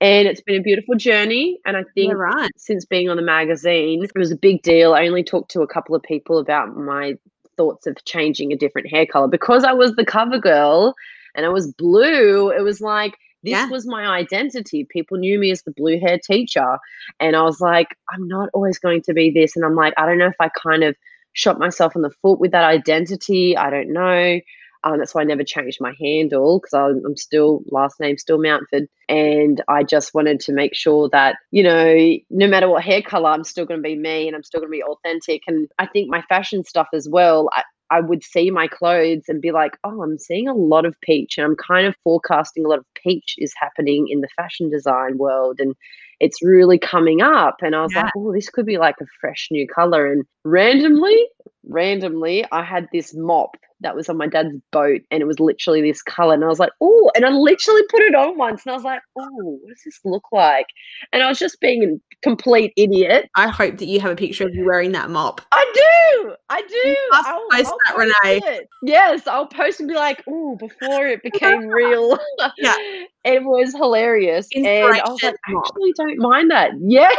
[0.00, 1.58] And it's been a beautiful journey.
[1.66, 2.50] And I think Yeah, right.
[2.56, 4.94] since being on the magazine, it was a big deal.
[4.94, 7.14] I only talked to a couple of people about my
[7.56, 10.94] thoughts of changing a different hair color because I was the cover girl
[11.34, 12.50] and I was blue.
[12.50, 13.68] It was like, this Yeah.
[13.68, 14.84] was my identity.
[14.90, 16.78] People knew me as the blue hair teacher.
[17.20, 19.56] And I was like, I'm not always going to be this.
[19.56, 20.96] And I'm like, I don't know if I kind of
[21.32, 23.56] shot myself in the foot with that identity.
[23.56, 24.40] I don't know.
[24.84, 26.72] Um, that's why I never changed my handle because
[27.04, 31.62] I'm still last name still Mountford, and I just wanted to make sure that you
[31.62, 34.60] know no matter what hair color, I'm still going to be me and I'm still
[34.60, 35.42] going to be authentic.
[35.46, 37.50] And I think my fashion stuff as well.
[37.52, 37.62] I,
[37.92, 41.36] I would see my clothes and be like, oh, I'm seeing a lot of peach,
[41.38, 45.18] and I'm kind of forecasting a lot of peach is happening in the fashion design
[45.18, 45.74] world, and
[46.20, 47.56] it's really coming up.
[47.62, 48.02] And I was Yeah.
[48.02, 50.10] like, oh, this could be like a fresh new color.
[50.12, 51.28] And randomly,
[51.66, 55.82] randomly, I had this mop that was on my dad's boat, and it was literally
[55.82, 56.34] this color.
[56.34, 58.84] And I was like, oh, and I literally put it on once, and I was
[58.84, 60.66] like, oh, what does this look like?
[61.12, 63.28] And I was just being a complete idiot.
[63.36, 65.40] I hope that you have a picture of you wearing that mop.
[65.52, 66.34] I do.
[66.48, 66.96] I do.
[67.12, 68.40] I'll, post I'll that, Renee.
[68.44, 68.68] it.
[68.82, 72.18] Yes, I'll post and be like, "Oh, before it became real."
[72.58, 72.76] Yeah.
[73.24, 77.10] it was hilarious, and I was like, "I actually don't mind that." Yeah,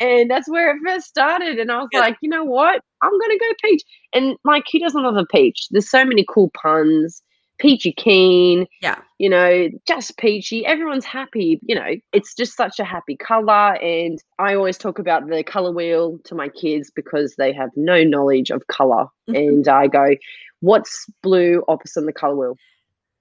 [0.00, 1.58] and that's where it first started.
[1.58, 2.00] And I was Yeah.
[2.00, 2.80] like, "You know what?
[3.02, 3.82] I'm gonna go peach."
[4.14, 5.66] And like, who doesn't love a peach?
[5.70, 7.22] There's so many cool puns.
[7.58, 8.98] Peachy keen, Yeah.
[9.18, 10.66] you know, just peachy.
[10.66, 11.90] Everyone's happy, you know.
[12.12, 16.34] It's just such a happy color, and I always talk about the color wheel to
[16.34, 19.36] my kids because they have no knowledge of color, Mhm.
[19.48, 20.16] and I go,
[20.60, 22.56] "What's blue opposite the color wheel?"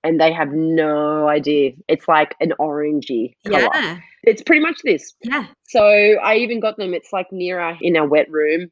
[0.03, 1.73] And they have no idea.
[1.88, 3.69] It's like an orangey color.
[3.73, 3.99] Yeah.
[4.23, 5.14] It's pretty much this.
[5.22, 5.45] Yeah.
[5.68, 6.94] So I even got them.
[6.94, 8.72] It's like near our in our wet room.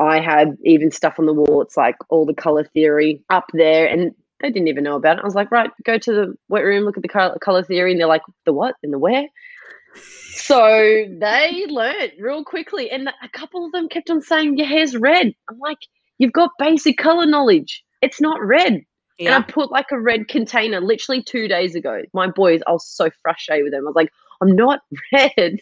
[0.00, 1.62] I had even stuff on the wall.
[1.62, 5.22] It's like all the color theory up there, and they didn't even know about it.
[5.22, 7.92] I was like, right, go to the wet room, look at the color, color theory,
[7.92, 9.26] and they're like, the what and the where.
[9.94, 14.96] So they learnt real quickly, and a couple of them kept on saying, "Your hair's
[14.96, 15.78] red." I'm like,
[16.18, 17.84] "You've got basic color knowledge.
[18.02, 18.82] It's not red."
[19.20, 22.02] And I put like a red container literally two days ago.
[22.12, 23.84] My boys, I was so frustrated with them.
[23.84, 24.10] I was like,
[24.42, 24.80] I'm not
[25.12, 25.58] red.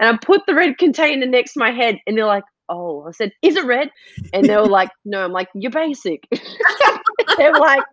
[0.00, 3.10] And I put the red container next to my head and they're like, Oh, I
[3.12, 3.90] said, Is it red?
[4.32, 6.26] And they were like, No, I'm like, You're basic.
[7.36, 7.84] they're like,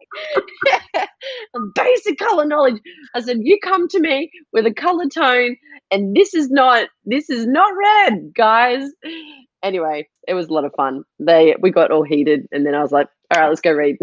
[1.76, 2.82] Basic color knowledge.
[3.14, 5.58] I said, You come to me with a color tone
[5.92, 8.90] and this is not, this is not red, guys.
[9.62, 11.04] Anyway, it was a lot of fun.
[11.20, 13.98] They, we got all heated and then I was like, All right, let's go read.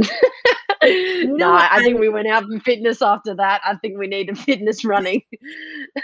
[0.82, 3.60] no, I think we went out for fitness after that.
[3.64, 5.22] I think we need a fitness running.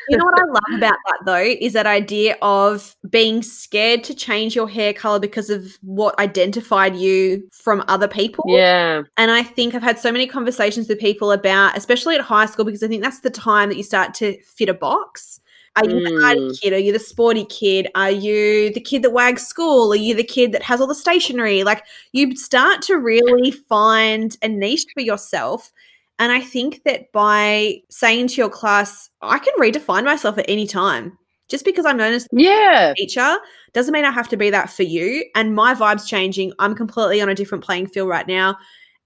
[0.08, 4.14] You know what I love about that though is that idea of being scared to
[4.14, 8.44] change your hair color because of what identified you from other people.
[8.48, 9.02] yeah.
[9.16, 12.64] And I think I've had so many conversations with people about, especially at high school,
[12.64, 15.40] because I think that's the time that you start to fit a box.
[15.76, 16.60] Are you the arty Mm.
[16.60, 16.72] kid?
[16.72, 17.88] Are you the sporty kid?
[17.94, 19.92] Are you the kid that wags school?
[19.92, 21.64] Are you the kid that has all the stationery?
[21.64, 25.72] Like you start to really find a niche for yourself.
[26.20, 30.66] And I think that by saying to your class, I can redefine myself at any
[30.66, 31.18] time.
[31.48, 32.94] Just because I'm known as Yeah.
[32.96, 33.36] teacher
[33.72, 35.24] doesn't mean I have to be that for you.
[35.34, 36.52] And my vibe's changing.
[36.60, 38.56] I'm completely on a different playing field right now.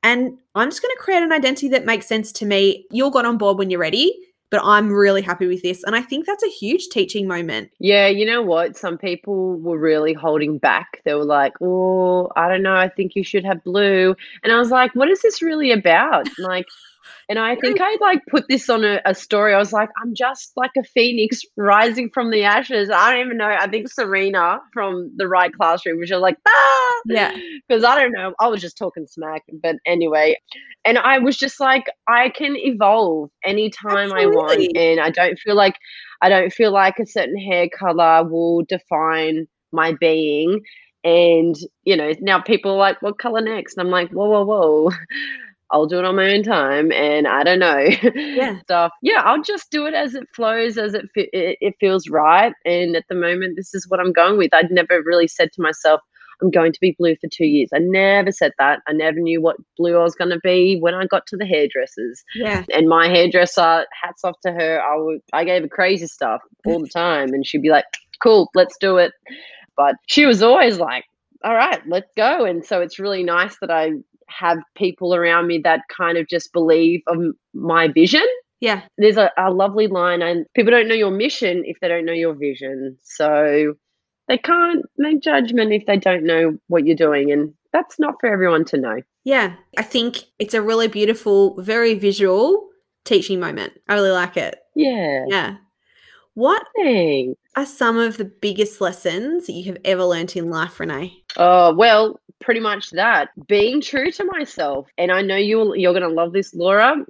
[0.05, 2.87] And I'm just going to create an identity that makes sense to me.
[2.93, 4.15] You'll get on board when you're ready,
[4.51, 5.85] but I'm really happy with this.
[5.85, 7.71] And I think that's a huge teaching moment.
[7.79, 8.77] Yeah, you know what?
[8.77, 11.03] Some people were really holding back.
[11.05, 12.75] They were like, "Oh, I don't know.
[12.77, 16.29] I think you should have blue." And I was like, "What is this really about?"
[16.39, 16.67] Like,
[17.29, 19.53] and I think I like put this on a, a story.
[19.53, 23.37] I was like, "I'm just like a phoenix rising from the ashes." I don't even
[23.37, 23.49] know.
[23.49, 27.37] I think Serena from the right classroom was just like, "Ah!" Yeah.
[27.69, 28.33] because I don't know.
[28.41, 30.39] I was just talking smack, but anyway,
[30.87, 35.55] and I was just like, I can evolve anytime I want, and I don't feel
[35.55, 35.77] like
[36.23, 40.63] I don't feel like a certain hair color will define my being.
[41.05, 44.45] And you know, now people are like, "What color next?" And I'm like, "Whoa, whoa,
[44.45, 44.91] whoa."
[45.71, 48.59] I'll do it on my own time, and I don't know Yeah.
[48.63, 48.93] stuff.
[49.03, 52.53] Yeah, I'll just do it as it flows, as it, fe- it it feels right.
[52.65, 54.55] And at the moment, this is what I'm going with.
[54.55, 56.01] I'd never really said to myself,
[56.41, 57.69] I'm going to be blue for two years.
[57.75, 58.81] I never said that.
[58.89, 61.45] I never knew what blue I was going to be when I got to the
[61.45, 62.23] hairdressers.
[62.35, 62.65] Yeah.
[62.73, 64.81] And my hairdresser, hats off to her.
[64.81, 67.85] I would, I gave her crazy stuff all the time, and she'd be like,
[68.23, 69.13] "Cool, let's do it."
[69.77, 71.05] But she was always like,
[71.45, 73.91] "All right, let's go." And so it's really nice that I
[74.29, 77.19] have people around me that kind of just believe of
[77.55, 78.27] my vision
[78.61, 78.83] Yeah.
[78.99, 82.13] there's a, a lovely line and people don't know your mission if they don't know
[82.13, 83.75] your vision so
[84.29, 88.31] they can't make judgment if they don't know what you're doing and that's not for
[88.31, 89.55] everyone to know Yeah.
[89.77, 92.69] I think it's a really beautiful, very visual
[93.05, 93.73] teaching moment.
[93.89, 94.59] I really like it.
[94.75, 95.57] yeah Yeah.
[96.35, 97.41] What thanks.
[97.59, 101.23] Are some of the biggest lessons that you have ever learnt in life, Renee?
[101.37, 103.31] oh well pretty much that.
[103.49, 107.05] Being true to myself and i know you you're going to love this laura.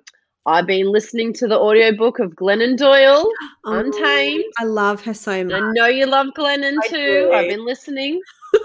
[0.47, 3.31] I've been listening to the audiobook of glennon doyle
[3.67, 4.45] oh, Untamed.
[4.59, 5.53] I love her so much.
[5.53, 7.31] i know you love glennon I too.
[7.35, 8.21] i've been listening.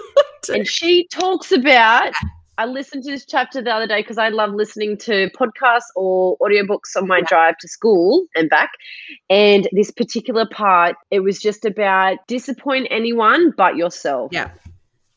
[0.52, 2.12] And she talks about
[2.58, 6.36] i listened to this chapter the other day because i love listening to podcasts or
[6.38, 7.26] audiobooks on my Yeah.
[7.28, 8.70] drive to school and back
[9.30, 14.50] and this particular part it was just about disappoint anyone but yourself Yeah.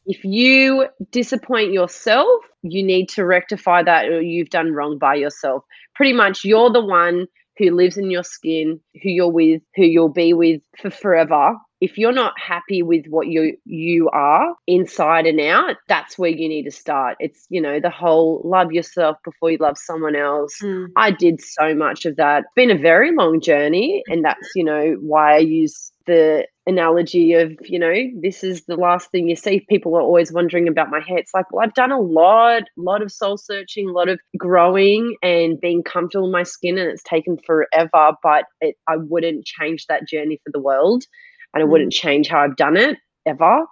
[0.05, 2.27] if you disappoint yourself
[2.63, 5.63] you need to rectify that or you've done wrong by yourself
[5.95, 7.27] pretty much you're the one
[7.57, 11.97] who lives in your skin who you're with who you'll be with for forever if
[11.97, 16.63] you're not happy with what you you are inside and out that's where you need
[16.63, 20.87] to start it's you know the whole love yourself before you love someone else Mm.
[20.95, 22.39] I did so much of that.
[22.39, 27.33] It's been a very long journey, and that's you know why I use the analogy
[27.33, 29.65] of you know this is the last thing you see.
[29.69, 31.17] People are always wondering about my hair.
[31.17, 34.19] It's like well, I've done a lot, a lot of soul searching, a lot of
[34.37, 38.13] growing, and being comfortable in my skin, and it's taken forever.
[38.23, 41.03] But it, I wouldn't change that journey for the world,
[41.53, 43.63] and I wouldn't change how I've done it ever.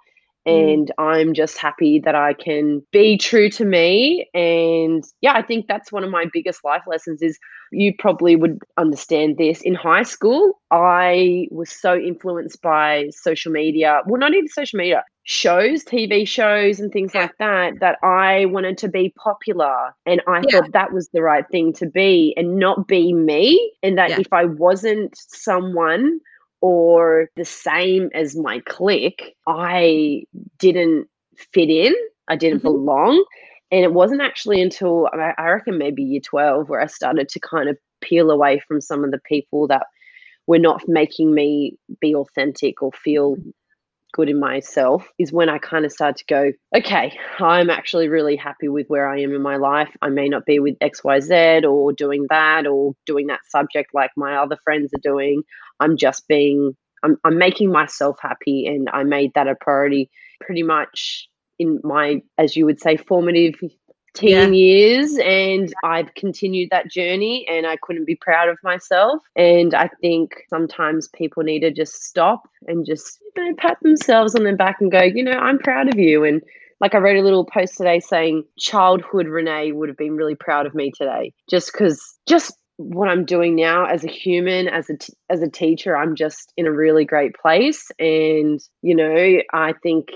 [0.48, 0.74] Mm.
[0.74, 4.28] And I'm just happy that I can be true to me.
[4.34, 7.38] And yeah, I think that's one of my biggest life lessons is
[7.72, 9.60] you probably would understand this.
[9.62, 14.02] In high school, I was so influenced by social media.
[14.06, 17.22] Well, not even social media, shows, TV shows, and things Yeah.
[17.22, 19.92] like that, that I wanted to be popular.
[20.06, 20.60] And I Yeah.
[20.60, 23.72] thought that was the right thing to be and not be me.
[23.82, 24.20] And that Yeah.
[24.20, 26.20] if I wasn't someone
[26.60, 30.24] or the same as my clique, I
[30.58, 31.94] didn't fit in.
[32.28, 32.62] I didn't Mhm.
[32.62, 33.24] belong.
[33.70, 37.40] And it wasn't actually until I I reckon maybe year 12 where I started to
[37.40, 39.86] kind of peel away from some of the people that
[40.46, 43.36] were not making me be authentic or feel
[44.16, 48.34] good in myself is when I kind of start to go, okay, I'm actually really
[48.34, 49.90] happy with where I am in my life.
[50.00, 54.36] I may not be with XYZ or doing that or doing that subject like my
[54.36, 55.42] other friends are doing.
[55.80, 56.74] I'm just being,
[57.04, 58.66] I'm, I'm making myself happy.
[58.66, 60.10] And I made that a priority
[60.40, 61.28] pretty much
[61.58, 63.54] in my, as you would say, formative
[64.16, 65.16] teen years.
[65.18, 69.22] And I've continued that journey and I couldn't be proud of myself.
[69.36, 74.34] And I think sometimes people need to just stop and just, you know, pat themselves
[74.34, 76.24] on the back and go, you know, I'm proud of you.
[76.24, 76.42] And
[76.80, 80.66] like I wrote a little post today saying childhood Renee would have been really proud
[80.66, 84.96] of me today just because just what I'm doing now as a human as a
[84.98, 89.72] t- as a teacher I'm just in a really great place and you know I
[89.82, 90.08] think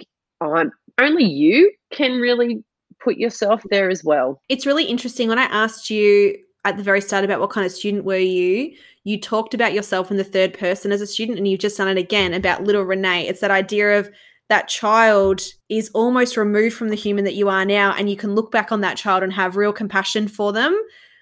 [0.42, 2.62] I'm only you can really
[3.02, 5.28] put yourself there as well It's really interesting.
[5.28, 8.70] When I asked you at the very start about what kind of student were you,
[9.04, 11.88] you talked about yourself in the third person as a student, and you've just done
[11.88, 13.26] it again about little Renee.
[13.26, 14.10] It's that idea of
[14.50, 15.40] that child
[15.70, 18.72] is almost removed from the human that you are now, and you can look back
[18.72, 20.78] on that child and have real compassion for them.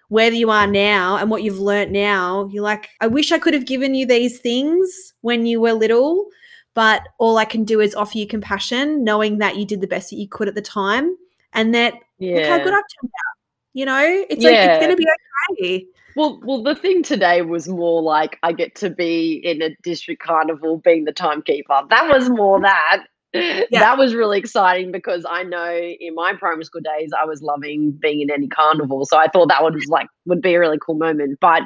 [0.08, 3.54] where you are now and what you've learnt now, you're like, I wish I could
[3.54, 6.26] have given you these things when you were little,
[6.74, 10.10] but all I can do is offer you compassion, knowing that you did the best
[10.10, 11.14] that you could at the time,
[11.52, 12.36] and that yeah.
[12.36, 13.36] look how good I've turned out.
[13.74, 15.06] You know, it's like it's going to be
[15.52, 15.86] okay.
[16.16, 20.20] Well, well, the thing today was more like I get to be in a district
[20.20, 21.82] carnival being the timekeeper.
[21.90, 23.04] That was more that.
[23.34, 23.80] Yeah.
[23.80, 27.90] That was really exciting because I know in my primary school days I was loving
[27.92, 29.04] being in any carnival.
[29.04, 31.38] So I thought that was like would be a really cool moment.
[31.38, 31.64] But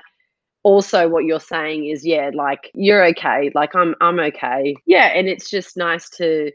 [0.65, 3.53] also what you're saying is yeah, like you're okay.
[3.55, 4.75] Like I'm I'm okay.
[4.87, 6.51] Yeah, and it's just nice to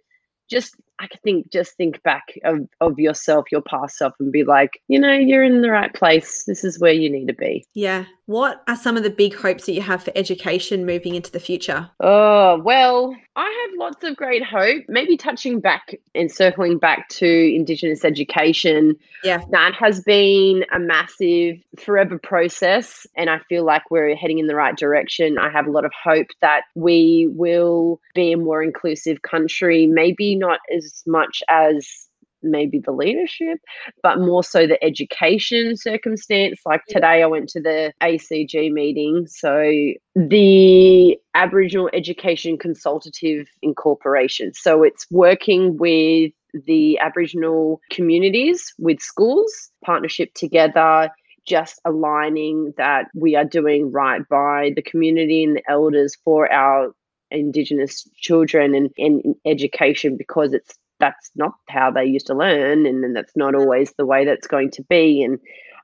[0.49, 4.81] just I think just think back of, of yourself, your past self, and be like,
[4.87, 6.43] you know, you're in the right place.
[6.45, 7.65] This is where you need to be.
[7.73, 8.05] Yeah.
[8.25, 11.39] What are some of the big hopes that you have for education moving into the
[11.39, 11.89] future?
[12.01, 14.83] Oh, well, I have lots of great hope.
[14.89, 18.97] Maybe touching back and circling back to Indigenous education.
[19.23, 19.43] Yeah.
[19.51, 23.07] That has been a massive forever process.
[23.15, 25.37] And I feel like we're heading in the right direction.
[25.37, 30.35] I have a lot of hope that we will be a more inclusive country, maybe
[30.35, 32.07] not as much as
[32.43, 33.59] maybe the leadership,
[34.03, 36.59] but more so the education circumstance.
[36.65, 39.27] Like today, I went to the AECG meeting.
[39.27, 44.53] So, the Aboriginal Education Consultative Incorporation.
[44.53, 46.31] So, it's working with
[46.65, 51.09] the Aboriginal communities with schools, partnership together.
[51.45, 56.91] Just aligning that we are doing right by the community and the elders for our
[57.31, 63.03] Indigenous children and, and education because it's that's not how they used to learn and
[63.03, 65.23] then that's not always the way that's going to be.
[65.23, 65.39] And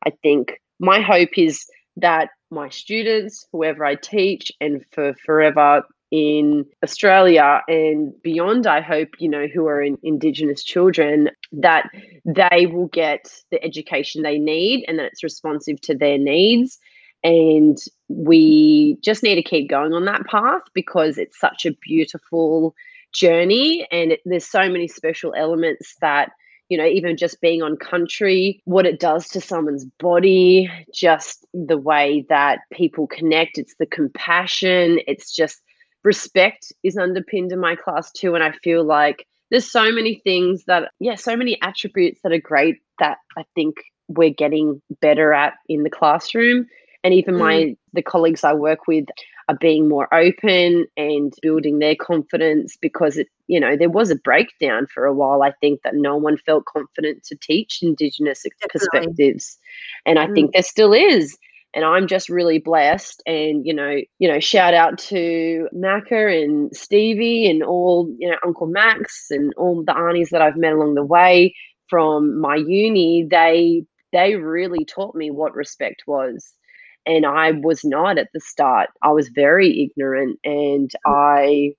[0.05, 1.65] i think my hope is
[1.97, 9.09] that my students whoever i teach and for forever in australia and beyond i hope
[9.19, 11.89] you know who are in indigenous children that
[12.25, 16.79] they will get the education they need and that it's responsive to their needs
[17.23, 17.77] and
[18.09, 22.75] we just need to keep going on that path because it's such a beautiful
[23.13, 23.87] journey.
[23.91, 26.31] And it, there's so many special elements that
[26.69, 31.77] you know even just being on country what it does to someone's body just the
[31.77, 35.61] way that people connect it's the compassion it's just
[36.03, 38.33] respect is underpinned in my class too.
[38.33, 42.39] And i feel like there's so many things that yeah so many attributes that are
[42.39, 43.75] great that i think
[44.07, 46.65] we're getting better at in the classroom
[47.03, 47.77] and even my mm.
[47.93, 49.05] the colleagues i work with
[49.49, 54.15] are being more open and building their confidence because it you know there was a
[54.15, 58.69] breakdown for a while i think that no one felt confident to teach indigenous Definitely.
[58.71, 59.57] perspectives
[60.05, 60.33] and i mm.
[60.33, 61.37] think there still is
[61.73, 66.75] and i'm just really blessed and you know you know shout out to Macca and
[66.75, 70.95] stevie and all you know uncle max and all the aunties that i've met along
[70.95, 71.53] the way
[71.89, 76.53] from my uni they they really taught me what respect was
[77.05, 78.89] and I was not at the start.
[79.01, 80.95] I was very ignorant and mm.
[81.05, 81.75] I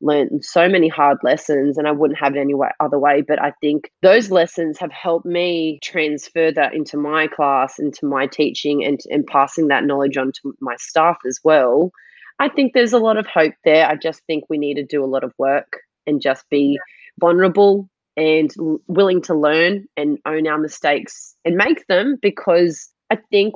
[0.00, 3.22] learned so many hard lessons and I wouldn't have it any way, other way.
[3.22, 8.26] But I think those lessons have helped me transfer that into my class, into my
[8.26, 11.90] teaching, and, and passing that knowledge on to my staff as well.
[12.38, 13.86] I think there's a lot of hope there.
[13.86, 16.78] I just think we need to do a lot of work and just be
[17.18, 18.50] vulnerable and
[18.86, 23.54] willing to learn and own our mistakes and make them because I think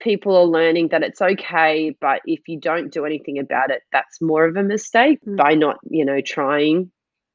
[0.00, 4.20] people are learning that it's okay, but if you don't do anything about it, that's
[4.20, 5.36] more of a mistake mm.
[5.36, 6.90] by not, you know, trying.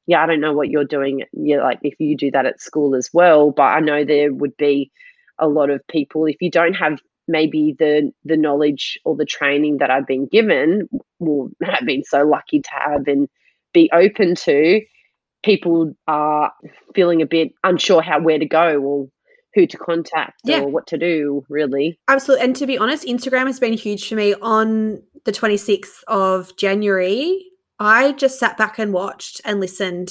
[0.06, 1.24] Yeah, I don't know what you're doing.
[1.32, 4.56] Yeah, like if you do that at school as well, but I know there would
[4.56, 4.90] be
[5.38, 6.98] a lot of people if you don't have
[7.28, 10.88] maybe the the knowledge or the training that I've been given,
[11.18, 13.28] will have been so lucky to have and
[13.72, 14.80] be open to.
[15.44, 16.52] People are
[16.94, 19.08] feeling a bit unsure how where to go or
[19.56, 20.60] who to contact yeah.
[20.60, 21.98] or what to do, really.
[22.08, 22.44] Absolutely.
[22.44, 24.34] And to be honest, Instagram has been huge for me.
[24.34, 27.42] On the 26th of January,
[27.80, 30.10] I just sat back and watched and listened.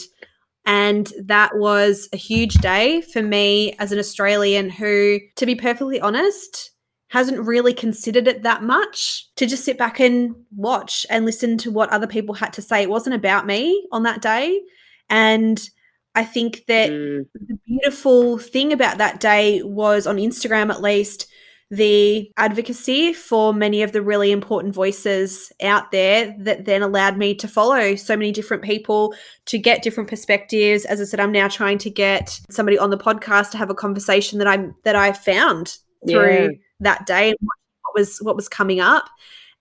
[0.65, 6.01] And that was a huge day for me as an Australian who, to be perfectly
[6.01, 6.71] honest,
[7.09, 11.71] hasn't really considered it that much to just sit back and watch and listen to
[11.71, 12.81] what other people had to say.
[12.81, 14.59] It wasn't about me on that day.
[15.07, 15.69] And
[16.15, 17.25] I think that mm.
[17.33, 21.27] the beautiful thing about that day was on Instagram, at least,
[21.71, 27.33] the advocacy for many of the really important voices out there that then allowed me
[27.33, 29.15] to follow so many different people
[29.45, 30.85] to get different perspectives.
[30.85, 33.75] As I said, I'm now trying to get somebody on the podcast to have a
[33.75, 35.77] conversation that I that I found
[36.07, 36.57] through yeah.
[36.81, 39.09] that day and what was what was coming up.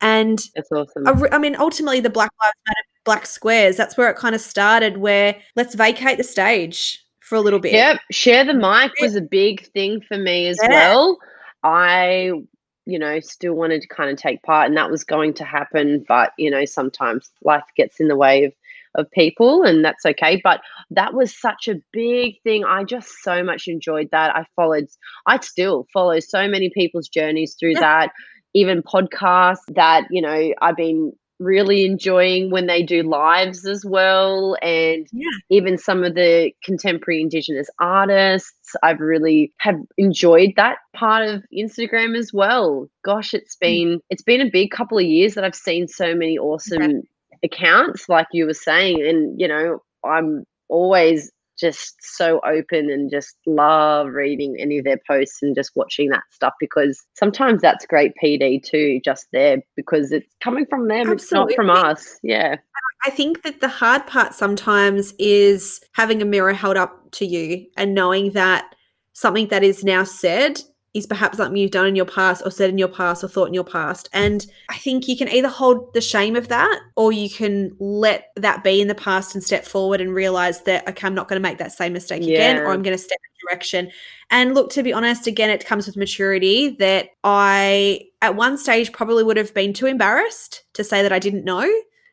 [0.05, 1.07] And that's awesome.
[1.07, 3.77] I, I mean, ultimately, the Black Lives Matter black squares.
[3.77, 7.73] That's where it kind of started, where let's vacate the stage for a little bit.
[7.73, 8.01] Yep.
[8.11, 10.69] Share the mic was a big thing for me as yeah.
[10.71, 11.19] well.
[11.63, 12.33] I,
[12.87, 16.05] you know, still wanted to kind of take part, and that was going to happen.
[16.07, 18.53] But you know, sometimes life gets in the way of
[18.97, 20.41] of people, and that's okay.
[20.43, 20.61] But
[20.91, 22.65] that was such a big thing.
[22.65, 24.35] I just so much enjoyed that.
[24.37, 24.87] I followed.
[25.27, 27.81] I still follow so many people's journeys through Yeah.
[27.81, 28.13] that.
[28.55, 34.57] Even podcasts that you know I've been really enjoying when they do lives as well.
[34.63, 35.31] And Yeah.
[35.51, 42.17] even some of the contemporary indigenous artists i've really have enjoyed that part of instagram
[42.17, 42.89] as well.
[43.05, 43.61] Gosh it's mm.
[43.61, 47.03] been it's been a big couple of years that i've seen so many awesome
[47.43, 49.03] accounts like you were saying.
[49.03, 55.01] And you know i'm always just so open and just love reading any of their
[55.07, 60.13] posts and just watching that stuff because sometimes that's great pd too just there because
[60.13, 62.19] it's coming from them it's not from us.
[62.23, 62.57] Yeah.
[63.07, 67.67] I think that the hard part sometimes is having a mirror held up to you
[67.77, 68.75] and knowing that
[69.13, 70.61] something that is now said
[70.95, 73.49] is perhaps something you've done in your past or said in your past or thought
[73.49, 74.09] in your past.
[74.13, 78.31] And I think you can either hold the shame of that or you can let
[78.37, 81.43] that be in the past and step forward and realize that, okay, I'm not going
[81.43, 83.91] to make that same mistake again or I'm going to step in a direction.
[84.31, 88.93] And look, to be honest, again, it comes with maturity that I, at one stage,
[88.93, 91.69] probably would have been too embarrassed to say that I didn't know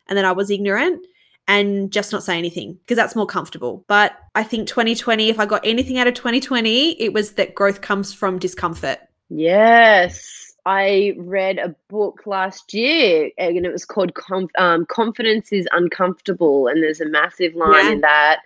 [0.07, 1.05] and that I was ignorant
[1.51, 3.83] and just not say anything because that's more comfortable.
[3.87, 7.81] But I think 2020, if I got anything out of 2020, it was that growth
[7.81, 8.99] comes from discomfort.
[9.29, 10.55] Yes.
[10.65, 16.67] I read a book last year and it was called Conf- um, Confidence is Uncomfortable.
[16.67, 17.91] And there's a massive line Yeah.
[17.91, 18.39] in that.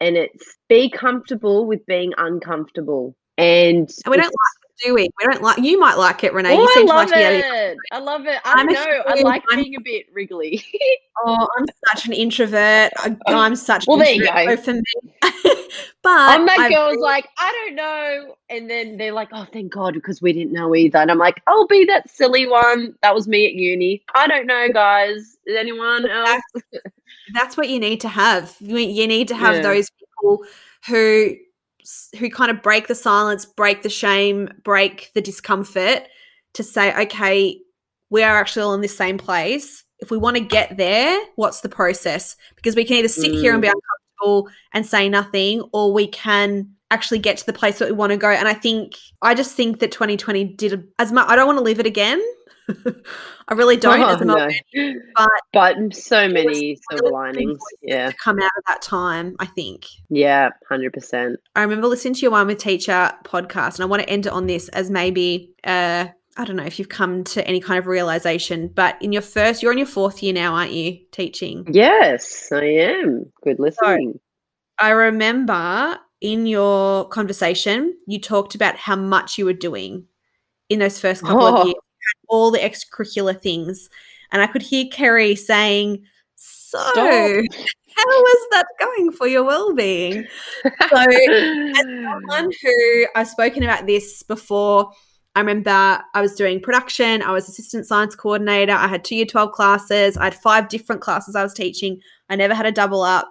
[0.00, 3.14] And it's be comfortable with being uncomfortable.
[3.36, 5.08] And, And we don't like do we?
[5.18, 5.58] We don't like.
[5.58, 6.50] You might like it, Renee.
[6.50, 7.76] Oh, you I seem like love be it.
[7.92, 8.40] I love it.
[8.44, 9.02] I I'm know.
[9.06, 10.64] I like I'm- being a bit wriggly.
[11.24, 12.92] Oh, I'm such an introvert.
[12.98, 13.86] I, oh, I'm such.
[13.86, 14.54] Well, there you go.
[14.58, 14.82] For me,
[15.22, 15.30] but
[16.04, 18.34] I'm that girl's really- like, I don't know.
[18.50, 20.98] And then they're like, oh, thank God, because we didn't know either.
[20.98, 22.94] And I'm like, I'll be that silly one.
[23.00, 24.02] That was me at uni.
[24.14, 25.38] I don't know, guys.
[25.46, 26.42] Is anyone else?
[27.32, 28.54] that's what you need to have.
[28.60, 29.62] You, you need to have Yeah.
[29.62, 30.44] those people
[30.86, 31.34] who
[32.18, 36.08] who kind of break the silence, break the shame, break the discomfort
[36.54, 37.60] to say, okay,
[38.10, 39.84] we are actually all in this same place.
[39.98, 42.36] If we want to get there, what's the process?
[42.54, 43.72] Because we can either sit here and be mm.
[43.72, 48.12] uncomfortable and say nothing, or we can actually get to the place that we want
[48.12, 48.30] to go.
[48.30, 51.28] And I think I just think that 2020 did as much.
[51.28, 52.22] I don't want to live it again.
[53.48, 54.00] I really don't.
[54.00, 54.94] Oh, as a Melbourne no.
[55.14, 57.58] but But so many silver linings.
[57.82, 58.12] Yeah.
[58.12, 59.36] come out of that time.
[59.38, 59.86] I think.
[60.08, 60.50] Yeah.
[60.70, 61.36] 100%.
[61.54, 64.32] I remember listening to your One with Teacher podcast, and I want to end it
[64.32, 66.06] on this as maybe uh,
[66.36, 69.62] I don't know if you've come to any kind of realization, but in your first,
[69.62, 71.66] you're in your fourth year now, aren't you, teaching?
[71.70, 73.32] Yes, I am.
[73.42, 74.18] Good listening.
[74.78, 80.06] I remember in your conversation, you talked about how much you were doing
[80.68, 81.60] in those first couple Oh.
[81.60, 81.76] of years,
[82.28, 83.88] all the extracurricular things.
[84.32, 86.04] And I could hear Kerry saying,
[86.34, 86.96] So, Stop.
[86.96, 90.26] how was that going for your well being?
[90.62, 94.90] So, as someone who I've spoken about this before.
[95.34, 99.26] I remember I was doing production, I was assistant science coordinator, I had two year
[99.26, 102.00] 12 classes, I had five different classes I was teaching.
[102.30, 103.30] I never had a double up.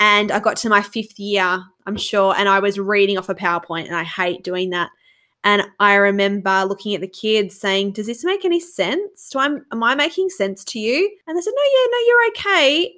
[0.00, 3.34] And I got to my fifth year, I'm sure, and I was reading off a
[3.34, 4.90] PowerPoint, and I hate doing that.
[5.44, 9.28] And I remember looking at the kids saying, Does this make any sense?
[9.28, 11.10] Do I am I making sense to you?
[11.26, 12.94] And they said, No, yeah, no, you're okay.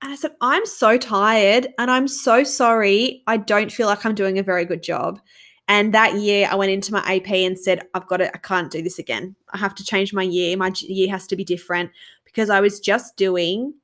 [0.00, 3.22] And I said, I'm so tired and I'm so sorry.
[3.26, 5.20] I don't feel like I'm doing a very good job.
[5.68, 8.70] And that year, I went into my AP and said, I've got to, I can't
[8.70, 9.36] do this again.
[9.50, 10.56] I have to change my year.
[10.56, 11.90] My year has to be different
[12.24, 13.74] because I was just doing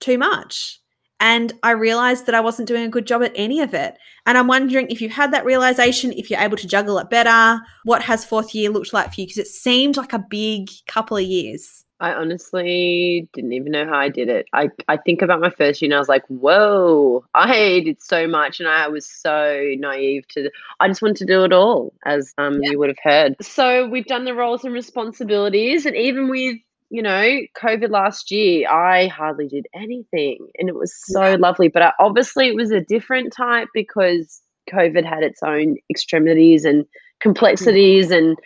[0.00, 0.80] too much.
[1.20, 3.98] And I realized that I wasn't doing a good job at any of it.
[4.24, 7.60] And I'm wondering if you had that realization, if you're able to juggle it better,
[7.84, 9.26] what has fourth year looked like for you?
[9.26, 11.84] Because it seemed like a big couple of years.
[12.00, 14.46] I honestly didn't even know how I did it.
[14.52, 18.28] I, I think about my first year and I was like, whoa, I did so
[18.28, 22.32] much and I was so naive to, I just wanted to do it all, as
[22.38, 23.34] um, you would have heard.
[23.40, 25.86] So we've done the roles and responsibilities.
[25.86, 26.58] And even with,
[26.90, 30.48] you know, COVID last year, I hardly did anything.
[30.58, 31.36] And it was so Yeah.
[31.38, 31.68] lovely.
[31.68, 34.40] But I, obviously it was a different type because
[34.70, 36.88] COVID had its own extremities and mm.
[37.20, 38.10] complexities.
[38.10, 38.38] And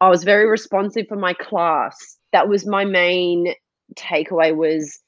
[0.00, 2.18] I was very responsive for my class.
[2.32, 3.54] That was my main
[3.96, 5.00] takeaway was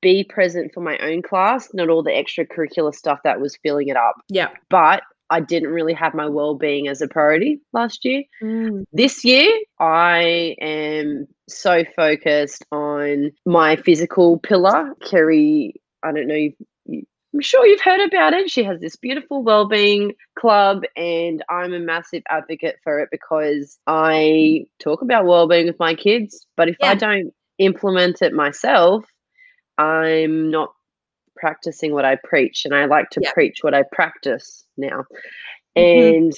[0.00, 3.96] be present for my own class, not all the extracurricular stuff that was filling it
[3.96, 4.14] up.
[4.28, 4.50] Yeah.
[4.70, 8.24] But I didn't really have my well-being as a priority last year.
[8.42, 8.84] Mm.
[8.92, 14.94] This year, I am so focused on my physical pillar.
[15.04, 16.54] Kerry, I don't know, you,
[16.86, 18.50] you I'm sure you've heard about it.
[18.50, 24.64] She has this beautiful well-being club, and I'm a massive advocate for it because I
[24.78, 26.46] talk about well-being with my kids.
[26.56, 29.04] But if I don't implement it myself,
[29.76, 30.72] I'm not
[31.38, 33.32] practicing what I preach, and I like to Yeah.
[33.32, 35.04] preach what I practice now.
[35.76, 36.16] Mhm.
[36.16, 36.32] And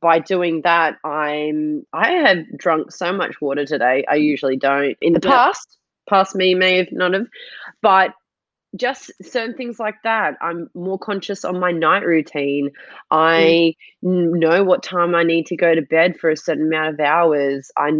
[0.00, 4.04] by doing that, I'm I have drunk so much water today.
[4.08, 4.96] I usually don't.
[5.00, 5.30] In the Yeah.
[5.30, 5.78] past,
[6.08, 7.26] past me may have not have,
[7.82, 8.12] but
[8.76, 10.36] just certain things like that.
[10.40, 12.70] I'm more conscious on my night routine.
[13.10, 13.74] I
[14.04, 17.00] n- know what time I need to go to bed for a certain amount of
[17.00, 17.70] hours.
[17.76, 17.90] I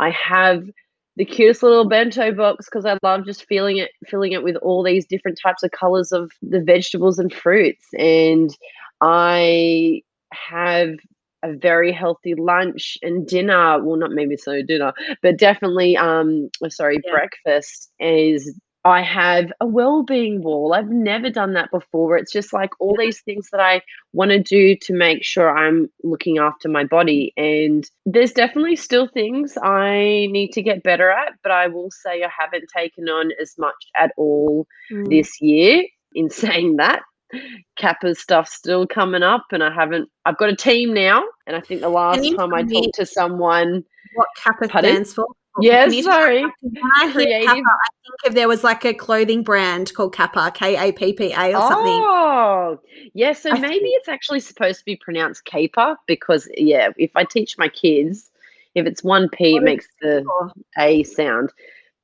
[0.00, 0.64] I have
[1.16, 4.82] the cutest little bento box because I love just feeling it, filling it with all
[4.82, 7.86] these different types of colors of the vegetables and fruits.
[7.98, 8.50] And
[9.00, 10.90] I have
[11.42, 13.82] a very healthy lunch and dinner.
[13.84, 14.92] Well, not maybe so dinner,
[15.22, 17.12] but definitely um sorry, Yeah.
[17.12, 20.74] breakfast is I have a well-being wall.
[20.74, 22.18] I've never done that before.
[22.18, 23.80] It's just like all these things that I
[24.12, 27.32] want to do to make sure I'm looking after my body.
[27.38, 32.22] And there's definitely still things I need to get better at, but I will say
[32.22, 35.08] I haven't taken on as much at all Mm.
[35.08, 35.84] this year.
[36.14, 37.00] In saying that,
[37.76, 40.08] CAPA stuff still coming up, and I haven't.
[40.26, 43.82] I've got a team now, and I think the last time I talked to someone,
[44.14, 44.90] what CAPA Pardon?
[44.92, 45.26] stands for?
[45.60, 46.52] Yeah, Can you sorry, When
[47.00, 47.46] I hear Creative.
[47.48, 51.12] CAPA, I think if there was like a clothing brand called Kappa, K A P
[51.12, 52.02] P A or something.
[52.04, 52.80] Oh,
[53.14, 53.32] yeah.
[53.32, 57.24] So I maybe think- it's actually supposed to be pronounced caper because, yeah, if I
[57.24, 58.30] teach my kids,
[58.74, 60.24] if it's one P, it makes the
[60.78, 61.52] A sound.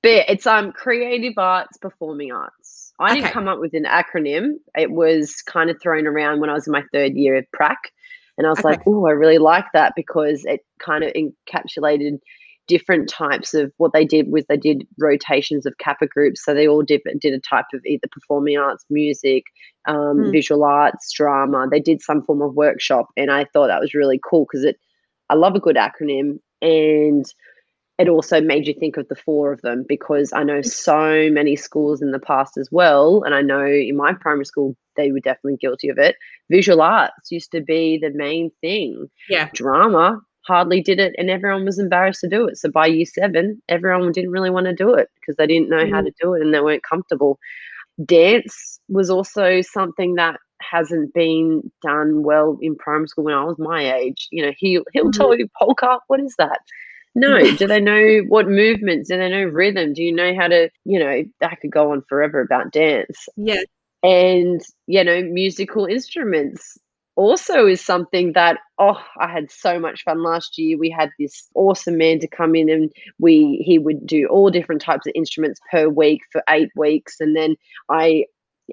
[0.02, 2.92] But it's um creative arts, performing arts.
[3.00, 3.32] I didn't Okay.
[3.32, 4.54] come up with an acronym.
[4.76, 7.92] It was kind of thrown around when I was in my third year of prac,
[8.38, 12.20] and I was like, oh, I really like that because it kind of encapsulated
[12.74, 16.44] different types of what they did was they did rotations of CAPA groups.
[16.44, 19.44] So they all did, did a type of either performing arts music
[19.86, 20.32] um, Mm.
[20.32, 21.66] visual arts drama.
[21.70, 24.76] They did some form of workshop and i thought that was really cool because it
[25.30, 27.24] i love a good acronym and
[27.98, 31.56] it also made you think of the four of them because i know so many
[31.56, 35.20] schools in the past as well and i know in my primary school they were
[35.20, 36.16] definitely guilty of it.
[36.50, 39.08] Visual arts used to be the main thing.
[39.28, 39.48] Yeah.
[39.54, 42.56] drama hardly did it and everyone was embarrassed to do it.
[42.58, 45.86] So by year seven, everyone didn't really want to do it because they didn't know
[45.90, 46.04] how Mm.
[46.04, 47.38] to do it and they weren't comfortable.
[48.04, 53.58] Dance was also something that hasn't been done well in primary school when I was
[53.58, 54.28] my age.
[54.30, 55.12] You know, he he'll Mhm.
[55.12, 56.60] tell you polka, what is that?
[57.14, 59.08] No, do they know what movements?
[59.08, 59.92] Do they know rhythm?
[59.94, 63.62] Do you know how to, you know, that could go on forever about dance Yeah.
[64.02, 66.78] and you know musical instruments
[67.20, 70.78] also is something that oh i had so much fun last year.
[70.78, 74.80] We had this awesome man to come in and we he would do all different
[74.80, 77.16] types of instruments per week for eight weeks.
[77.20, 77.56] And then
[77.90, 78.24] i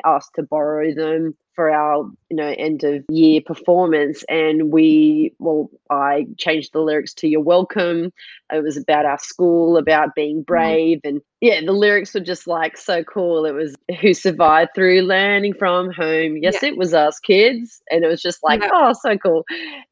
[0.05, 4.23] asked to borrow them for our you know end of year performance.
[4.29, 8.13] And we well i changed the lyrics to you're welcome.
[8.53, 10.53] It was about our school about being mm-hmm.
[10.53, 10.99] brave.
[11.03, 13.45] And yeah the lyrics were just like so cool.
[13.45, 16.37] It was who survived through learning from home?
[16.37, 17.81] Yes it was us kids.
[17.89, 18.69] And it was just like Yeah.
[18.71, 19.43] oh so cool.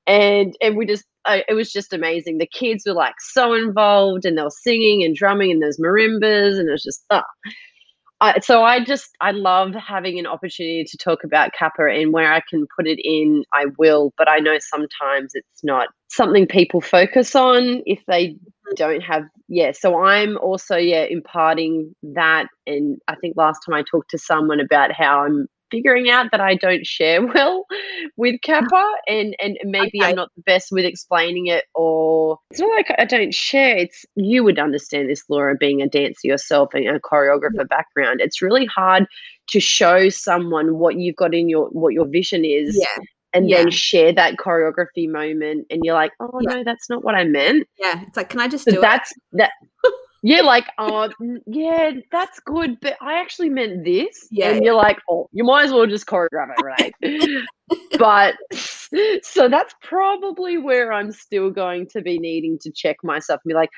[0.05, 2.37] And and we just I, it was just amazing.
[2.37, 6.59] The kids were like so involved and they were singing and drumming and there's marimbas.
[6.59, 7.23] And it was just oh
[8.21, 12.31] I, so I just I love having an opportunity to talk about CAPA and where
[12.31, 14.13] I can put it in, I will.
[14.17, 18.73] But I know sometimes it's not something people focus on if they mm-hmm.
[18.75, 19.23] don't have.
[19.47, 24.17] Yeah, so I'm also yeah imparting that, and I think last time I talked to
[24.17, 27.65] someone about how I'm figuring out that I don't share well
[28.17, 28.93] with CAPA, ah.
[29.07, 30.09] and and maybe Okay.
[30.09, 33.77] I'm not the best with explaining it, or it's not like I don't share.
[33.77, 38.21] It's you would understand this, Laura, being a dancer yourself and a choreographer background.
[38.21, 39.05] It's really hard
[39.49, 43.03] to show someone what you've got in your what your vision is, Yeah.
[43.33, 43.57] and yeah.
[43.57, 46.55] then share that choreography moment, and you're like, oh Yeah.
[46.57, 47.67] no, that's not what I meant.
[47.79, 48.01] Yeah.
[48.07, 48.81] It's like, can I just So do it?
[48.81, 49.51] that's that.
[50.25, 51.11] You're like, oh,
[51.45, 54.27] yeah, that's good, but I actually meant this.
[54.31, 57.45] Yeah, and you're like, oh, you might as well just choreograph it, right?
[57.99, 58.33] but
[59.21, 63.53] so that's probably where I'm still going to be needing to check myself and be
[63.53, 63.69] like,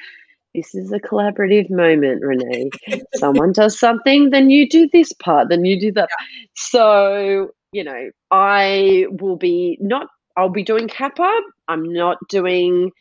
[0.55, 2.69] this is a collaborative moment, Renee.
[3.15, 6.07] Someone does something, then you do this part, then you do that.
[6.55, 10.07] So, you know, I will be not,
[10.37, 11.41] I'll be doing CAPA.
[11.67, 12.93] I'm not doing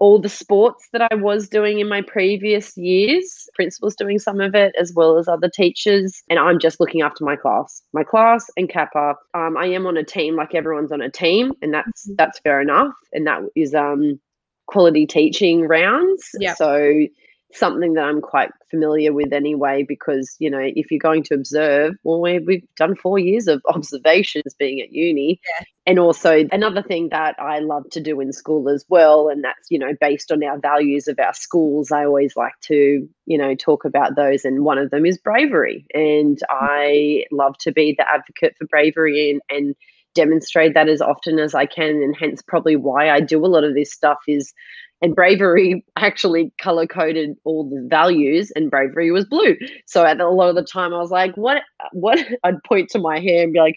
[0.00, 3.48] all the sports that I was doing in my previous years.
[3.54, 6.22] Principal's doing some of it as well as other teachers.
[6.30, 9.14] And I'm just looking after my class, my class and CAPA.
[9.34, 12.16] Um, I am on a team like everyone's on a team, and that's Mhm.
[12.16, 12.94] that's fair enough.
[13.12, 14.20] And that is um
[14.66, 16.28] quality teaching rounds.
[16.38, 16.56] Yep.
[16.56, 17.06] So
[17.52, 21.94] something that I'm quite familiar with anyway, because, you know, if you're going to observe,
[22.04, 25.40] well, we, we've done four years of observations being at uni.
[25.58, 25.64] Yeah.
[25.86, 29.70] And also, another thing that I love to do in school as well, and that's,
[29.70, 33.54] you know, based on our values of our schools, I always like to, you know,
[33.54, 34.44] talk about those.
[34.44, 35.86] And one of them is bravery.
[35.94, 39.74] And I love to be the advocate for bravery and, and
[40.14, 42.02] demonstrate that as often as I can.
[42.02, 44.52] And hence, probably why I do a lot of this stuff is
[45.00, 49.56] and bravery actually color coded all the values and bravery was blue.
[49.86, 51.62] So at a lot of the time i was like what
[51.92, 52.18] what?
[52.44, 53.76] I'd point to my hair and be like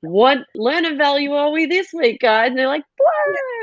[0.00, 2.48] what learner value are we this week guys?
[2.48, 2.84] And they're like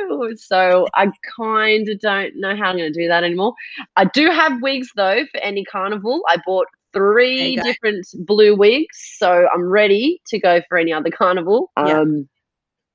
[0.10, 0.36] blue.
[0.36, 1.08] So i
[1.38, 3.54] kind of don't know how i'm going to do that anymore.
[3.96, 6.22] I do have wigs though for any carnival.
[6.28, 11.72] I bought three different blue wigs so i'm ready to go for any other carnival.
[11.78, 12.02] Yeah.
[12.02, 12.28] um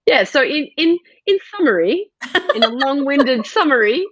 [0.07, 2.11] yeah so in in in summary
[2.55, 4.07] in a long-winded summary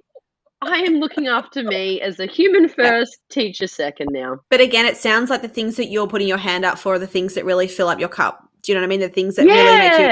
[0.63, 4.97] i am looking after me as a human first teacher second now But again, it
[4.97, 7.45] sounds like the things that you're putting your hand up for are the things that
[7.45, 8.49] really fill up your cup.
[8.63, 9.01] Do you know what I mean?
[9.01, 10.09] The things that really make you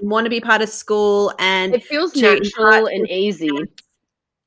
[0.00, 3.50] and want to be part of school and it feels natural and easy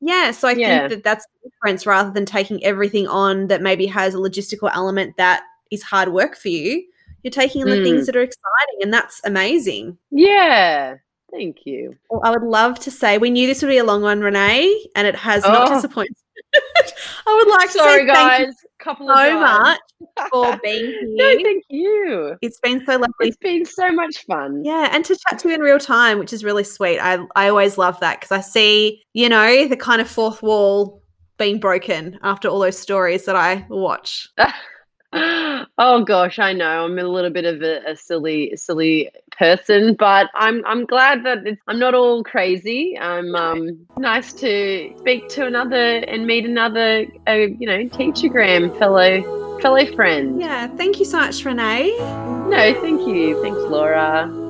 [0.02, 0.80] Yeah, so I Yeah.
[0.80, 4.70] think that that's the difference rather than taking everything on that maybe has a logistical
[4.74, 6.84] element that is hard work for you.
[7.24, 7.84] You're taking on the Mm.
[7.84, 9.98] things that are exciting, and that's amazing.
[10.12, 10.96] yeah
[11.32, 14.04] thank you Well, I would love to say we knew this would be a long
[14.04, 15.74] one, Renee, and it has not Oh.
[15.76, 16.14] disappointed.
[17.26, 19.80] I would like to sorry say thank guys you couple of so much
[20.30, 21.40] for being no here.
[21.44, 25.40] thank you it's been so lovely it's been so much fun Yeah, and to chat
[25.40, 27.00] to you in real time, which is really sweet.
[27.00, 31.02] I I always love that because I see, you know, the kind of fourth wall
[31.40, 34.28] being broken after all those stories that I watch.
[35.14, 40.30] oh gosh, I know I'm a little bit of a, a silly, silly person, but
[40.34, 42.98] I'm I'm glad that it's, I'm not all crazy.
[43.00, 48.78] I'm um nice to speak to another and meet another, uh, you know, teacher teachergram
[48.80, 50.42] fellow fellow friend.
[50.42, 51.96] Yeah, thank you so much, Renee.
[52.00, 54.43] No, thank you, thanks, Laura.